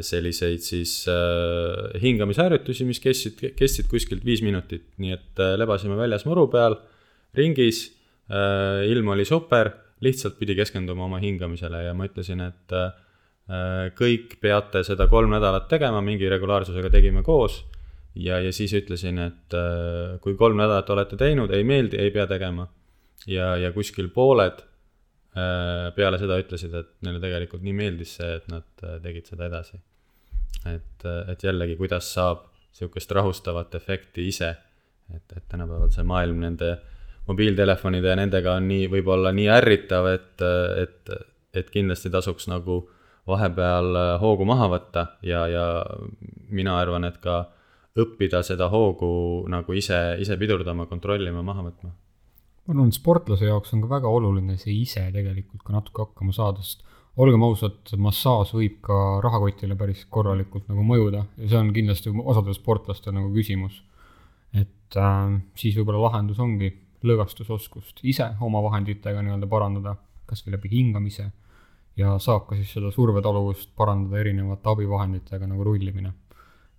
selliseid 0.00 0.64
siis 0.64 1.02
hingamisharjutusi, 2.00 2.88
mis 2.88 3.02
kestsid, 3.04 3.44
kestsid 3.60 3.92
kuskilt 3.92 4.24
viis 4.24 4.40
minutit, 4.40 4.88
nii 4.96 5.12
et 5.18 5.44
lebasime 5.60 6.00
väljas 6.00 6.24
muru 6.24 6.46
peal 6.48 6.78
ringis 7.36 7.84
ilm 8.26 9.08
oli 9.14 9.24
super, 9.24 9.70
lihtsalt 10.04 10.38
pidi 10.38 10.56
keskenduma 10.58 11.06
oma 11.06 11.20
hingamisele 11.22 11.84
ja 11.86 11.94
ma 11.96 12.06
ütlesin, 12.08 12.42
et 12.44 12.74
äh, 12.76 12.90
kõik 13.96 14.36
peate 14.42 14.82
seda 14.86 15.06
kolm 15.08 15.32
nädalat 15.32 15.68
tegema, 15.70 16.02
mingi 16.04 16.28
regulaarsusega 16.30 16.90
tegime 16.92 17.22
koos. 17.26 17.64
ja, 18.14 18.40
ja 18.40 18.52
siis 18.52 18.72
ütlesin, 18.74 19.18
et 19.18 19.54
äh, 19.54 20.16
kui 20.20 20.36
kolm 20.36 20.56
nädalat 20.56 20.90
olete 20.90 21.16
teinud, 21.16 21.52
ei 21.54 21.64
meeldi, 21.64 22.00
ei 22.00 22.10
pea 22.10 22.26
tegema. 22.26 22.68
ja, 23.26 23.56
ja 23.56 23.72
kuskil 23.72 24.08
pooled 24.08 24.64
peale 25.96 26.16
seda 26.16 26.38
ütlesid, 26.40 26.72
et 26.72 26.94
neile 27.04 27.18
tegelikult 27.20 27.60
nii 27.60 27.74
meeldis 27.76 28.14
see, 28.16 28.28
et 28.38 28.46
nad 28.48 28.84
tegid 29.04 29.26
seda 29.28 29.50
edasi. 29.50 29.76
et, 30.64 31.04
et 31.04 31.42
jällegi, 31.44 31.76
kuidas 31.76 32.08
saab 32.14 32.46
sihukest 32.72 33.12
rahustavat 33.12 33.74
efekti 33.76 34.24
ise, 34.28 34.48
et, 35.12 35.36
et 35.36 35.44
tänapäeval 35.48 35.92
see 35.92 36.04
maailm 36.08 36.40
nende 36.40 36.70
mobiiltelefonide 37.26 38.12
ja 38.12 38.18
nendega 38.18 38.56
on 38.58 38.68
nii, 38.70 38.86
võib-olla 38.92 39.32
nii 39.34 39.48
ärritav, 39.50 40.06
et, 40.12 40.44
et, 40.82 41.14
et 41.56 41.70
kindlasti 41.74 42.12
tasuks 42.12 42.48
nagu 42.52 42.84
vahepeal 43.26 44.18
hoogu 44.22 44.46
maha 44.46 44.68
võtta 44.70 45.06
ja, 45.26 45.46
ja 45.50 45.66
mina 46.54 46.76
arvan, 46.78 47.08
et 47.08 47.18
ka 47.22 47.42
õppida 47.96 48.42
seda 48.46 48.68
hoogu 48.72 49.08
nagu 49.50 49.76
ise, 49.76 49.98
ise 50.22 50.36
pidurdama, 50.38 50.86
kontrollima, 50.90 51.42
maha 51.42 51.64
võtma. 51.66 51.90
ma 52.66 52.74
arvan, 52.74 52.92
et 52.92 52.98
sportlase 52.98 53.48
jaoks 53.48 53.74
on 53.74 53.82
ka 53.84 53.90
väga 53.96 54.12
oluline 54.12 54.58
see 54.60 54.76
ise 54.82 55.08
tegelikult 55.14 55.64
ka 55.66 55.74
natuke 55.74 56.04
hakkama 56.04 56.36
saada, 56.36 56.62
sest 56.62 56.84
olgem 57.16 57.42
ausad, 57.46 57.80
massaaž 57.96 58.52
võib 58.58 58.80
ka 58.84 58.96
rahakotile 59.24 59.76
päris 59.78 60.04
korralikult 60.12 60.66
nagu 60.70 60.84
mõjuda 60.84 61.24
ja 61.40 61.50
see 61.50 61.60
on 61.60 61.72
kindlasti 61.74 62.12
osadel 62.12 62.56
sportlastel 62.56 63.16
nagu 63.16 63.32
küsimus. 63.34 63.82
et 64.52 64.96
äh, 64.96 65.40
siis 65.58 65.76
võib-olla 65.76 66.06
lahendus 66.06 66.38
ongi 66.38 66.70
lõõgastusoskust 67.04 68.04
ise 68.08 68.30
oma 68.40 68.62
vahenditega 68.64 69.22
nii-öelda 69.22 69.48
parandada, 69.50 69.96
kas 70.26 70.44
või 70.46 70.56
läbi 70.56 70.70
hingamise, 70.72 71.30
ja 71.96 72.16
saab 72.22 72.46
ka 72.48 72.58
siis 72.58 72.70
seda 72.76 72.90
survetaluvust 72.94 73.72
parandada 73.78 74.20
erinevate 74.20 74.72
abivahenditega 74.72 75.48
nagu 75.48 75.64
rullimine. 75.66 76.12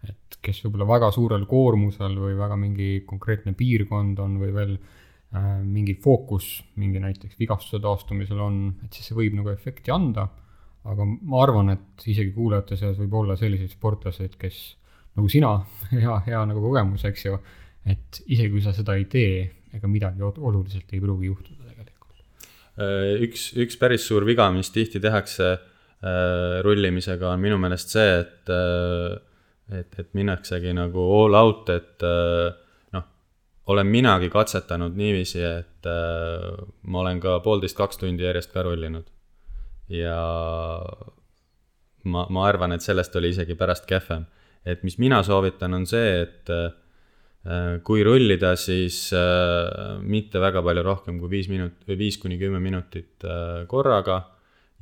et 0.08 0.38
kes 0.46 0.60
võib-olla 0.64 0.86
väga 0.88 1.08
suurel 1.12 1.48
koormusel 1.50 2.14
või 2.22 2.36
väga 2.38 2.56
mingi 2.56 2.90
konkreetne 3.10 3.56
piirkond 3.58 4.20
on 4.22 4.36
või 4.40 4.52
veel 4.54 4.76
äh, 4.78 5.58
mingi 5.66 5.96
fookus 6.04 6.62
mingi 6.78 7.02
näiteks 7.02 7.40
vigastuse 7.40 7.82
taastumisel 7.82 8.40
on, 8.40 8.60
et 8.86 8.94
siis 8.94 9.10
see 9.10 9.18
võib 9.18 9.34
nagu 9.40 9.50
efekti 9.50 9.92
anda, 9.92 10.28
aga 10.88 11.08
ma 11.08 11.42
arvan, 11.42 11.74
et 11.74 12.06
isegi 12.06 12.32
kuulajate 12.36 12.78
seas 12.78 13.00
võib 13.02 13.18
olla 13.20 13.36
selliseid 13.40 13.74
sportlaseid, 13.74 14.38
kes 14.40 14.62
nagu 15.18 15.30
sina, 15.34 15.56
hea, 15.92 16.20
hea 16.30 16.44
nagu 16.46 16.62
kogemus, 16.64 17.04
eks 17.10 17.26
ju, 17.26 17.42
et 17.90 18.22
isegi 18.28 18.54
kui 18.54 18.64
sa 18.64 18.76
seda 18.78 18.96
ei 19.00 19.10
tee, 19.12 19.48
ega 19.76 19.90
midagi 19.92 20.24
oluliselt 20.24 20.94
ei 20.94 21.02
pruugi 21.02 21.32
juhtuda 21.32 21.68
tegelikult. 21.68 22.22
Äh, 22.78 23.16
üks, 23.28 23.50
üks 23.58 23.80
päris 23.80 24.06
suur 24.08 24.26
viga, 24.28 24.48
mis 24.56 24.70
tihti 24.74 25.02
tehakse 25.04 25.50
äh, 25.54 26.60
rullimisega, 26.66 27.32
on 27.34 27.44
minu 27.44 27.60
meelest 27.62 27.96
see, 27.96 28.14
et 28.22 28.54
äh, 28.54 29.18
et, 29.68 30.00
et 30.00 30.14
minnaksegi 30.16 30.72
nagu 30.72 31.04
all 31.18 31.36
out, 31.36 31.68
et 31.74 32.04
noh, 32.96 33.08
olen 33.68 33.90
minagi 33.92 34.30
katsetanud 34.32 34.96
niiviisi, 34.96 35.42
et 35.44 35.90
ma 36.88 37.02
olen 37.02 37.20
ka 37.20 37.34
poolteist, 37.44 37.76
kaks 37.76 38.00
tundi 38.00 38.24
järjest 38.24 38.54
ka 38.54 38.64
rullinud. 38.64 39.10
ja 39.92 40.16
ma, 42.08 42.24
ma 42.32 42.48
arvan, 42.48 42.78
et 42.78 42.86
sellest 42.86 43.20
oli 43.20 43.34
isegi 43.36 43.60
pärast 43.60 43.84
kehvem. 43.92 44.24
et 44.64 44.88
mis 44.88 44.96
mina 45.04 45.20
soovitan, 45.24 45.76
on 45.76 45.84
see, 45.86 46.22
et 46.22 46.48
Äh, 46.48 46.72
kui 47.88 48.02
rullida, 48.04 48.56
siis 48.60 49.14
äh, 49.16 50.00
mitte 50.04 50.42
väga 50.44 50.60
palju 50.66 50.84
rohkem 50.84 51.20
kui 51.22 51.32
viis 51.32 51.48
minut-, 51.48 51.86
viis 51.88 52.18
kuni 52.20 52.36
kümme 52.42 52.60
minutit 52.60 53.24
äh, 53.24 53.64
korraga. 53.72 54.26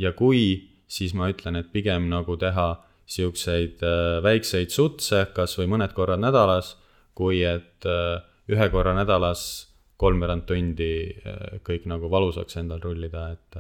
ja 0.02 0.12
kui, 0.18 0.72
siis 0.88 1.14
ma 1.14 1.30
ütlen, 1.32 1.60
et 1.60 1.70
pigem 1.72 2.10
nagu 2.10 2.36
teha 2.38 2.82
siukseid 3.06 3.84
väikseid 4.26 4.74
sutse, 4.74 5.28
kas 5.36 5.54
või 5.60 5.70
mõned 5.76 5.94
korrad 5.94 6.20
nädalas, 6.20 6.74
kui 7.16 7.44
et 7.46 7.86
ühe 7.86 8.68
korra 8.74 8.96
nädalas 8.98 9.44
kolmveerand 10.02 10.44
tundi 10.50 11.14
kõik 11.64 11.86
nagu 11.88 12.10
valusaks 12.12 12.58
endal 12.60 12.82
rullida, 12.84 13.30
et 13.38 13.60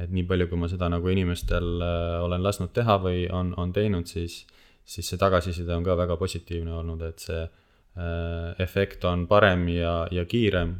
et 0.00 0.10
nii 0.10 0.24
palju, 0.24 0.48
kui 0.48 0.58
ma 0.58 0.66
seda 0.72 0.88
nagu 0.88 1.12
inimestel 1.12 1.84
olen 2.24 2.42
lasknud 2.42 2.72
teha 2.72 2.96
või 3.04 3.26
on, 3.28 3.52
on 3.60 3.72
teinud, 3.76 4.08
siis, 4.08 4.46
siis 4.82 5.12
see 5.12 5.20
tagasiside 5.20 5.76
on 5.76 5.84
ka 5.84 5.94
väga 6.00 6.16
positiivne 6.16 6.72
olnud, 6.80 7.04
et 7.04 7.20
see 7.20 7.44
Äh, 7.44 7.69
efekt 8.58 9.04
on 9.04 9.26
parem 9.26 9.66
ja, 9.68 10.06
ja 10.10 10.24
kiirem, 10.24 10.74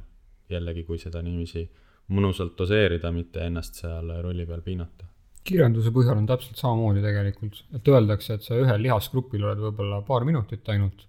jällegi, 0.50 0.84
kui 0.86 0.98
seda 0.98 1.22
niiviisi 1.22 1.64
mõnusalt 2.10 2.56
doseerida, 2.58 3.12
mitte 3.14 3.44
ennast 3.46 3.80
seal 3.82 4.10
rolli 4.22 4.46
peal 4.46 4.62
piinata. 4.66 5.06
kirjanduse 5.44 5.90
põhjal 5.94 6.18
on 6.20 6.26
täpselt 6.28 6.58
samamoodi 6.60 7.02
tegelikult, 7.02 7.62
et 7.74 7.88
öeldakse, 7.88 8.36
et 8.36 8.44
sa 8.46 8.58
ühel 8.60 8.82
lihasgrupil 8.84 9.44
oled 9.46 9.62
võib-olla 9.64 10.02
paar 10.06 10.26
minutit 10.28 10.68
ainult, 10.68 11.06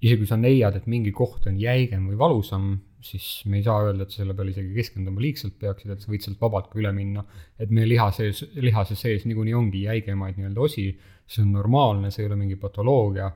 isegi 0.00 0.22
kui 0.22 0.30
sa 0.30 0.38
leiad, 0.40 0.76
et 0.76 0.86
mingi 0.90 1.12
koht 1.12 1.46
on 1.50 1.58
jäigem 1.60 2.08
või 2.10 2.18
valusam, 2.18 2.78
siis 3.04 3.42
me 3.50 3.58
ei 3.60 3.66
saa 3.66 3.82
öelda, 3.84 4.06
et 4.06 4.14
sa 4.14 4.22
selle 4.22 4.34
peale 4.36 4.54
isegi 4.54 4.72
keskenduma 4.74 5.20
liigselt 5.20 5.58
peaksid, 5.60 5.92
et 5.92 6.02
sa 6.02 6.10
võid 6.10 6.24
sealt 6.24 6.40
vabalt 6.40 6.70
ka 6.72 6.80
üle 6.80 6.92
minna. 6.96 7.24
et 7.58 7.70
meie 7.70 7.88
liha 7.88 8.10
sees, 8.12 8.44
lihase 8.56 8.96
sees 8.96 9.26
niikuinii 9.28 9.54
ongi 9.54 9.84
jäigemaid 9.84 10.38
nii-öelda 10.38 10.60
osi, 10.60 10.86
see 11.26 11.42
on 11.44 11.52
normaalne, 11.52 12.10
see 12.10 12.24
ei 12.24 12.30
ole 12.30 12.40
mingi 12.40 12.56
patoloogia 12.60 13.30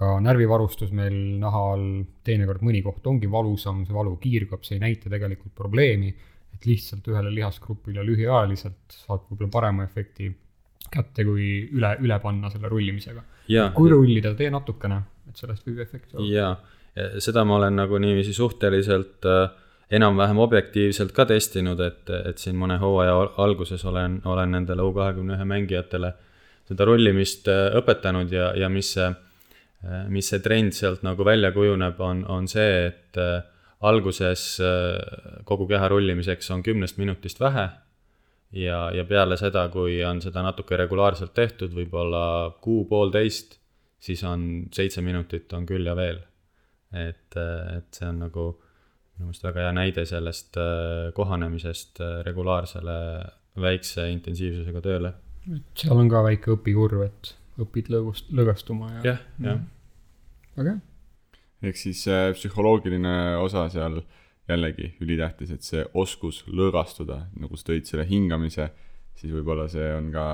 ka 0.00 0.16
närvivarustus 0.24 0.92
meil 0.96 1.16
naha 1.42 1.62
all, 1.74 1.88
teinekord 2.24 2.64
mõni 2.64 2.80
koht 2.84 3.06
ongi 3.10 3.28
valusam, 3.30 3.84
see 3.84 3.96
valu 3.96 4.14
kiirgab, 4.22 4.64
see 4.64 4.78
ei 4.78 4.84
näita 4.86 5.12
tegelikult 5.12 5.52
probleemi, 5.58 6.14
et 6.54 6.68
lihtsalt 6.68 7.06
ühele 7.12 7.32
lihasgrupile 7.34 8.04
lühiajaliselt 8.06 8.96
saad 9.02 9.26
võib-olla 9.28 9.52
parema 9.52 9.84
efekti 9.84 10.30
kätte, 10.90 11.24
kui 11.24 11.46
üle, 11.68 11.94
üle 12.02 12.18
panna 12.22 12.50
selle 12.50 12.70
rullimisega. 12.72 13.22
kui 13.76 13.92
rullida, 13.92 14.32
tee 14.38 14.50
natukene, 14.50 15.02
et 15.28 15.38
sellest 15.38 15.68
võib 15.68 15.84
efekt 15.84 16.14
olla. 16.16 16.26
jaa, 16.32 16.54
seda 17.22 17.44
ma 17.44 17.58
olen 17.60 17.76
nagu 17.82 18.00
niiviisi 18.02 18.34
suhteliselt 18.34 19.28
äh, 19.28 19.52
enam-vähem 20.00 20.38
objektiivselt 20.42 21.12
ka 21.12 21.26
testinud, 21.28 21.80
et, 21.84 22.10
et 22.24 22.38
siin 22.40 22.56
mõne 22.58 22.80
hooaja 22.80 23.16
alguses 23.42 23.84
olen, 23.84 24.20
olen 24.24 24.56
nendele 24.56 24.86
U 24.86 24.94
kahekümne 24.96 25.36
ühe 25.36 25.46
mängijatele 25.52 26.14
seda 26.70 26.86
rullimist 26.88 27.50
äh, 27.50 27.68
õpetanud 27.80 28.32
ja, 28.32 28.54
ja 28.56 28.72
mis 28.72 28.94
see 28.96 29.10
mis 30.12 30.28
see 30.28 30.42
trend 30.44 30.74
sealt 30.76 31.04
nagu 31.06 31.24
välja 31.24 31.52
kujuneb, 31.56 32.00
on, 32.04 32.24
on 32.28 32.48
see, 32.50 32.86
et 32.90 33.20
äh, 33.20 33.40
alguses 33.88 34.42
äh, 34.60 35.44
kogu 35.48 35.66
keha 35.70 35.88
rullimiseks 35.88 36.50
on 36.52 36.64
kümnest 36.64 36.98
minutist 37.00 37.40
vähe 37.40 37.68
ja, 38.60 38.80
ja 38.92 39.04
peale 39.08 39.38
seda, 39.40 39.68
kui 39.72 40.02
on 40.04 40.20
seda 40.20 40.44
natuke 40.44 40.76
regulaarselt 40.76 41.32
tehtud, 41.34 41.72
võib-olla 41.76 42.24
kuu-poolteist, 42.60 43.56
siis 44.00 44.24
on 44.28 44.66
seitse 44.74 45.00
minutit 45.04 45.52
on 45.56 45.64
küll 45.68 45.88
ja 45.88 45.96
veel. 45.96 46.20
et, 46.90 47.36
et 47.38 47.94
see 47.94 48.08
on 48.08 48.24
nagu 48.26 48.44
minu 48.50 49.28
meelest 49.28 49.44
väga 49.44 49.62
hea 49.62 49.74
näide 49.76 50.04
sellest 50.08 50.56
kohanemisest 51.14 52.00
regulaarsele 52.26 52.96
väikse 53.60 54.08
intensiivsusega 54.10 54.80
tööle. 54.84 55.12
seal 55.78 56.00
on 56.02 56.08
ka 56.10 56.24
väike 56.26 56.56
õpikurv, 56.56 57.04
et 57.06 57.36
õpid 57.64 57.90
lõõgust, 57.92 58.30
lõõgastuma 58.34 58.90
ja. 58.98 59.02
jah, 59.12 59.20
jah. 59.44 59.60
väga 60.56 60.74
hea. 60.74 61.68
ehk 61.70 61.80
siis 61.80 62.02
äh, 62.10 62.30
psühholoogiline 62.36 63.14
osa 63.42 63.68
seal 63.72 64.00
jällegi 64.50 64.94
ülitähtis, 65.02 65.52
et 65.54 65.66
see 65.66 65.84
oskus 65.94 66.42
lõõgastuda, 66.48 67.22
nagu 67.38 67.58
sa 67.58 67.70
tõid 67.70 67.86
selle 67.86 68.06
hingamise, 68.08 68.70
siis 69.18 69.34
võib-olla 69.34 69.68
see 69.70 69.86
on 69.94 70.10
ka 70.14 70.26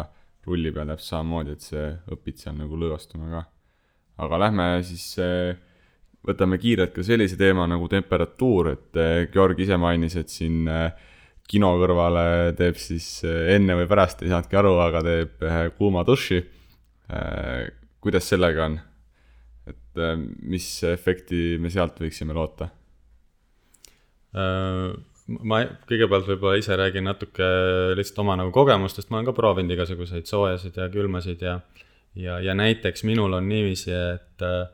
rulli 0.47 0.73
peal 0.73 0.89
täpselt 0.93 1.13
samamoodi, 1.13 1.57
et 1.57 1.65
sa 1.65 1.87
õpid 2.15 2.41
seal 2.41 2.57
nagu 2.57 2.79
lõõgastuma 2.79 3.29
ka. 3.33 3.43
aga 4.25 4.39
lähme 4.47 4.69
siis 4.87 5.11
äh, 5.21 5.59
võtame 6.27 6.59
kiirelt 6.59 6.95
ka 6.95 7.05
sellise 7.07 7.39
teema 7.39 7.67
nagu 7.71 7.89
temperatuur, 7.91 8.73
et 8.75 9.01
äh, 9.01 9.27
Georg 9.33 9.61
ise 9.63 9.79
mainis, 9.81 10.17
et 10.19 10.33
siin 10.33 10.67
äh, 10.71 10.91
kino 11.47 11.73
kõrvale 11.81 12.55
teeb 12.59 12.79
siis 12.81 13.09
äh, 13.27 13.55
enne 13.57 13.77
või 13.79 13.89
pärast, 13.91 14.23
ei 14.23 14.33
saanudki 14.33 14.59
aru, 14.59 14.77
aga 14.83 15.03
teeb 15.07 15.47
ühe 15.47 15.65
kuuma 15.79 16.05
duši 16.07 16.43
kuidas 18.03 18.29
sellega 18.33 18.69
on? 18.71 18.79
et 19.67 19.99
äh, 19.99 20.15
mis 20.47 20.69
efekti 20.87 21.57
me 21.59 21.71
sealt 21.75 21.99
võiksime 21.99 22.35
loota? 22.37 22.69
Äh, 24.37 24.93
ma 25.27 25.61
kõigepealt 25.89 26.29
võib-olla 26.31 26.61
ise 26.61 26.77
räägin 26.79 27.09
natuke 27.09 27.47
lihtsalt 27.99 28.23
oma 28.23 28.37
nagu 28.39 28.53
kogemustest, 28.55 29.11
ma 29.11 29.19
olen 29.19 29.31
ka 29.31 29.35
proovinud 29.35 29.75
igasuguseid 29.75 30.29
soojasid 30.31 30.79
ja 30.79 30.91
külmasid 30.93 31.43
ja 31.43 31.59
ja, 32.17 32.39
ja 32.41 32.55
näiteks 32.57 33.03
minul 33.05 33.35
on 33.37 33.49
niiviisi, 33.51 33.91
et 33.93 34.45
äh, 34.47 34.69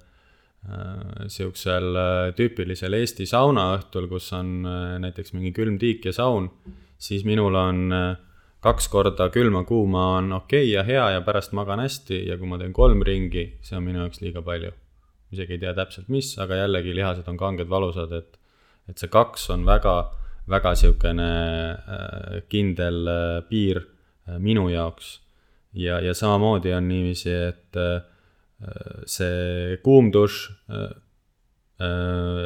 niisugusel 1.25 1.97
tüüpilisel 2.39 2.95
Eesti 3.01 3.27
saunaõhtul, 3.27 4.07
kus 4.13 4.29
on 4.37 4.61
äh, 4.69 4.99
näiteks 5.03 5.33
mingi 5.35 5.55
külm 5.57 5.81
tiik 5.81 6.05
ja 6.07 6.13
saun, 6.15 6.51
siis 7.03 7.25
minul 7.27 7.57
on 7.59 7.97
äh, 7.97 8.13
kaks 8.63 8.87
korda 8.89 9.27
külma-kuuma 9.35 10.05
on 10.19 10.33
okei 10.37 10.63
okay 10.63 10.71
ja 10.71 10.85
hea 10.87 11.11
ja 11.17 11.21
pärast 11.27 11.55
magan 11.57 11.83
hästi 11.83 12.21
ja 12.29 12.39
kui 12.39 12.47
ma 12.47 12.59
teen 12.61 12.73
kolm 12.73 13.03
ringi, 13.03 13.57
see 13.63 13.77
on 13.79 13.87
minu 13.89 14.05
jaoks 14.05 14.23
liiga 14.23 14.43
palju. 14.47 14.71
isegi 15.33 15.57
ei 15.57 15.63
tea 15.63 15.73
täpselt, 15.75 16.11
mis, 16.13 16.35
aga 16.39 16.61
jällegi 16.61 16.93
lihased 16.95 17.29
on 17.29 17.39
kanged, 17.41 17.69
valusad, 17.69 18.13
et, 18.13 18.37
et 18.91 19.01
see 19.01 19.09
kaks 19.11 19.49
on 19.55 19.65
väga, 19.67 19.95
väga 20.53 20.75
sihukene 20.77 21.29
äh, 21.73 22.43
kindel 22.53 23.09
äh, 23.09 23.39
piir 23.49 23.81
äh, 23.81 24.39
minu 24.39 24.69
jaoks. 24.69 25.17
ja, 25.73 25.99
ja 26.05 26.15
samamoodi 26.15 26.75
on 26.77 26.89
niiviisi, 26.89 27.33
et 27.33 27.81
see 29.11 29.79
kuum 29.83 30.13
dušš 30.15 30.37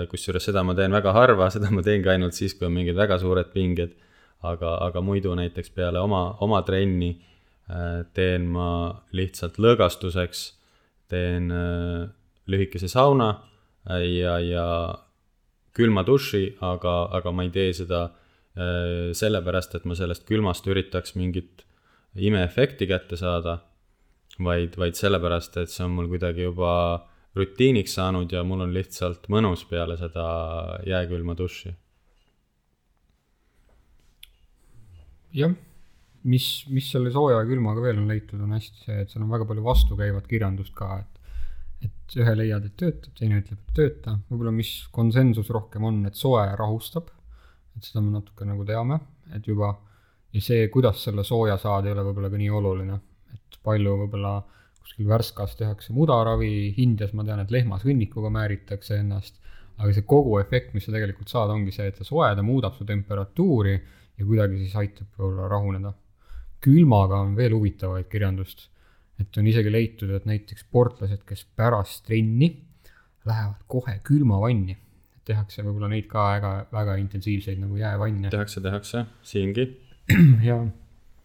kusjuures 0.09 0.47
seda 0.49 0.63
ma 0.65 0.73
teen 0.79 0.95
väga 0.95 1.13
harva, 1.13 1.51
seda 1.55 1.69
ma 1.75 1.83
teengi 1.85 2.09
ainult 2.09 2.39
siis, 2.39 2.55
kui 2.57 2.71
on 2.71 2.77
mingid 2.79 2.97
väga 2.97 3.19
suured 3.21 3.53
pinged 3.53 3.93
aga, 4.45 4.77
aga 4.87 5.03
muidu 5.05 5.35
näiteks 5.39 5.73
peale 5.75 6.01
oma, 6.03 6.37
oma 6.45 6.61
trenni 6.67 7.13
äh, 7.71 8.05
teen 8.17 8.49
ma 8.53 8.69
lihtsalt 9.17 9.61
lõõgastuseks, 9.63 10.45
teen 11.11 11.51
äh, 11.55 12.07
lühikese 12.51 12.91
sauna 12.93 13.31
äh, 13.89 14.05
ja, 14.19 14.37
ja 14.43 14.67
külma 15.77 16.05
duši, 16.07 16.57
aga, 16.65 17.07
aga 17.17 17.33
ma 17.33 17.47
ei 17.47 17.53
tee 17.55 17.73
seda 17.77 18.09
sellepärast, 18.57 19.75
et 19.77 19.83
ma 19.85 19.93
sellest 19.93 20.23
külmast 20.25 20.65
üritaks 20.65 21.13
mingit 21.13 21.67
imeefekti 22.17 22.87
kätte 22.89 23.19
saada, 23.21 23.59
vaid, 24.41 24.79
vaid 24.81 24.97
sellepärast, 24.97 25.59
et 25.61 25.69
see 25.69 25.85
on 25.85 25.93
mul 25.93 26.09
kuidagi 26.09 26.47
juba 26.47 26.71
rutiiniks 27.37 27.99
saanud 27.99 28.33
ja 28.33 28.41
mul 28.49 28.65
on 28.65 28.73
lihtsalt 28.73 29.29
mõnus 29.29 29.67
peale 29.69 29.99
seda 30.01 30.25
jääkülma 30.89 31.37
duši 31.37 31.75
jah, 35.37 35.53
mis, 36.27 36.47
mis 36.73 36.89
selle 36.93 37.13
sooja 37.15 37.43
ja 37.43 37.49
külmaga 37.49 37.85
veel 37.85 38.01
on 38.01 38.09
leitud, 38.11 38.41
on 38.43 38.57
hästi 38.57 38.87
see, 38.87 39.03
et 39.05 39.13
seal 39.13 39.25
on 39.27 39.33
väga 39.35 39.47
palju 39.49 39.65
vastukäivat 39.67 40.27
kirjandust 40.31 40.75
ka, 40.77 40.97
et 41.03 41.17
et 41.85 42.15
ühe 42.17 42.33
leiad, 42.39 42.65
et 42.65 42.77
töötab, 42.81 43.13
teine 43.19 43.43
ütleb, 43.43 43.59
et 43.61 43.75
tööta, 43.77 44.15
võib-olla 44.31 44.53
mis 44.55 44.71
konsensus 44.95 45.51
rohkem 45.53 45.85
on, 45.85 45.99
et 46.09 46.17
soe 46.17 46.45
rahustab, 46.57 47.11
et 47.77 47.85
seda 47.85 48.01
me 48.01 48.15
natuke 48.15 48.47
nagu 48.49 48.65
teame, 48.65 48.97
et 49.37 49.47
juba 49.47 49.75
ja 50.33 50.43
see, 50.43 50.69
kuidas 50.73 51.03
selle 51.05 51.25
sooja 51.27 51.59
saada, 51.61 51.89
ei 51.89 51.97
ole 51.97 52.07
võib-olla 52.09 52.31
ka 52.33 52.41
nii 52.41 52.53
oluline, 52.61 53.01
et 53.35 53.59
palju 53.67 53.97
võib-olla 54.05 54.39
kuskil 54.81 55.09
Värskas 55.11 55.57
tehakse 55.59 55.93
mudaravi, 55.97 56.79
Indias 56.83 57.13
ma 57.17 57.27
tean, 57.27 57.43
et 57.43 57.53
lehmasõnnikuga 57.55 58.31
määritakse 58.33 59.01
ennast, 59.03 59.41
aga 59.77 59.93
see 59.93 60.07
kogu 60.09 60.39
efekt, 60.41 60.73
mis 60.75 60.87
sa 60.87 60.95
tegelikult 60.95 61.33
saad, 61.33 61.53
ongi 61.53 61.75
see, 61.75 61.91
et 61.91 61.99
ta 61.99 62.07
soe, 62.07 62.31
ta 62.39 62.45
muudab 62.47 62.77
su 62.79 62.87
temperatuuri 62.89 63.77
ja 64.19 64.27
kuidagi 64.27 64.63
siis 64.63 64.77
aitab 64.77 65.09
võib-olla 65.19 65.49
rahuneda. 65.53 65.93
külmaga 66.61 67.21
on 67.23 67.37
veel 67.37 67.53
huvitavaid 67.55 68.09
kirjandust, 68.11 68.69
et 69.21 69.37
on 69.39 69.47
isegi 69.47 69.71
leitud, 69.73 70.11
et 70.11 70.25
näiteks 70.27 70.65
sportlased, 70.67 71.23
kes 71.29 71.45
pärast 71.57 72.05
trenni 72.07 72.51
lähevad 73.27 73.63
kohe 73.71 73.99
külmavanni, 74.07 74.77
tehakse 75.27 75.63
võib-olla 75.67 75.91
neid 75.93 76.09
ka 76.11 76.25
väga, 76.37 76.55
väga 76.73 76.97
intensiivseid 77.03 77.61
nagu 77.61 77.79
jäävanne. 77.79 78.31
tehakse, 78.31 78.63
tehakse, 78.65 79.05
siingi. 79.27 79.69
ja 80.49 80.61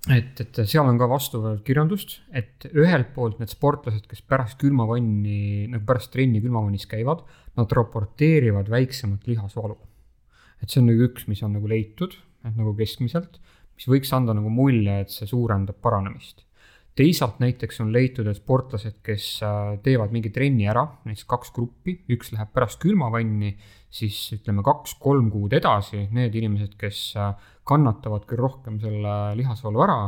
et, 0.09 0.41
et 0.41 0.61
seal 0.65 0.87
on 0.89 0.97
ka 0.97 1.07
vastuväärset 1.09 1.65
kirjandust, 1.67 2.17
et 2.33 2.65
ühelt 2.71 3.13
poolt 3.15 3.41
need 3.41 3.51
sportlased, 3.53 4.07
kes 4.09 4.23
pärast 4.25 4.57
külmavanni, 4.61 5.67
nagu 5.71 5.85
pärast 5.87 6.11
trenni 6.15 6.41
külmavannis 6.41 6.87
käivad, 6.89 7.23
nad 7.59 7.77
raporteerivad 7.77 8.71
väiksemat 8.71 9.27
lihasvalu. 9.29 9.77
et 10.61 10.69
see 10.69 10.81
on 10.81 10.91
nagu 10.91 11.07
üks, 11.07 11.25
mis 11.29 11.41
on 11.45 11.55
nagu 11.57 11.69
leitud, 11.69 12.13
nagu 12.47 12.73
keskmiselt, 12.77 13.39
mis 13.75 13.89
võiks 13.89 14.13
anda 14.15 14.35
nagu 14.37 14.51
mulje, 14.53 15.01
et 15.03 15.13
see 15.13 15.29
suurendab 15.29 15.79
paranemist. 15.81 16.45
teisalt 16.95 17.37
näiteks 17.39 17.79
on 17.79 17.91
leitud, 17.95 18.27
et 18.27 18.35
sportlased, 18.35 18.97
kes 19.05 19.27
äh, 19.47 19.77
teevad 19.83 20.11
mingi 20.11 20.29
trenni 20.29 20.67
ära, 20.67 20.83
näiteks 21.07 21.23
kaks 21.29 21.53
gruppi, 21.55 21.95
üks 22.11 22.33
läheb 22.33 22.51
pärast 22.53 22.81
külmavanni, 22.83 23.53
siis 23.89 24.17
ütleme 24.35 24.63
kaks-kolm 24.65 25.29
kuud 25.31 25.55
edasi, 25.55 26.09
need 26.11 26.35
inimesed, 26.35 26.75
kes 26.79 26.99
äh, 27.15 27.31
kannatavad 27.63 28.27
küll 28.27 28.43
rohkem 28.43 28.81
selle 28.83 29.15
lihasvalu 29.39 29.85
ära, 29.87 29.99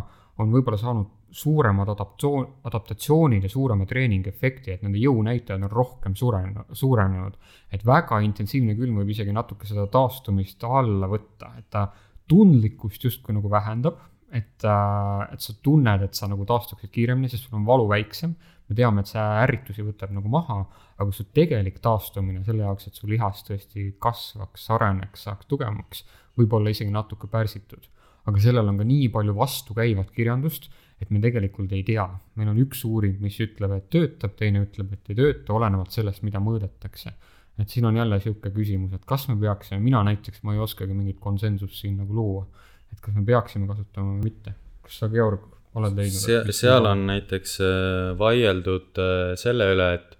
on 0.43 0.51
võib-olla 0.51 0.79
saanud 0.81 1.11
suuremad 1.34 1.89
adaptatsioon, 1.89 2.45
adaptatsioonid 2.69 3.43
ja 3.43 3.49
suurema 3.49 3.88
treeningefekti, 3.89 4.73
et 4.73 4.84
nende 4.86 5.01
jõunäitajad 5.01 5.65
on 5.65 5.71
rohkem 5.71 6.15
suurenenud, 6.15 6.75
suurenenud. 6.77 7.38
et 7.73 7.86
väga 7.86 8.19
intensiivne 8.21 8.75
külm 8.77 8.99
võib 9.01 9.09
isegi 9.09 9.34
natuke 9.34 9.65
seda 9.65 9.88
taastumist 9.88 10.63
alla 10.63 11.09
võtta, 11.09 11.55
et 11.57 11.69
ta 11.73 11.88
tundlikkust 12.30 13.03
justkui 13.03 13.36
nagu 13.36 13.51
vähendab, 13.51 13.99
et, 14.34 14.65
et 14.65 15.45
sa 15.45 15.55
tunned, 15.65 16.07
et 16.07 16.17
sa 16.17 16.30
nagu 16.32 16.45
taastuksid 16.49 16.91
kiiremini, 16.93 17.30
sest 17.30 17.47
sul 17.47 17.59
on 17.59 17.67
valu 17.67 17.86
väiksem. 17.91 18.36
me 18.69 18.76
teame, 18.80 19.03
et 19.03 19.09
see 19.11 19.21
ärritusi 19.43 19.84
võtab 19.84 20.13
nagu 20.15 20.30
maha, 20.32 20.61
aga 20.97 21.11
su 21.11 21.26
tegelik 21.36 21.82
taastumine 21.84 22.45
selle 22.45 22.63
jaoks, 22.63 22.88
et 22.88 22.95
su 22.95 23.09
lihas 23.11 23.43
tõesti 23.43 23.89
kasvaks, 24.01 24.69
areneks, 24.71 25.26
saaks 25.28 25.49
tugevamaks 25.51 26.05
võib-olla 26.39 26.71
isegi 26.74 26.93
natuke 26.93 27.28
pärsitud. 27.28 27.89
aga 28.24 28.39
sellel 28.39 28.69
on 28.71 28.78
ka 28.80 28.86
nii 28.88 29.09
palju 29.11 29.34
vastukäivat 29.36 30.13
kirjandust, 30.15 30.69
et 31.01 31.09
me 31.11 31.19
tegelikult 31.19 31.74
ei 31.76 31.84
tea. 31.84 32.07
meil 32.36 32.49
on 32.53 32.61
üks 32.63 32.86
uuring, 32.88 33.19
mis 33.21 33.39
ütleb, 33.43 33.76
et 33.78 33.89
töötab, 33.91 34.36
teine 34.39 34.63
ütleb, 34.63 34.93
et 34.93 35.11
ei 35.11 35.19
tööta, 35.19 35.53
olenevalt 35.53 35.91
sellest, 35.91 36.24
mida 36.24 36.39
mõõdetakse. 36.39 37.13
Et 37.59 37.69
siin 37.69 37.85
on 37.85 37.97
jälle 37.97 38.19
sihuke 38.21 38.51
küsimus, 38.53 38.93
et 38.95 39.05
kas 39.05 39.27
me 39.29 39.37
peaksime, 39.39 39.79
mina 39.83 40.01
näiteks, 40.07 40.41
ma 40.43 40.55
ei 40.55 40.61
oskagi 40.63 40.95
mingit 40.97 41.19
konsensust 41.21 41.77
siin 41.81 41.97
nagu 42.01 42.15
luua. 42.15 42.47
et 42.93 43.01
kas 43.01 43.15
me 43.15 43.23
peaksime 43.25 43.67
kasutama 43.67 44.17
või 44.17 44.29
mitte. 44.29 44.53
kas 44.81 44.99
sa, 45.01 45.09
Georg, 45.09 45.45
oled 45.75 45.95
leidnud? 45.97 46.19
seal, 46.21 46.51
seal 46.53 46.89
on 46.89 47.05
näiteks 47.09 47.55
äh, 47.61 48.17
vaieldud 48.17 49.01
äh, 49.01 49.33
selle 49.39 49.69
üle, 49.73 49.89
et, 49.99 50.17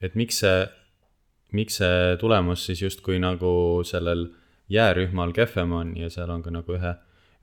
et 0.00 0.16
miks 0.20 0.42
see, 0.44 0.62
miks 1.56 1.80
see 1.80 2.14
tulemus 2.20 2.66
siis 2.68 2.84
justkui 2.84 3.18
nagu 3.22 3.82
sellel 3.84 4.28
jäärühmal 4.72 5.32
kehvem 5.36 5.72
on 5.76 5.96
ja 5.96 6.08
seal 6.12 6.32
on 6.32 6.44
ka 6.44 6.52
nagu 6.52 6.76
ühe, 6.76 6.94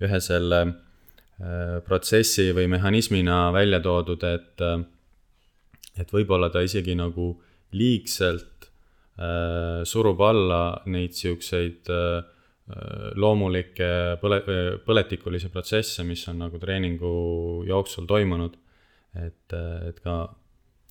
ühe 0.02 0.22
selle 0.22 0.62
äh, 0.68 1.78
protsessi 1.86 2.52
või 2.58 2.68
mehhanismina 2.76 3.48
välja 3.54 3.82
toodud, 3.82 4.26
et, 4.26 4.66
et 5.98 6.14
võib-olla 6.14 6.50
ta 6.54 6.62
isegi 6.66 6.98
nagu 6.98 7.34
liigselt 7.78 8.51
surub 9.86 10.22
alla 10.24 10.62
neid 10.90 11.14
siukseid 11.14 11.90
äh, 11.92 12.22
loomulikke 13.20 13.90
põle-, 14.22 14.44
põletikulisi 14.86 15.52
protsesse, 15.52 16.06
mis 16.08 16.24
on 16.32 16.40
nagu 16.46 16.60
treeningu 16.62 17.12
jooksul 17.68 18.08
toimunud. 18.10 18.56
et, 19.20 19.54
et 19.54 19.98
ka 20.00 20.14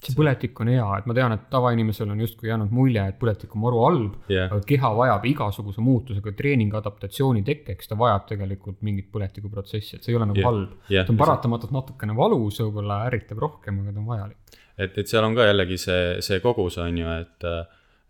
see 0.01 0.16
põletik 0.16 0.57
on 0.62 0.71
hea, 0.73 0.85
et 0.97 1.09
ma 1.09 1.14
tean, 1.16 1.35
et 1.37 1.43
tavainimesel 1.53 2.09
on 2.12 2.21
justkui 2.25 2.49
jäänud 2.49 2.73
mulje, 2.73 3.03
et 3.12 3.18
põletik 3.21 3.53
on 3.57 3.62
maru 3.64 3.83
halb 3.85 4.31
yeah., 4.33 4.49
aga 4.49 4.61
keha 4.68 4.91
vajab 4.97 5.27
igasuguse 5.29 5.85
muutusega 5.85 6.33
treeningi 6.37 6.79
adaptatsiooni 6.79 7.45
tekkeks, 7.47 7.91
ta 7.91 7.99
vajab 8.01 8.25
tegelikult 8.31 8.81
mingit 8.87 9.11
põletikuprotsessi, 9.12 9.99
et 9.99 10.07
see 10.07 10.14
ei 10.14 10.21
ole 10.21 10.31
nagu 10.31 10.41
yeah. 10.41 10.49
halb 10.49 10.93
yeah.. 10.93 11.05
ta 11.05 11.12
on 11.12 11.21
paratamatult 11.21 11.75
natukene 11.77 12.16
valus, 12.16 12.62
võib-olla 12.64 13.03
ärritab 13.11 13.45
rohkem, 13.45 13.83
aga 13.85 13.93
ta 13.93 14.01
on 14.01 14.09
vajalik. 14.14 14.57
et, 14.79 14.97
et 15.05 15.12
seal 15.12 15.29
on 15.29 15.37
ka 15.37 15.51
jällegi 15.51 15.79
see, 15.85 16.01
see 16.25 16.41
kogus 16.45 16.81
on 16.81 17.03
ju, 17.03 17.18
et 17.21 17.49
äh, 17.51 17.61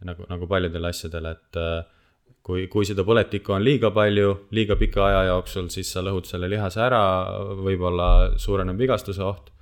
nagu, 0.07 0.27
nagu 0.31 0.49
paljudel 0.49 0.89
asjadel, 0.91 1.29
et 1.35 1.59
äh, 1.61 1.81
kui, 2.47 2.67
kui 2.73 2.87
seda 2.89 3.05
põletikku 3.07 3.55
on 3.57 3.65
liiga 3.65 3.91
palju, 3.95 4.33
liiga 4.57 4.77
pika 4.81 5.05
aja 5.09 5.23
jooksul, 5.31 5.71
siis 5.73 5.91
sa 5.93 6.05
lõhud 6.05 6.29
selle 6.29 6.51
lihase 6.51 6.83
ära, 6.85 7.03
võib-olla 7.61 8.11
suureneb 8.41 8.81
vigastuse 8.81 9.25
oht. 9.27 9.53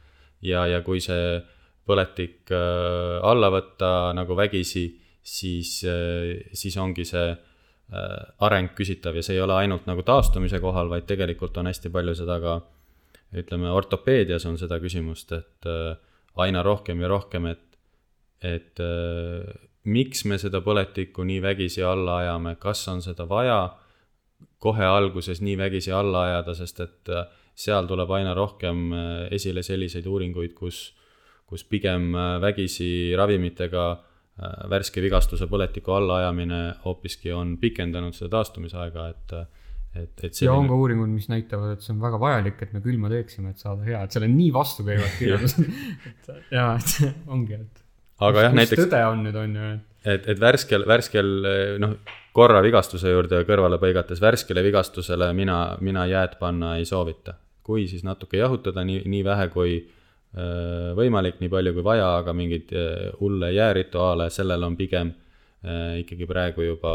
Ja, 0.46 0.68
ja 0.70 0.84
kui 0.86 1.02
see 1.02 1.40
põletik 1.88 2.52
äh, 2.54 3.18
alla 3.26 3.50
võtta 3.50 4.14
nagu 4.14 4.36
vägisi, 4.38 4.86
siis, 5.22 5.80
äh, 5.88 6.48
siis 6.54 6.78
ongi 6.78 7.06
see 7.08 7.28
areng 7.88 8.74
küsitav 8.76 9.16
ja 9.16 9.22
see 9.24 9.38
ei 9.38 9.40
ole 9.40 9.54
ainult 9.56 9.86
nagu 9.88 10.02
taastumise 10.04 10.58
kohal, 10.60 10.90
vaid 10.92 11.06
tegelikult 11.08 11.56
on 11.56 11.70
hästi 11.70 11.88
palju 11.88 12.12
seda 12.18 12.34
ka 12.42 12.58
ütleme, 13.40 13.70
ortopeedias 13.72 14.44
on 14.44 14.58
seda 14.60 14.76
küsimust, 14.82 15.32
et 15.32 15.68
aina 16.44 16.60
rohkem 16.66 17.00
ja 17.00 17.08
rohkem, 17.08 17.46
et, 17.48 17.78
et 18.44 18.82
miks 19.84 20.24
me 20.24 20.38
seda 20.38 20.60
põletikku 20.64 21.24
nii 21.24 21.42
vägisi 21.42 21.82
alla 21.82 22.18
ajame, 22.22 22.56
kas 22.60 22.86
on 22.88 23.02
seda 23.02 23.28
vaja 23.28 23.60
kohe 24.58 24.84
alguses 24.84 25.40
nii 25.40 25.56
vägisi 25.58 25.92
alla 25.94 26.24
ajada, 26.26 26.54
sest 26.54 26.80
et 26.80 27.10
seal 27.58 27.86
tuleb 27.86 28.10
aina 28.10 28.34
rohkem 28.34 28.92
esile 29.34 29.62
selliseid 29.62 30.06
uuringuid, 30.06 30.54
kus 30.54 30.98
kus 31.48 31.64
pigem 31.64 32.12
äh, 32.14 32.36
vägisi 32.44 33.14
ravimitega 33.16 33.84
äh, 33.92 34.58
värske 34.70 35.02
vigastuse 35.04 35.48
põletiku 35.50 35.96
allaajamine 35.96 36.60
hoopiski 36.84 37.32
on 37.32 37.56
pikendanud 37.60 38.16
seda 38.16 38.36
taastumisaega, 38.38 39.08
et 39.14 39.38
et, 39.98 40.12
et 40.20 40.36
selline... 40.36 40.52
ja 40.52 40.54
on 40.60 40.68
ka 40.68 40.76
uuringud, 40.76 41.08
mis 41.10 41.30
näitavad, 41.32 41.72
et 41.74 41.82
see 41.82 41.94
on 41.94 42.02
väga 42.02 42.20
vajalik, 42.20 42.60
et 42.62 42.74
me 42.76 42.82
külma 42.84 43.08
teeksime, 43.10 43.54
et 43.54 43.62
saada 43.64 43.86
hea, 43.86 44.02
et 44.04 44.14
seal 44.14 44.26
on 44.28 44.34
nii 44.36 44.50
vastukäivad 44.54 45.14
kirjeldused. 45.18 45.70
Et 46.10 46.28
jaa, 46.52 46.74
et 46.76 47.14
ongi, 47.34 47.56
et 47.56 47.80
aga 48.18 48.46
jah, 48.48 48.56
näiteks 48.56 48.84
tõde 48.86 49.02
on 49.08 49.26
nüüd, 49.26 49.36
on 49.38 49.58
ju, 49.58 49.74
et 50.08 50.26
et, 50.30 50.40
värskel, 50.40 50.86
värskel 50.88 51.28
noh, 51.82 51.98
korra 52.32 52.62
vigastuse 52.64 53.10
juurde 53.12 53.42
kõrvale 53.48 53.80
põigates, 53.82 54.22
värskele 54.22 54.62
vigastusele 54.64 55.32
mina, 55.36 55.76
mina 55.84 56.06
jääd 56.08 56.38
panna 56.40 56.76
ei 56.78 56.88
soovita. 56.88 57.34
kui, 57.68 57.84
siis 57.84 58.00
natuke 58.00 58.38
jahutada 58.38 58.80
nii, 58.80 59.02
nii 59.04 59.24
vähe, 59.24 59.48
kui 59.52 59.74
Äh, 60.36 60.90
võimalik, 60.92 61.38
nii 61.40 61.48
palju 61.48 61.72
kui 61.78 61.84
vaja, 61.86 62.08
aga 62.20 62.34
mingeid 62.36 62.72
äh, 62.76 63.06
hulle 63.16 63.48
jäärituaale, 63.54 64.26
sellel 64.30 64.66
on 64.66 64.74
pigem 64.76 65.14
äh, 65.64 66.02
ikkagi 66.02 66.28
praegu 66.28 66.66
juba 66.66 66.92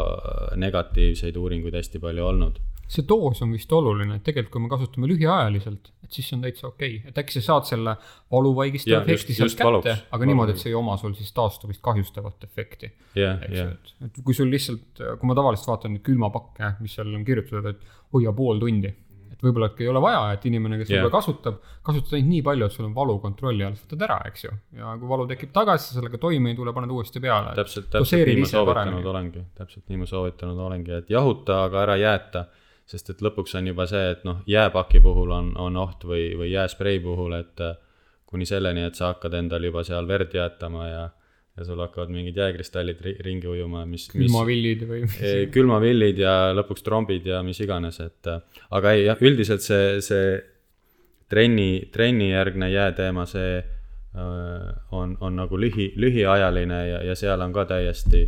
negatiivseid 0.60 1.34
uuringuid 1.36 1.74
hästi 1.74 1.98
palju 2.02 2.28
olnud. 2.28 2.60
See 2.90 3.06
doos 3.08 3.40
on 3.44 3.52
vist 3.54 3.72
oluline, 3.72 4.18
et 4.18 4.24
tegelikult 4.26 4.54
kui 4.54 4.64
me 4.64 4.70
kasutame 4.72 5.08
lühiajaliselt, 5.10 5.92
et 6.04 6.18
siis 6.18 6.32
on 6.36 6.42
täitsa 6.44 6.68
okei 6.68 6.98
okay., 6.98 7.12
et 7.12 7.20
äkki 7.22 7.38
sa 7.38 7.44
saad 7.46 7.68
selle 7.70 7.96
valuvaigistava 8.32 9.02
efekti 9.02 9.36
sealt 9.38 9.56
kätte, 9.56 9.94
aga 9.94 10.10
valuks. 10.12 10.28
niimoodi, 10.30 10.56
et 10.56 10.64
see 10.64 10.72
ei 10.72 10.78
oma 10.78 10.98
sul 11.00 11.14
siis 11.18 11.32
taastumist 11.36 11.82
kahjustavat 11.84 12.44
efekti. 12.48 12.92
Et, 13.16 13.94
et 14.04 14.20
kui 14.24 14.36
sul 14.36 14.52
lihtsalt, 14.52 15.02
kui 15.20 15.30
ma 15.30 15.38
tavaliselt 15.38 15.72
vaatan 15.72 15.96
neid 15.96 16.04
külmapakke, 16.06 16.76
mis 16.84 16.98
seal 16.98 17.14
on 17.14 17.24
kirjutatud, 17.26 17.72
et 17.72 18.12
hoia 18.14 18.34
pool 18.36 18.62
tundi 18.62 18.92
võib-olla 19.44 19.70
ei 19.80 19.88
ole 19.90 20.02
vaja, 20.02 20.22
et 20.34 20.44
inimene, 20.48 20.78
kes 20.80 20.90
yeah. 20.90 21.02
võib-olla 21.02 21.20
kasutab, 21.20 21.60
kasutab 21.86 22.16
ainult 22.16 22.30
nii 22.32 22.42
palju, 22.46 22.68
et 22.68 22.76
sul 22.76 22.88
on 22.88 22.96
valu 22.96 23.16
kontrolli 23.22 23.66
all, 23.66 23.76
võtad 23.84 24.04
ära, 24.06 24.18
eks 24.30 24.46
ju. 24.46 24.52
ja 24.78 24.94
kui 25.00 25.10
valu 25.10 25.26
tekib 25.30 25.54
tagasi, 25.54 25.94
sellega 25.96 26.20
toime 26.22 26.52
ei 26.52 26.58
tule, 26.58 26.74
paned 26.76 26.92
uuesti 26.94 27.22
peale. 27.24 27.54
täpselt, 27.58 27.90
täpselt 27.92 28.28
nii 28.30 28.44
ma 28.44 28.50
soovitanud 28.50 29.08
olengi, 29.14 29.46
täpselt 29.58 29.88
nii 29.90 30.02
ma 30.02 30.10
soovitanud 30.10 30.62
olengi, 30.68 30.94
et 31.00 31.10
jahuta, 31.12 31.64
aga 31.68 31.82
ära 31.86 31.98
jääta. 32.00 32.46
Sest 32.86 33.10
et 33.10 33.24
lõpuks 33.24 33.56
on 33.58 33.72
juba 33.72 33.86
see, 33.88 34.12
et 34.12 34.24
noh, 34.28 34.42
jääpaki 34.50 35.00
puhul 35.04 35.32
on, 35.32 35.52
on 35.60 35.76
oht 35.80 36.04
või, 36.08 36.30
või 36.38 36.50
jääsprei 36.52 37.00
puhul, 37.04 37.36
et 37.38 37.64
äh, 37.64 37.76
kuni 38.28 38.46
selleni, 38.48 38.84
et 38.88 38.98
sa 38.98 39.12
hakkad 39.12 39.36
endal 39.40 39.64
juba 39.64 39.84
seal 39.86 40.08
verd 40.08 40.34
jäätama 40.34 40.88
ja 40.88 41.04
ja 41.54 41.62
sul 41.62 41.78
hakkavad 41.78 42.10
mingid 42.10 42.34
jääkristallid 42.36 42.98
ri- 43.04 43.14
ringi 43.22 43.46
ujuma, 43.46 43.84
mis, 43.86 44.08
külmavillid 44.10 44.80
või 44.88 45.04
külmavillid 45.54 46.18
ja 46.18 46.32
lõpuks 46.56 46.82
trombid 46.82 47.28
ja 47.30 47.44
mis 47.46 47.60
iganes, 47.62 48.00
et 48.02 48.30
äh, 48.30 48.40
aga 48.74 48.94
ei, 48.96 49.04
jah, 49.06 49.22
üldiselt 49.22 49.62
see, 49.62 50.00
see 50.02 50.32
trenni, 51.30 51.86
trennijärgne 51.94 52.72
jääteema, 52.72 53.26
see 53.30 53.60
äh, 53.60 54.66
on, 54.90 55.14
on 55.20 55.38
nagu 55.38 55.60
lühi, 55.60 55.92
lühiajaline 55.94 56.80
ja, 56.88 57.04
ja 57.06 57.14
seal 57.18 57.46
on 57.46 57.54
ka 57.54 57.68
täiesti 57.70 58.26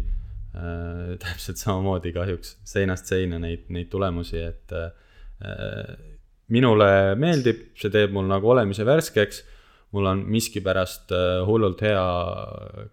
äh, 0.56 1.14
täpselt 1.22 1.60
samamoodi 1.62 2.12
kahjuks 2.16 2.56
seinast 2.66 3.12
seina 3.12 3.40
neid, 3.42 3.68
neid 3.72 3.90
tulemusi, 3.92 4.40
et 4.40 4.76
äh, 4.76 5.96
minule 6.52 6.88
meeldib, 7.18 7.70
see 7.78 7.92
teeb 7.92 8.14
mul 8.14 8.28
nagu 8.30 8.52
olemise 8.54 8.86
värskeks, 8.86 9.42
mul 9.96 10.08
on 10.10 10.22
miskipärast 10.30 11.12
äh, 11.14 11.42
hullult 11.46 11.82
hea 11.84 12.06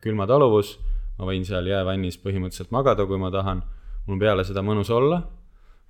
külmataluvus, 0.03 0.76
ma 1.20 1.30
võin 1.30 1.45
seal 1.47 1.68
jäävannis 1.70 2.20
põhimõtteliselt 2.24 2.74
magada, 2.74 3.05
kui 3.09 3.20
ma 3.22 3.32
tahan, 3.34 3.64
mul 4.07 4.22
peale 4.22 4.45
seda 4.47 4.64
mõnus 4.66 4.91
olla, 4.93 5.22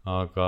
aga, 0.09 0.47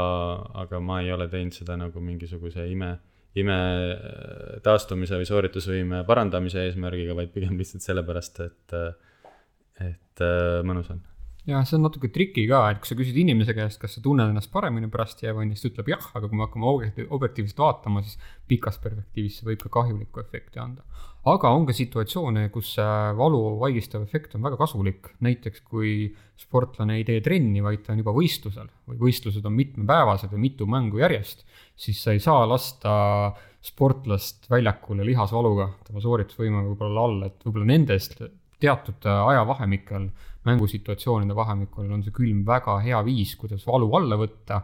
aga 0.66 0.82
ma 0.84 1.02
ei 1.04 1.12
ole 1.16 1.30
teinud 1.32 1.56
seda 1.56 1.78
nagu 1.80 2.04
mingisuguse 2.04 2.68
ime, 2.72 2.92
ime 3.40 3.58
äh, 3.96 4.60
taastumise 4.66 5.20
või 5.20 5.28
sooritusvõime 5.30 6.04
parandamise 6.08 6.68
eesmärgiga, 6.68 7.16
vaid 7.18 7.34
pigem 7.36 7.60
lihtsalt 7.60 7.86
sellepärast, 7.86 8.42
et, 8.46 8.78
äh, 8.78 9.92
et 9.92 10.24
äh, 10.24 10.62
mõnus 10.68 10.92
on 10.92 11.04
jah, 11.46 11.66
see 11.66 11.78
on 11.78 11.86
natuke 11.86 12.10
triki 12.14 12.46
ka, 12.50 12.62
et 12.74 12.80
kui 12.82 12.90
sa 12.90 12.98
küsid 12.98 13.18
inimese 13.22 13.54
käest, 13.58 13.78
kas 13.82 13.96
sa 13.98 14.04
tunned 14.04 14.32
ennast 14.32 14.52
paremini 14.54 14.90
pärast 14.92 15.22
jäävannist, 15.22 15.62
ta 15.64 15.72
ütleb 15.72 15.92
jah, 15.94 16.06
aga 16.18 16.30
kui 16.30 16.40
me 16.40 16.46
hakkame 16.46 16.70
objekti- 16.70 17.08
objektiivselt 17.18 17.62
vaatama, 17.62 18.02
siis 18.06 18.18
pikas 18.50 18.80
perspektiivis 18.82 19.40
see 19.40 19.50
võib 19.52 19.62
ka 19.62 19.74
kahjulikku 19.78 20.24
efekti 20.24 20.62
anda. 20.62 20.86
aga 21.26 21.50
on 21.58 21.64
ka 21.66 21.74
situatsioone, 21.74 22.50
kus 22.54 22.76
see 22.76 22.96
valu 23.18 23.40
vaigistav 23.58 24.04
efekt 24.06 24.36
on 24.38 24.44
väga 24.46 24.60
kasulik, 24.62 25.10
näiteks 25.26 25.64
kui 25.66 26.14
sportlane 26.38 27.00
ei 27.00 27.06
tee 27.08 27.22
trenni, 27.26 27.64
vaid 27.66 27.82
ta 27.86 27.94
on 27.94 28.02
juba 28.04 28.14
võistlusel 28.14 28.70
või 28.86 29.00
võistlused 29.08 29.46
on 29.46 29.56
mitmepäevased 29.58 30.30
või 30.34 30.44
mitu 30.44 30.68
mängu 30.70 31.02
järjest, 31.02 31.42
siis 31.76 32.02
sa 32.04 32.14
ei 32.14 32.22
saa 32.22 32.46
lasta 32.46 33.34
sportlast 33.66 34.46
väljakule 34.50 35.06
lihasvaluga, 35.06 35.72
tema 35.88 36.02
sooritusvõime 36.02 36.62
võib 36.68 36.86
olla 36.86 37.08
all, 37.10 37.24
et 37.26 37.42
võib-olla 37.42 37.72
nendest 37.74 38.22
teatud 38.60 39.06
ajavahemikel 39.06 40.10
mängusituatsioonide 40.46 41.36
vahemikul 41.36 41.92
on 41.92 42.04
see 42.06 42.14
külm 42.16 42.44
väga 42.48 42.80
hea 42.86 43.00
viis, 43.06 43.36
kuidas 43.40 43.66
valu 43.68 43.90
alla 43.98 44.18
võtta 44.20 44.62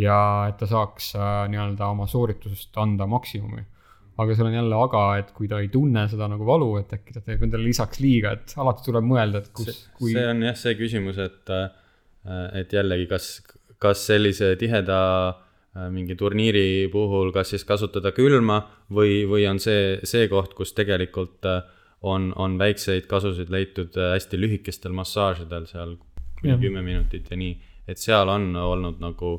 ja 0.00 0.16
et 0.50 0.58
ta 0.60 0.68
saaks 0.70 1.12
äh, 1.18 1.42
nii-öelda 1.52 1.90
oma 1.92 2.06
sooritusest 2.10 2.78
anda 2.82 3.06
maksimumi. 3.10 3.62
aga 4.20 4.34
seal 4.36 4.50
on 4.50 4.54
jälle 4.54 4.76
aga, 4.76 5.02
et 5.16 5.30
kui 5.32 5.48
ta 5.48 5.62
ei 5.62 5.70
tunne 5.72 6.02
seda 6.12 6.26
nagu 6.28 6.44
valu, 6.44 6.74
et 6.76 6.90
äkki 6.92 7.14
ta 7.14 7.22
teeb 7.24 7.44
endale 7.46 7.64
lisaks 7.64 8.02
liiga, 8.02 8.34
et 8.36 8.52
alati 8.60 8.84
tuleb 8.84 9.06
mõelda, 9.08 9.40
et 9.40 9.52
kus, 9.56 9.86
kui 9.96 10.12
see 10.12 10.26
on 10.28 10.42
jah 10.44 10.58
see 10.60 10.74
küsimus, 10.76 11.20
et, 11.24 11.52
et 12.60 12.74
jällegi, 12.76 13.06
kas, 13.08 13.30
kas 13.80 14.02
sellise 14.10 14.50
tiheda 14.60 14.98
äh, 15.30 15.88
mingi 15.94 16.18
turniiri 16.20 16.90
puhul, 16.92 17.32
kas 17.32 17.54
siis 17.54 17.64
kasutada 17.64 18.12
külma 18.12 18.60
või, 18.92 19.22
või 19.30 19.46
on 19.48 19.62
see, 19.62 19.96
see 20.04 20.28
koht, 20.28 20.52
kus 20.58 20.74
tegelikult 20.76 21.48
äh, 21.48 21.62
on, 22.02 22.32
on 22.36 22.58
väikseid 22.58 23.06
kasusid 23.06 23.50
leitud 23.52 23.96
äh, 23.96 24.14
hästi 24.14 24.40
lühikestel 24.40 24.94
massaažidel 24.96 25.66
seal 25.68 25.96
kuni 26.40 26.56
kümme 26.60 26.82
minutit 26.82 27.28
ja 27.30 27.36
nii, 27.36 27.56
et 27.88 28.00
seal 28.00 28.28
on 28.32 28.54
olnud 28.56 29.00
nagu 29.02 29.34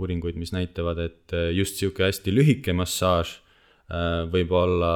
uuringuid, 0.00 0.36
mis 0.40 0.52
näitavad, 0.52 1.00
et 1.00 1.34
äh, 1.36 1.50
just 1.56 1.80
sihuke 1.80 2.04
hästi 2.04 2.34
lühike 2.34 2.74
massaaž 2.76 3.38
äh, 3.38 4.22
võib 4.32 4.52
olla 4.56 4.92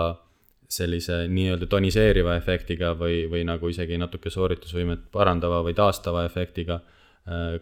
sellise 0.68 1.24
nii-öelda 1.30 1.68
toniseeriva 1.70 2.34
efektiga 2.36 2.90
või, 2.98 3.24
või 3.30 3.44
nagu 3.46 3.70
isegi 3.70 3.98
natuke 4.02 4.32
sooritusvõimet 4.34 5.06
parandava 5.14 5.60
või 5.62 5.76
taastava 5.78 6.24
efektiga, 6.26 6.80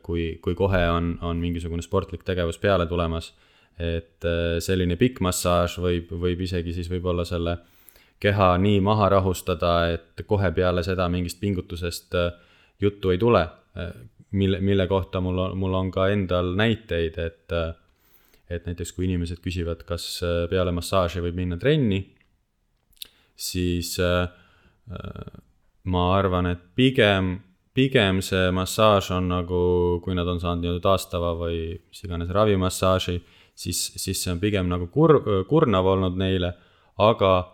kui, 0.04 0.38
kui 0.44 0.54
kohe 0.56 0.80
on, 0.88 1.10
on 1.24 1.36
mingisugune 1.40 1.84
sportlik 1.84 2.24
tegevus 2.24 2.56
peale 2.60 2.86
tulemas. 2.88 3.30
et 3.78 4.24
selline 4.64 4.96
pikk 4.96 5.20
massaaž 5.20 5.76
võib, 5.84 6.10
võib 6.16 6.40
isegi 6.44 6.72
siis 6.72 6.88
võib-olla 6.88 7.24
selle 7.28 7.58
keha 8.24 8.54
nii 8.58 8.80
maha 8.84 9.12
rahustada, 9.18 9.76
et 9.92 10.24
kohe 10.26 10.50
peale 10.56 10.82
seda 10.86 11.10
mingist 11.12 11.40
pingutusest 11.42 12.16
äh, 12.18 12.32
juttu 12.80 13.12
ei 13.12 13.20
tule, 13.20 13.44
mille, 14.34 14.58
mille 14.60 14.86
kohta 14.90 15.20
mul 15.20 15.38
on, 15.38 15.56
mul 15.58 15.74
on 15.78 15.90
ka 15.94 16.08
endal 16.12 16.54
näiteid, 16.58 17.18
et 17.22 17.54
äh, 17.54 17.72
et 18.50 18.66
näiteks 18.68 18.92
kui 18.92 19.06
inimesed 19.08 19.40
küsivad, 19.44 19.84
kas 19.88 20.04
äh, 20.24 20.44
peale 20.50 20.72
massaaži 20.74 21.22
võib 21.24 21.38
minna 21.38 21.58
trenni, 21.60 22.00
siis 23.36 23.94
äh, 24.02 24.28
äh, 24.92 25.40
ma 25.90 26.04
arvan, 26.18 26.50
et 26.52 26.62
pigem, 26.76 27.38
pigem 27.74 28.20
see 28.24 28.50
massaaž 28.54 29.10
on 29.16 29.30
nagu, 29.32 29.62
kui 30.04 30.16
nad 30.16 30.28
on 30.28 30.42
saanud 30.42 30.64
nii-öelda 30.64 30.84
taastava 30.84 31.32
või 31.38 31.58
mis 31.78 32.04
iganes 32.04 32.32
ravimassaaži, 32.36 33.18
siis, 33.54 33.82
siis 33.96 34.20
see 34.20 34.32
on 34.34 34.42
pigem 34.42 34.68
nagu 34.70 34.90
kur-, 34.92 35.22
kurnav 35.48 35.88
olnud 35.94 36.20
neile, 36.20 36.54
aga 37.00 37.34
äh, 37.40 37.53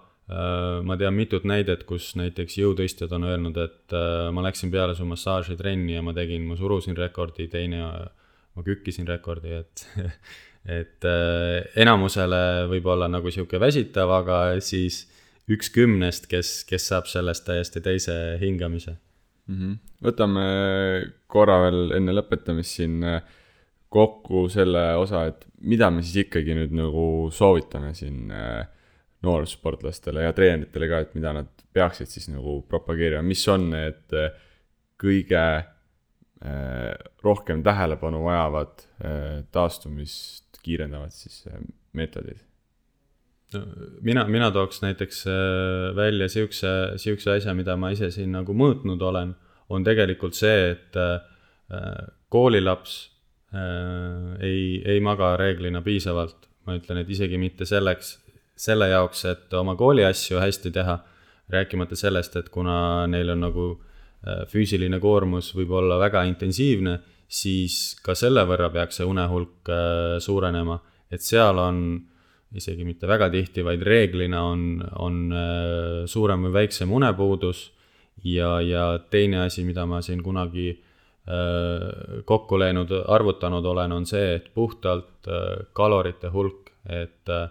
ma 0.86 0.96
tean 1.00 1.16
mitut 1.16 1.46
näidet, 1.48 1.82
kus 1.88 2.12
näiteks 2.18 2.58
jõutõstjad 2.60 3.12
on 3.16 3.26
öelnud, 3.26 3.56
et 3.58 3.94
äh, 3.96 4.28
ma 4.34 4.44
läksin 4.46 4.70
peale 4.70 4.94
su 4.94 5.06
massaaži 5.08 5.56
trenni 5.58 5.96
ja 5.96 6.04
ma 6.06 6.14
tegin, 6.14 6.44
ma 6.46 6.58
surusin 6.58 6.94
rekordi, 6.98 7.48
teine, 7.50 7.82
ma 8.54 8.66
kükkisin 8.66 9.08
rekordi, 9.10 9.56
et 9.62 9.84
et 10.80 11.08
äh, 11.08 11.66
enamusele 11.82 12.68
võib 12.70 12.86
olla 12.92 13.08
nagu 13.10 13.32
sihuke 13.32 13.60
väsitav, 13.62 14.12
aga 14.20 14.40
siis 14.62 15.06
üks 15.50 15.72
kümnest, 15.74 16.28
kes, 16.30 16.60
kes 16.68 16.90
saab 16.92 17.08
sellest 17.10 17.46
täiesti 17.48 17.82
teise 17.82 18.16
hingamise. 18.42 18.98
mm. 19.46 19.56
-hmm. 19.56 19.76
võtame 20.04 20.44
korra 21.26 21.62
veel 21.64 21.96
enne 21.96 22.12
lõpetamist 22.14 22.78
siin 22.78 23.02
äh, 23.02 23.22
kokku 23.88 24.48
selle 24.48 24.94
osa, 24.94 25.26
et 25.26 25.46
mida 25.60 25.90
me 25.90 26.02
siis 26.02 26.26
ikkagi 26.26 26.54
nüüd 26.54 26.76
nagu 26.76 27.30
soovitame 27.34 27.94
siin 27.94 28.30
äh, 28.30 28.68
noorsportlastele 29.26 30.24
ja 30.24 30.32
treeneritele 30.36 30.88
ka, 30.88 31.02
et 31.04 31.16
mida 31.18 31.34
nad 31.36 31.64
peaksid 31.76 32.10
siis 32.10 32.30
nagu 32.32 32.60
propageerima, 32.68 33.22
mis 33.26 33.42
on 33.52 33.68
need 33.74 34.16
äh, 34.16 34.30
kõige 35.00 35.42
äh, 35.60 36.94
rohkem 37.24 37.64
tähelepanu 37.66 38.24
vajavad 38.24 38.86
äh, 39.04 39.42
taastumist 39.52 40.62
kiirendavad 40.64 41.12
siis 41.14 41.42
äh, 41.50 41.60
meetodid 41.96 42.40
mina, 44.00 44.24
mina 44.28 44.50
tooks 44.54 44.82
näiteks 44.82 45.24
äh, 45.26 45.96
välja 45.96 46.28
siukse, 46.28 46.68
siukse 46.96 47.32
asja, 47.36 47.54
mida 47.54 47.76
ma 47.76 47.92
ise 47.94 48.10
siin 48.14 48.32
nagu 48.34 48.54
mõõtnud 48.56 49.02
olen, 49.02 49.34
on 49.70 49.86
tegelikult 49.86 50.38
see, 50.38 50.74
et 50.74 50.98
äh, 50.98 51.18
koolilaps 52.30 52.98
ei, 53.50 54.78
ei 54.86 55.00
maga 55.02 55.32
reeglina 55.38 55.80
piisavalt. 55.82 56.46
ma 56.66 56.76
ütlen, 56.76 57.00
et 57.00 57.08
isegi 57.10 57.38
mitte 57.40 57.66
selleks, 57.66 58.12
selle 58.60 58.90
jaoks, 58.90 59.24
et 59.30 59.54
oma 59.56 59.76
kooliasju 59.78 60.40
hästi 60.40 60.72
teha, 60.74 60.98
rääkimata 61.50 61.96
sellest, 61.98 62.36
et 62.38 62.50
kuna 62.52 63.06
neil 63.10 63.32
on 63.32 63.42
nagu 63.46 63.70
äh, 63.72 64.44
füüsiline 64.50 65.00
koormus 65.02 65.50
võib 65.56 65.72
olla 65.80 65.98
väga 66.00 66.22
intensiivne, 66.28 66.98
siis 67.30 67.96
ka 68.04 68.14
selle 68.18 68.44
võrra 68.46 68.70
peaks 68.74 69.00
see 69.00 69.08
unehulk 69.08 69.70
äh, 69.72 70.18
suurenema, 70.22 70.78
et 71.10 71.24
seal 71.24 71.58
on 71.58 71.82
isegi 72.54 72.84
mitte 72.84 73.06
väga 73.06 73.30
tihti, 73.30 73.64
vaid 73.66 73.82
reeglina 73.86 74.42
on, 74.50 74.64
on 74.98 75.18
äh, 75.32 76.06
suurem 76.10 76.48
või 76.48 76.60
väiksem 76.62 76.92
unepuudus. 76.92 77.70
Ja, 78.26 78.58
ja 78.60 78.98
teine 79.08 79.46
asi, 79.46 79.62
mida 79.64 79.86
ma 79.88 80.02
siin 80.04 80.20
kunagi 80.20 80.74
kokku 82.26 82.58
löönud, 82.58 82.90
arvutanud 83.08 83.64
olen, 83.64 83.92
on 83.94 84.06
see, 84.08 84.34
et 84.34 84.48
puhtalt 84.52 85.28
kalorite 85.76 86.28
hulk, 86.34 86.72
et 86.88 87.30
äh, 87.32 87.46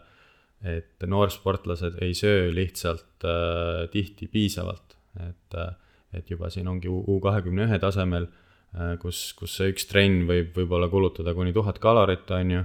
et 0.64 1.06
noorsportlased 1.08 2.02
ei 2.04 2.16
söö 2.18 2.50
lihtsalt 2.54 3.26
äh, 3.28 3.86
tihti 3.92 4.28
piisavalt, 4.28 4.98
et 5.30 5.56
äh, 5.56 5.76
et 6.14 6.30
juba 6.30 6.50
siin 6.50 6.68
ongi 6.70 6.90
U 6.90 7.20
kahekümne 7.22 7.68
ühe 7.68 7.80
tasemel 7.82 8.26
äh,, 8.26 8.96
kus, 9.02 9.34
kus 9.38 9.58
see 9.60 9.74
üks 9.74 9.88
trenn 9.90 10.24
võib 10.30 10.56
võib-olla 10.58 10.90
kulutada 10.90 11.36
kuni 11.38 11.54
tuhat 11.54 11.80
kalorit, 11.84 12.30
on 12.34 12.54
ju, 12.56 12.64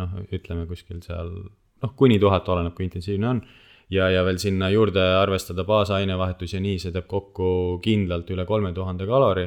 noh, 0.00 0.16
ütleme 0.34 0.66
kuskil 0.70 1.02
seal 1.04 1.30
noh, 1.30 1.92
kuni 1.96 2.18
tuhat, 2.22 2.48
oleneb 2.50 2.74
kui 2.76 2.88
intensiivne 2.88 3.28
on. 3.28 3.44
ja, 3.90 4.10
ja 4.10 4.24
veel 4.26 4.40
sinna 4.42 4.70
juurde 4.74 5.02
arvestada 5.20 5.64
baasainevahetus 5.68 6.56
ja 6.56 6.62
nii, 6.62 6.78
see 6.82 6.94
teeb 6.94 7.06
kokku 7.10 7.78
kindlalt 7.84 8.30
üle 8.34 8.46
kolme 8.48 8.74
tuhande 8.74 9.06
kalori, 9.06 9.46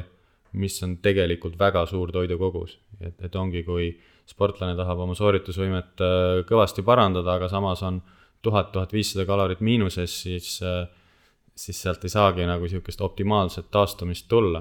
mis 0.60 0.80
on 0.86 0.98
tegelikult 1.04 1.58
väga 1.60 1.84
suur 1.90 2.12
toidukogus. 2.12 2.78
et, 3.00 3.16
et 3.20 3.36
ongi, 3.36 3.64
kui 3.66 3.92
sportlane 4.28 4.76
tahab 4.78 5.04
oma 5.04 5.16
sooritusvõimet 5.18 6.04
äh, 6.04 6.42
kõvasti 6.48 6.84
parandada, 6.86 7.38
aga 7.38 7.48
samas 7.52 7.82
on 7.86 8.02
tuhat, 8.44 8.72
tuhat 8.72 8.92
viissada 8.92 9.24
kalorit 9.28 9.62
miinuses, 9.64 10.14
siis, 10.26 10.58
siis 11.56 11.78
sealt 11.80 12.04
ei 12.04 12.12
saagi 12.12 12.44
nagu 12.44 12.68
sihukest 12.68 13.00
optimaalset 13.00 13.70
taastumist 13.72 14.28
tulla. 14.28 14.60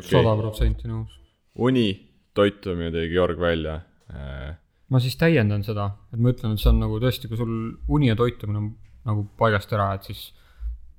sada 0.00 0.36
protsenti 0.36 0.88
nõus. 0.88 1.14
uni, 1.56 1.88
toitumine 2.36 2.92
tõi 2.92 3.08
Georg 3.14 3.40
välja 3.40 3.78
äh, 4.12 4.56
ma 4.92 5.02
siis 5.02 5.16
täiendan 5.18 5.64
seda, 5.66 5.90
et 6.12 6.20
ma 6.22 6.32
ütlen, 6.32 6.54
et 6.54 6.62
see 6.62 6.70
on 6.70 6.82
nagu 6.82 6.98
tõesti, 7.02 7.30
kui 7.30 7.38
sul 7.40 7.54
uni 7.92 8.10
ja 8.10 8.16
toitumine 8.18 8.60
on 8.60 8.68
nagu 9.06 9.24
paigast 9.38 9.72
ära, 9.74 9.92
et 9.96 10.06
siis 10.06 10.28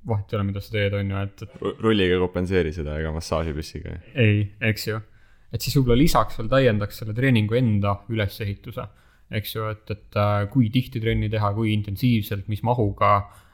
vahet 0.07 0.31
ei 0.31 0.39
ole, 0.39 0.47
mida 0.49 0.63
sa 0.63 0.73
teed, 0.73 0.95
on 0.95 1.13
ju, 1.13 1.21
et, 1.27 1.43
et 1.45 1.83
rulliga 1.83 2.19
kompenseeri 2.21 2.73
seda 2.75 2.97
ega 2.99 3.11
massaažipüssiga. 3.15 3.97
ei, 4.15 4.43
eks 4.71 4.89
ju. 4.89 4.99
Et 5.53 5.63
siis 5.63 5.77
võib-olla 5.77 5.97
lisaks 6.01 6.39
veel 6.39 6.49
täiendaks 6.51 7.01
selle 7.01 7.15
treeningu 7.15 7.57
enda 7.57 7.93
ülesehituse, 8.11 8.85
eks 9.37 9.55
ju, 9.55 9.67
et, 9.71 9.91
et 9.93 10.19
äh, 10.19 10.45
kui 10.51 10.69
tihti 10.73 11.01
trenni 11.03 11.29
teha, 11.31 11.51
kui 11.55 11.71
intensiivselt, 11.75 12.47
mis 12.51 12.63
mahuga, 12.67 13.13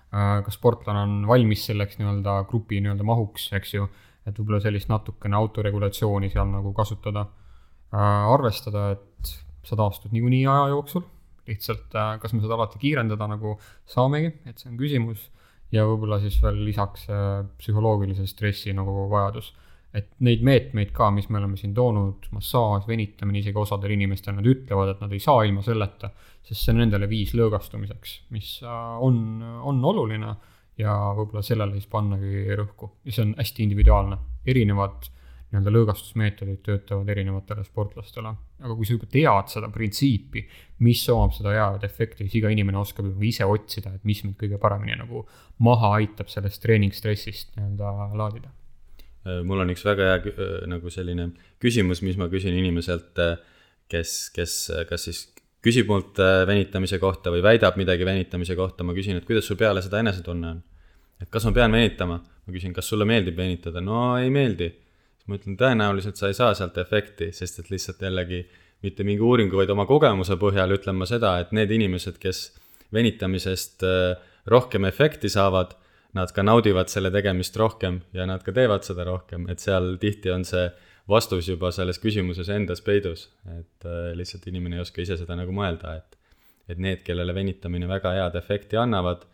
äh, 0.10 0.36
kas 0.46 0.58
sportlane 0.58 1.06
on 1.06 1.16
valmis 1.30 1.66
selleks 1.70 2.00
nii-öelda 2.00 2.40
grupi 2.50 2.82
nii-öelda 2.82 3.06
mahuks, 3.08 3.50
eks 3.58 3.76
ju, 3.78 3.88
et 4.26 4.38
võib-olla 4.38 4.62
sellist 4.64 4.90
natukene 4.92 5.38
autoregulatsiooni 5.40 6.32
seal 6.34 6.50
nagu 6.52 6.74
kasutada. 6.78 7.28
Äh, 7.94 8.32
arvestada, 8.34 8.92
et 8.98 9.34
sa 9.64 9.78
taastud 9.80 10.14
niikuinii 10.16 10.48
aja 10.50 10.72
jooksul, 10.74 11.06
lihtsalt 11.48 11.94
kas 11.94 12.34
me 12.34 12.42
seda 12.42 12.56
alati 12.56 12.80
kiirendada 12.80 13.28
nagu 13.28 13.58
saamegi, 13.90 14.32
et 14.48 14.60
see 14.60 14.72
on 14.72 14.80
küsimus. 14.80 15.30
Ja 15.74 15.88
võib-olla 15.90 16.20
siis 16.22 16.36
veel 16.38 16.60
lisaks 16.68 17.08
psühholoogilise 17.58 18.28
stressi 18.30 18.76
nagu 18.78 19.08
vajadus 19.10 19.50
et 19.94 20.10
neid 20.26 20.42
meetmeid 20.46 20.92
ka, 20.96 21.12
mis 21.14 21.28
me 21.30 21.38
oleme 21.38 21.58
siin 21.60 21.74
toonud, 21.78 22.26
massaaž, 22.34 22.88
venitamine, 22.90 23.44
isegi 23.44 23.60
osadel 23.62 23.94
inimestel 23.94 24.34
nad 24.38 24.48
ütlevad, 24.50 24.96
et 24.96 25.04
nad 25.04 25.14
ei 25.14 25.22
saa 25.22 25.44
ilma 25.46 25.62
selleta, 25.66 26.10
sest 26.42 26.64
see 26.64 26.74
on 26.74 26.82
nendele 26.82 27.10
viis 27.12 27.36
lõõgastumiseks, 27.38 28.16
mis 28.34 28.56
äh, 28.66 28.80
on, 29.06 29.20
on 29.62 29.84
oluline 29.94 30.32
ja 30.82 30.96
võib-olla 31.14 31.44
sellele 31.46 31.78
siis 31.78 31.90
pannagi 31.92 32.48
rõhku. 32.58 32.90
Ja 33.06 33.14
see 33.14 33.28
on 33.28 33.36
hästi 33.38 33.68
individuaalne, 33.68 34.18
erinevad 34.50 35.12
nii-öelda 35.54 35.70
lõõgastusmeetodid 35.76 36.64
töötavad 36.66 37.12
erinevatele 37.14 37.62
sportlastele. 37.68 38.32
aga 38.64 38.74
kui 38.74 38.88
sa 38.90 38.96
juba 38.96 39.12
tead 39.14 39.54
seda 39.54 39.70
printsiipi, 39.70 40.42
mis 40.88 41.04
omab 41.14 41.38
seda 41.38 41.54
head 41.54 41.86
efekti, 41.86 42.26
siis 42.26 42.40
iga 42.42 42.50
inimene 42.50 42.82
oskab 42.82 43.12
juba 43.12 43.30
ise 43.30 43.46
otsida, 43.46 43.94
et 43.94 44.10
mis 44.10 44.24
mind 44.26 44.40
kõige 44.42 44.58
paremini 44.58 44.98
nagu 44.98 45.28
maha 45.62 45.94
aitab 46.00 46.34
sellest 46.34 46.64
treeningstressist 46.66 47.54
nii-öelda 47.60 47.94
laadida 48.18 48.50
mul 49.48 49.64
on 49.64 49.72
üks 49.72 49.86
väga 49.88 50.10
hea 50.10 50.34
äh, 50.34 50.52
nagu 50.70 50.92
selline 50.92 51.30
küsimus, 51.64 52.04
mis 52.04 52.20
ma 52.20 52.28
küsin 52.32 52.56
inimeselt, 52.60 53.16
äh, 53.24 53.38
kes, 53.92 54.30
kes 54.36 54.58
kas 54.90 55.08
siis 55.08 55.24
küsib 55.64 55.88
mult 55.88 56.20
venitamise 56.48 57.00
kohta 57.00 57.32
või 57.32 57.44
väidab 57.46 57.78
midagi 57.80 58.04
venitamise 58.08 58.56
kohta, 58.60 58.84
ma 58.84 58.96
küsin, 58.96 59.20
et 59.20 59.28
kuidas 59.28 59.48
sul 59.48 59.60
peale 59.60 59.84
seda 59.84 60.02
enesetunne 60.04 60.50
on. 60.50 60.64
et 61.24 61.30
kas 61.32 61.46
ma 61.48 61.54
pean 61.56 61.72
venitama, 61.72 62.18
ma 62.20 62.56
küsin, 62.56 62.74
kas 62.76 62.90
sulle 62.92 63.08
meeldib 63.08 63.38
venitada, 63.38 63.80
no 63.80 64.18
ei 64.18 64.32
meeldi. 64.34 64.68
siis 65.16 65.30
ma 65.32 65.40
ütlen, 65.40 65.56
tõenäoliselt 65.60 66.20
sa 66.20 66.28
ei 66.28 66.36
saa 66.36 66.52
sealt 66.58 66.78
efekti, 66.84 67.32
sest 67.32 67.64
et 67.64 67.72
lihtsalt 67.72 68.02
jällegi 68.04 68.42
mitte 68.84 69.06
mingi 69.08 69.24
uuringu, 69.24 69.56
vaid 69.56 69.72
oma 69.72 69.86
kogemuse 69.88 70.36
põhjal 70.36 70.76
ütlen 70.76 71.00
ma 71.00 71.08
seda, 71.08 71.38
et 71.40 71.56
need 71.56 71.72
inimesed, 71.72 72.20
kes 72.20 72.50
venitamisest 72.92 73.86
rohkem 74.52 74.84
efekti 74.86 75.32
saavad 75.32 75.78
nad 76.14 76.32
ka 76.34 76.46
naudivad 76.46 76.92
selle 76.94 77.12
tegemist 77.14 77.56
rohkem 77.58 78.02
ja 78.14 78.26
nad 78.30 78.44
ka 78.46 78.54
teevad 78.56 78.86
seda 78.86 79.06
rohkem, 79.08 79.48
et 79.50 79.64
seal 79.64 79.96
tihti 80.02 80.32
on 80.34 80.46
see 80.48 80.68
vastus 81.10 81.50
juba 81.50 81.72
selles 81.76 82.00
küsimuses 82.00 82.50
endas 82.54 82.84
peidus, 82.86 83.28
et 83.50 83.88
äh, 83.88 84.12
lihtsalt 84.18 84.46
inimene 84.52 84.80
ei 84.80 84.84
oska 84.86 85.04
ise 85.04 85.18
seda 85.20 85.38
nagu 85.40 85.56
mõelda, 85.56 85.98
et 86.00 86.20
et 86.72 86.80
need, 86.80 87.02
kellele 87.04 87.34
venitamine 87.36 87.90
väga 87.90 88.14
head 88.16 88.38
efekti 88.40 88.78
annavad, 88.80 89.26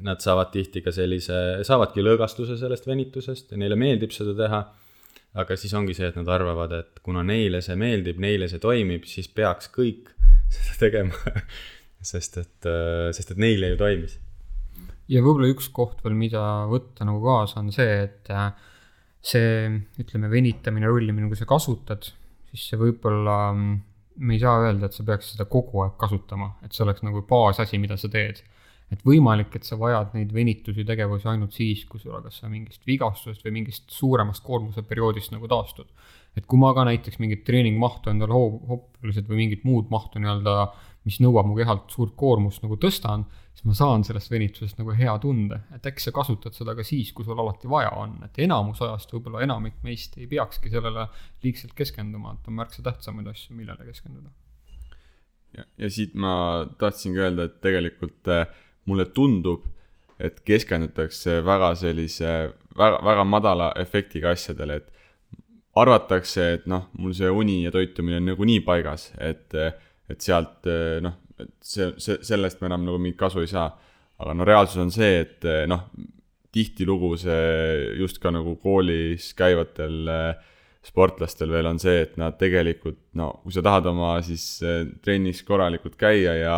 nad 0.00 0.22
saavad 0.24 0.48
tihti 0.54 0.80
ka 0.80 0.94
sellise, 0.94 1.34
saavadki 1.68 2.00
lõõgastuse 2.00 2.56
sellest 2.56 2.86
venitusest 2.88 3.52
ja 3.52 3.58
neile 3.60 3.76
meeldib 3.76 4.14
seda 4.14 4.32
teha, 4.38 4.62
aga 5.42 5.56
siis 5.60 5.74
ongi 5.76 5.92
see, 5.98 6.08
et 6.08 6.16
nad 6.16 6.30
arvavad, 6.32 6.72
et 6.78 7.02
kuna 7.04 7.20
neile 7.28 7.60
see 7.60 7.76
meeldib, 7.76 8.22
neile 8.24 8.48
see 8.48 8.62
toimib, 8.62 9.04
siis 9.10 9.28
peaks 9.28 9.68
kõik 9.74 10.14
seda 10.54 10.78
tegema. 10.86 11.36
Sest 12.02 12.40
et, 12.40 12.56
äh, 12.66 13.10
sest 13.14 13.34
et 13.34 13.38
neile 13.42 13.74
ju 13.74 13.76
toimis 13.84 14.16
ja 15.12 15.22
võib-olla 15.22 15.50
üks 15.52 15.68
koht 15.74 16.02
veel, 16.04 16.16
mida 16.18 16.42
võtta 16.70 17.06
nagu 17.08 17.20
kaasa, 17.24 17.60
on 17.60 17.72
see, 17.74 17.96
et 18.06 18.30
äh, 18.32 18.50
see, 19.22 19.68
ütleme, 20.02 20.30
venitamine, 20.32 20.88
rullimine, 20.90 21.28
kui 21.30 21.38
sa 21.38 21.48
kasutad, 21.48 22.08
siis 22.50 22.70
see 22.70 22.80
võib-olla, 22.80 23.36
mm, 23.52 23.76
me 24.22 24.36
ei 24.36 24.42
saa 24.42 24.62
öelda, 24.64 24.88
et 24.88 24.96
sa 24.96 25.04
peaks 25.06 25.34
seda 25.34 25.46
kogu 25.50 25.84
aeg 25.84 25.98
kasutama, 26.00 26.54
et 26.64 26.74
see 26.74 26.84
oleks 26.86 27.04
nagu 27.06 27.24
baasasi, 27.28 27.80
mida 27.82 28.00
sa 28.00 28.10
teed. 28.12 28.42
et 28.92 29.00
võimalik, 29.08 29.54
et 29.56 29.64
sa 29.64 29.78
vajad 29.80 30.10
neid 30.12 30.34
venitusi, 30.36 30.82
tegevusi 30.84 31.24
ainult 31.30 31.54
siis, 31.56 31.86
kui 31.88 31.96
sul 31.96 32.12
kas 32.20 32.42
sa 32.42 32.50
mingist 32.52 32.82
vigastusest 32.84 33.46
või 33.46 33.54
mingist 33.54 33.86
suuremast 33.88 34.42
koormuse 34.44 34.82
perioodist 34.84 35.32
nagu 35.32 35.48
taastud. 35.48 35.88
et 36.36 36.44
kui 36.44 36.60
ma 36.60 36.74
ka 36.76 36.84
näiteks 36.84 37.16
mingit 37.18 37.40
treeningmahtu 37.46 38.12
endale 38.12 38.36
hoopiselt 38.36 39.30
või 39.30 39.38
mingit 39.46 39.64
muud 39.64 39.88
mahtu 39.88 40.20
nii-öelda 40.20 40.66
mis 41.08 41.18
nõuab 41.22 41.48
mu 41.48 41.56
kehalt 41.58 41.90
suurt 41.90 42.14
koormust 42.18 42.62
nagu 42.64 42.76
tõstan, 42.76 43.24
siis 43.62 43.70
ma 43.70 43.74
saan 43.78 44.02
sellest 44.02 44.30
venitusest 44.30 44.78
nagu 44.80 44.94
hea 44.98 45.12
tunde, 45.22 45.60
et 45.74 45.84
äkki 45.86 46.02
sa 46.02 46.12
kasutad 46.14 46.54
seda 46.56 46.74
ka 46.74 46.82
siis, 46.82 47.12
kui 47.14 47.24
sul 47.24 47.38
alati 47.38 47.70
vaja 47.70 47.92
on, 47.94 48.16
et 48.26 48.38
enamus 48.42 48.82
ajast 48.82 49.12
võib-olla 49.14 49.44
enamik 49.46 49.76
meist 49.86 50.16
ei 50.18 50.26
peakski 50.26 50.70
sellele 50.72 51.06
liigselt 51.44 51.74
keskenduma, 51.78 52.34
et 52.34 52.48
on 52.50 52.58
märksa 52.58 52.82
tähtsamaid 52.82 53.28
asju, 53.30 53.54
millele 53.54 53.86
keskenduda. 53.86 54.30
ja, 55.56 55.64
ja 55.78 55.90
siit 55.90 56.14
ma 56.14 56.66
tahtsingi 56.78 57.22
öelda, 57.22 57.46
et 57.46 57.60
tegelikult 57.62 58.32
äh, 58.34 58.48
mulle 58.90 59.06
tundub, 59.14 59.68
et 60.18 60.40
keskendutakse 60.40 61.38
väga 61.46 61.74
sellise 61.78 62.32
väga, 62.78 62.98
väga 63.04 63.24
madala 63.24 63.72
efektiga 63.78 64.34
asjadele, 64.34 64.80
et 64.82 64.90
arvatakse, 65.78 66.52
et 66.58 66.66
noh, 66.66 66.90
mul 66.98 67.14
see 67.14 67.30
uni 67.30 67.62
ja 67.62 67.70
toitumine 67.70 68.18
on 68.18 68.26
nagunii 68.32 68.60
paigas, 68.66 69.12
et 69.22 69.54
äh, 69.54 69.70
et 70.12 70.24
sealt 70.24 70.68
eh, 70.70 70.98
noh, 71.04 71.21
et 71.40 71.52
see, 71.64 71.92
see, 72.02 72.18
sellest 72.26 72.60
me 72.60 72.70
enam 72.70 72.86
nagu 72.86 73.00
mingit 73.00 73.20
kasu 73.20 73.42
ei 73.42 73.50
saa. 73.50 73.70
aga 74.22 74.34
no 74.38 74.44
reaalsus 74.46 74.78
on 74.78 74.92
see, 74.94 75.22
et 75.24 75.44
eh, 75.48 75.64
noh, 75.70 75.88
tihtilugu 76.52 77.16
see 77.18 77.94
just 77.98 78.20
ka 78.22 78.30
nagu 78.30 78.54
koolis 78.62 79.32
käivatel 79.34 80.10
eh, 80.12 80.50
sportlastel 80.84 81.50
veel 81.50 81.70
on 81.70 81.80
see, 81.82 82.02
et 82.04 82.16
nad 82.20 82.36
tegelikult 82.38 83.00
no 83.18 83.30
kui 83.42 83.54
sa 83.54 83.62
tahad 83.64 83.86
oma 83.90 84.16
siis 84.26 84.44
trennis 85.02 85.42
korralikult 85.46 85.96
käia 85.98 86.34
ja 86.38 86.56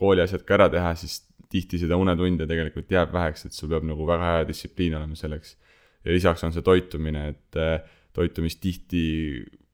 kooli 0.00 0.24
asjad 0.24 0.44
ka 0.48 0.56
ära 0.56 0.68
teha, 0.72 0.94
siis 0.96 1.20
tihti 1.52 1.78
seda 1.80 1.98
unetunde 2.00 2.48
tegelikult 2.48 2.90
jääb 2.90 3.12
väheks, 3.14 3.46
et 3.46 3.56
sul 3.56 3.70
peab 3.70 3.84
nagu 3.86 4.08
väga 4.08 4.32
hea 4.32 4.48
distsipliin 4.48 4.96
olema 4.98 5.16
selleks. 5.16 5.56
ja 6.04 6.12
lisaks 6.12 6.44
on 6.44 6.52
see 6.56 6.64
toitumine, 6.64 7.28
et 7.34 7.60
toitumist 8.16 8.60
tihti 8.64 9.04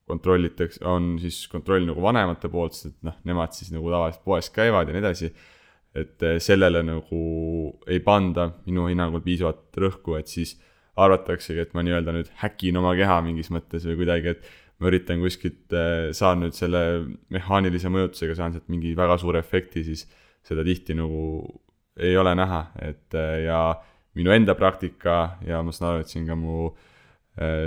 kontrollitakse, 0.09 0.81
on 0.85 1.15
siis 1.21 1.45
kontroll 1.51 1.85
nagu 1.87 2.03
vanemate 2.03 2.49
poolt, 2.51 2.75
sest 2.75 2.91
et 2.91 3.07
noh, 3.07 3.15
nemad 3.27 3.55
siis 3.55 3.71
nagu 3.73 3.91
tavaliselt 3.91 4.23
poes 4.27 4.49
käivad 4.53 4.89
ja 4.89 4.95
nii 4.95 5.03
edasi. 5.03 5.33
et 5.93 6.23
eh, 6.25 6.39
sellele 6.41 6.79
nagu 6.81 7.17
ei 7.85 7.99
panda 8.01 8.47
minu 8.65 8.87
hinnangul 8.89 9.21
piisavat 9.21 9.77
rõhku, 9.77 10.15
et 10.17 10.27
siis 10.27 10.55
arvataksegi, 10.97 11.61
et 11.61 11.75
ma 11.77 11.83
nii-öelda 11.85 12.15
nüüd 12.15 12.31
häkin 12.41 12.79
oma 12.81 12.95
keha 12.97 13.19
mingis 13.21 13.51
mõttes 13.53 13.85
või 13.85 13.99
kuidagi, 13.99 14.33
et 14.33 14.47
ma 14.81 14.89
üritan 14.89 15.21
kuskilt, 15.21 15.67
eh, 15.77 16.09
saan 16.17 16.41
nüüd 16.41 16.57
selle 16.57 16.81
mehaanilise 17.33 17.93
mõjutusega, 17.93 18.35
saan 18.39 18.57
sealt 18.57 18.73
mingi 18.73 18.95
väga 18.97 19.19
suure 19.21 19.43
efekti, 19.45 19.85
siis 19.85 20.07
seda 20.43 20.65
tihti 20.65 20.97
nagu 20.97 21.45
ei 22.01 22.17
ole 22.17 22.33
näha, 22.41 22.63
et 22.81 23.13
eh, 23.13 23.45
ja 23.45 23.61
minu 24.17 24.33
enda 24.33 24.57
praktika 24.57 25.37
ja 25.45 25.61
ma 25.61 25.71
saan 25.71 25.91
aru, 25.91 26.07
et 26.07 26.09
siin 26.09 26.25
ka 26.25 26.35
mu 26.37 26.71
äh, 26.71 26.89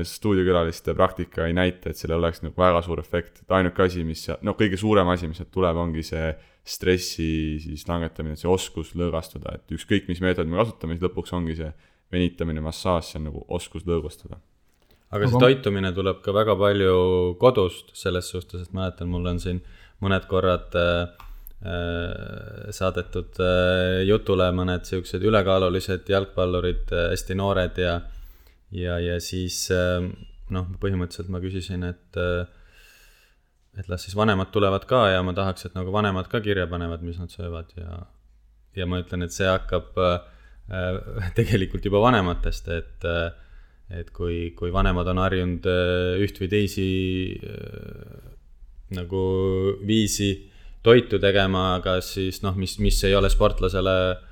stuudiokülaliste 0.07 0.95
praktika 0.95 1.49
ei 1.49 1.55
näita, 1.57 1.91
et 1.91 1.99
sellel 1.99 2.21
oleks 2.21 2.39
nagu 2.45 2.55
väga 2.61 2.85
suur 2.87 3.01
efekt, 3.03 3.41
et 3.43 3.55
ainuke 3.57 3.83
asi, 3.83 4.05
mis 4.07 4.23
noh, 4.47 4.55
kõige 4.55 4.79
suurem 4.79 5.09
asi, 5.11 5.27
mis 5.27 5.41
sealt 5.43 5.51
tuleb, 5.55 5.81
ongi 5.83 6.05
see 6.07 6.29
stressi 6.67 7.59
siis 7.63 7.83
langetamine, 7.89 8.39
see 8.39 8.51
oskus 8.51 8.93
lõõgastuda, 8.99 9.57
et 9.59 9.75
ükskõik, 9.75 10.07
mis 10.11 10.23
meetodit 10.23 10.53
me 10.53 10.61
kasutame, 10.63 10.95
siis 10.95 11.09
lõpuks 11.09 11.35
ongi 11.35 11.59
see 11.59 11.73
venitamine, 12.15 12.63
massaaž, 12.63 13.11
see 13.11 13.21
on 13.21 13.29
nagu 13.33 13.43
oskus 13.59 13.87
lõõgustada. 13.91 14.39
aga 15.11 15.27
see 15.27 15.43
toitumine 15.43 15.91
tuleb 15.95 16.23
ka 16.23 16.35
väga 16.35 16.55
palju 16.59 16.97
kodust 17.43 17.91
selles 17.99 18.31
suhtes, 18.31 18.69
et 18.69 18.75
mäletan, 18.75 19.11
mul 19.11 19.27
on 19.27 19.43
siin 19.43 19.63
mõned 20.03 20.31
korrad 20.31 20.75
äh, 20.79 21.09
äh 21.67 22.71
saadetud 22.71 23.39
äh, 23.43 24.03
jutule 24.07 24.47
mõned 24.55 24.87
siuksed 24.87 25.23
ülekaalulised 25.27 26.07
jalgpallurid 26.07 26.93
äh,, 26.93 27.11
hästi 27.15 27.35
noored 27.39 27.79
ja 27.83 27.97
äh, 27.97 28.16
ja, 28.75 28.99
ja 29.03 29.19
siis 29.23 29.67
ähm, 29.75 30.13
noh, 30.53 30.69
põhimõtteliselt 30.83 31.31
ma 31.33 31.41
küsisin, 31.43 31.85
et 31.87 32.21
äh, 32.21 32.47
et 33.77 33.89
las 33.93 34.07
siis 34.07 34.17
vanemad 34.17 34.53
tulevad 34.55 34.87
ka 34.89 35.03
ja 35.13 35.23
ma 35.25 35.35
tahaks, 35.37 35.69
et 35.69 35.75
nagu 35.77 35.93
vanemad 35.93 36.31
ka 36.33 36.41
kirja 36.41 36.65
panevad, 36.71 37.03
mis 37.05 37.19
nad 37.21 37.33
söövad. 37.33 37.75
Ja 37.77 38.07
ja 38.77 38.87
ma 38.89 39.01
ütlen, 39.01 39.25
et 39.25 39.33
see 39.33 39.49
hakkab 39.49 39.97
äh, 40.01 40.21
tegelikult 41.39 41.85
juba 41.89 42.03
vanematest, 42.05 42.71
et 42.75 43.09
äh, 43.09 43.29
et 43.87 44.11
kui, 44.11 44.51
kui 44.59 44.73
vanemad 44.75 45.07
on 45.13 45.23
harjunud 45.23 45.67
äh, 45.71 46.17
üht 46.25 46.41
või 46.43 46.51
teisi 46.51 46.89
äh, 47.39 48.33
nagu 48.97 49.21
viisi 49.87 50.33
toitu 50.87 51.21
tegema, 51.23 51.77
kas 51.85 52.13
siis 52.17 52.41
noh, 52.43 52.55
mis, 52.59 52.77
mis 52.83 52.99
ei 53.07 53.15
ole 53.19 53.31
sportlasele 53.31 53.95
äh, 54.11 54.25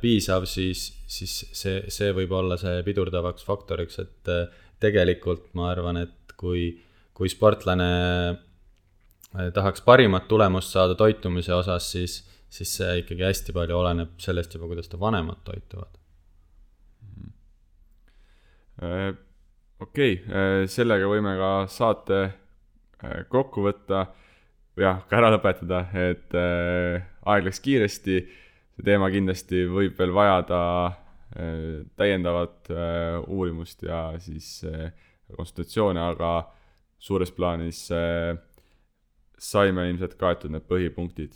piisav, 0.00 0.46
siis 0.48 0.86
siis 1.08 1.34
see, 1.56 1.82
see 1.92 2.12
võib 2.16 2.32
olla 2.36 2.58
see 2.60 2.82
pidurdavaks 2.86 3.46
faktoriks, 3.48 3.98
et 4.02 4.32
äh, 4.32 4.64
tegelikult 4.82 5.48
ma 5.58 5.70
arvan, 5.72 6.02
et 6.04 6.34
kui, 6.38 6.70
kui 7.16 7.30
sportlane 7.32 7.92
äh, 8.32 9.48
tahaks 9.54 9.84
parimat 9.86 10.28
tulemust 10.30 10.74
saada 10.76 10.96
toitumise 10.98 11.54
osas, 11.56 11.88
siis, 11.94 12.20
siis 12.52 12.74
see 12.80 12.98
ikkagi 13.02 13.24
hästi 13.28 13.56
palju 13.56 13.78
oleneb 13.80 14.18
sellest 14.22 14.56
juba, 14.56 14.68
kuidas 14.70 14.90
ta 14.92 15.00
vanemad 15.00 15.40
toituvad. 15.48 15.94
okei 18.78 20.12
okay,, 20.14 20.66
sellega 20.70 21.08
võime 21.10 21.32
ka 21.34 21.48
saate 21.66 22.18
kokku 23.26 23.64
võtta 23.64 24.04
jah, 24.78 25.00
ka 25.10 25.18
ära 25.18 25.32
lõpetada, 25.34 25.80
et 25.98 26.36
aeg 26.38 27.48
läks 27.48 27.58
kiiresti. 27.64 28.20
See 28.78 28.86
teema 28.86 29.10
kindlasti 29.10 29.64
võib 29.66 29.98
veel 29.98 30.14
vajada 30.14 30.58
täiendavat 31.98 32.70
uurimust 33.26 33.82
ja 33.84 34.14
siis 34.22 34.62
konsultatsioone, 35.34 36.00
aga 36.00 36.30
suures 36.98 37.32
plaanis 37.36 37.82
saime 39.38 39.88
ilmselt 39.90 40.14
kaetud 40.18 40.54
need 40.54 40.64
põhipunktid. 40.70 41.34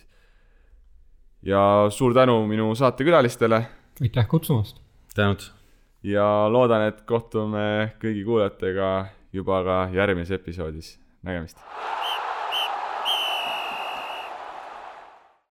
ja 1.43 1.91
suur 1.91 2.15
tänu 2.15 2.47
minu 2.47 2.75
saatekülalistele. 2.75 3.63
aitäh 4.01 4.29
kutsumast. 4.29 4.81
tänud. 5.15 5.43
ja 6.03 6.49
loodan, 6.49 6.89
et 6.89 7.03
kohtume 7.03 7.93
kõigi 7.99 8.25
kuulajatega 8.25 9.07
juba 9.33 9.65
ka 9.65 9.89
järgmises 9.93 10.41
episoodis. 10.41 10.99
nägemist 11.23 11.59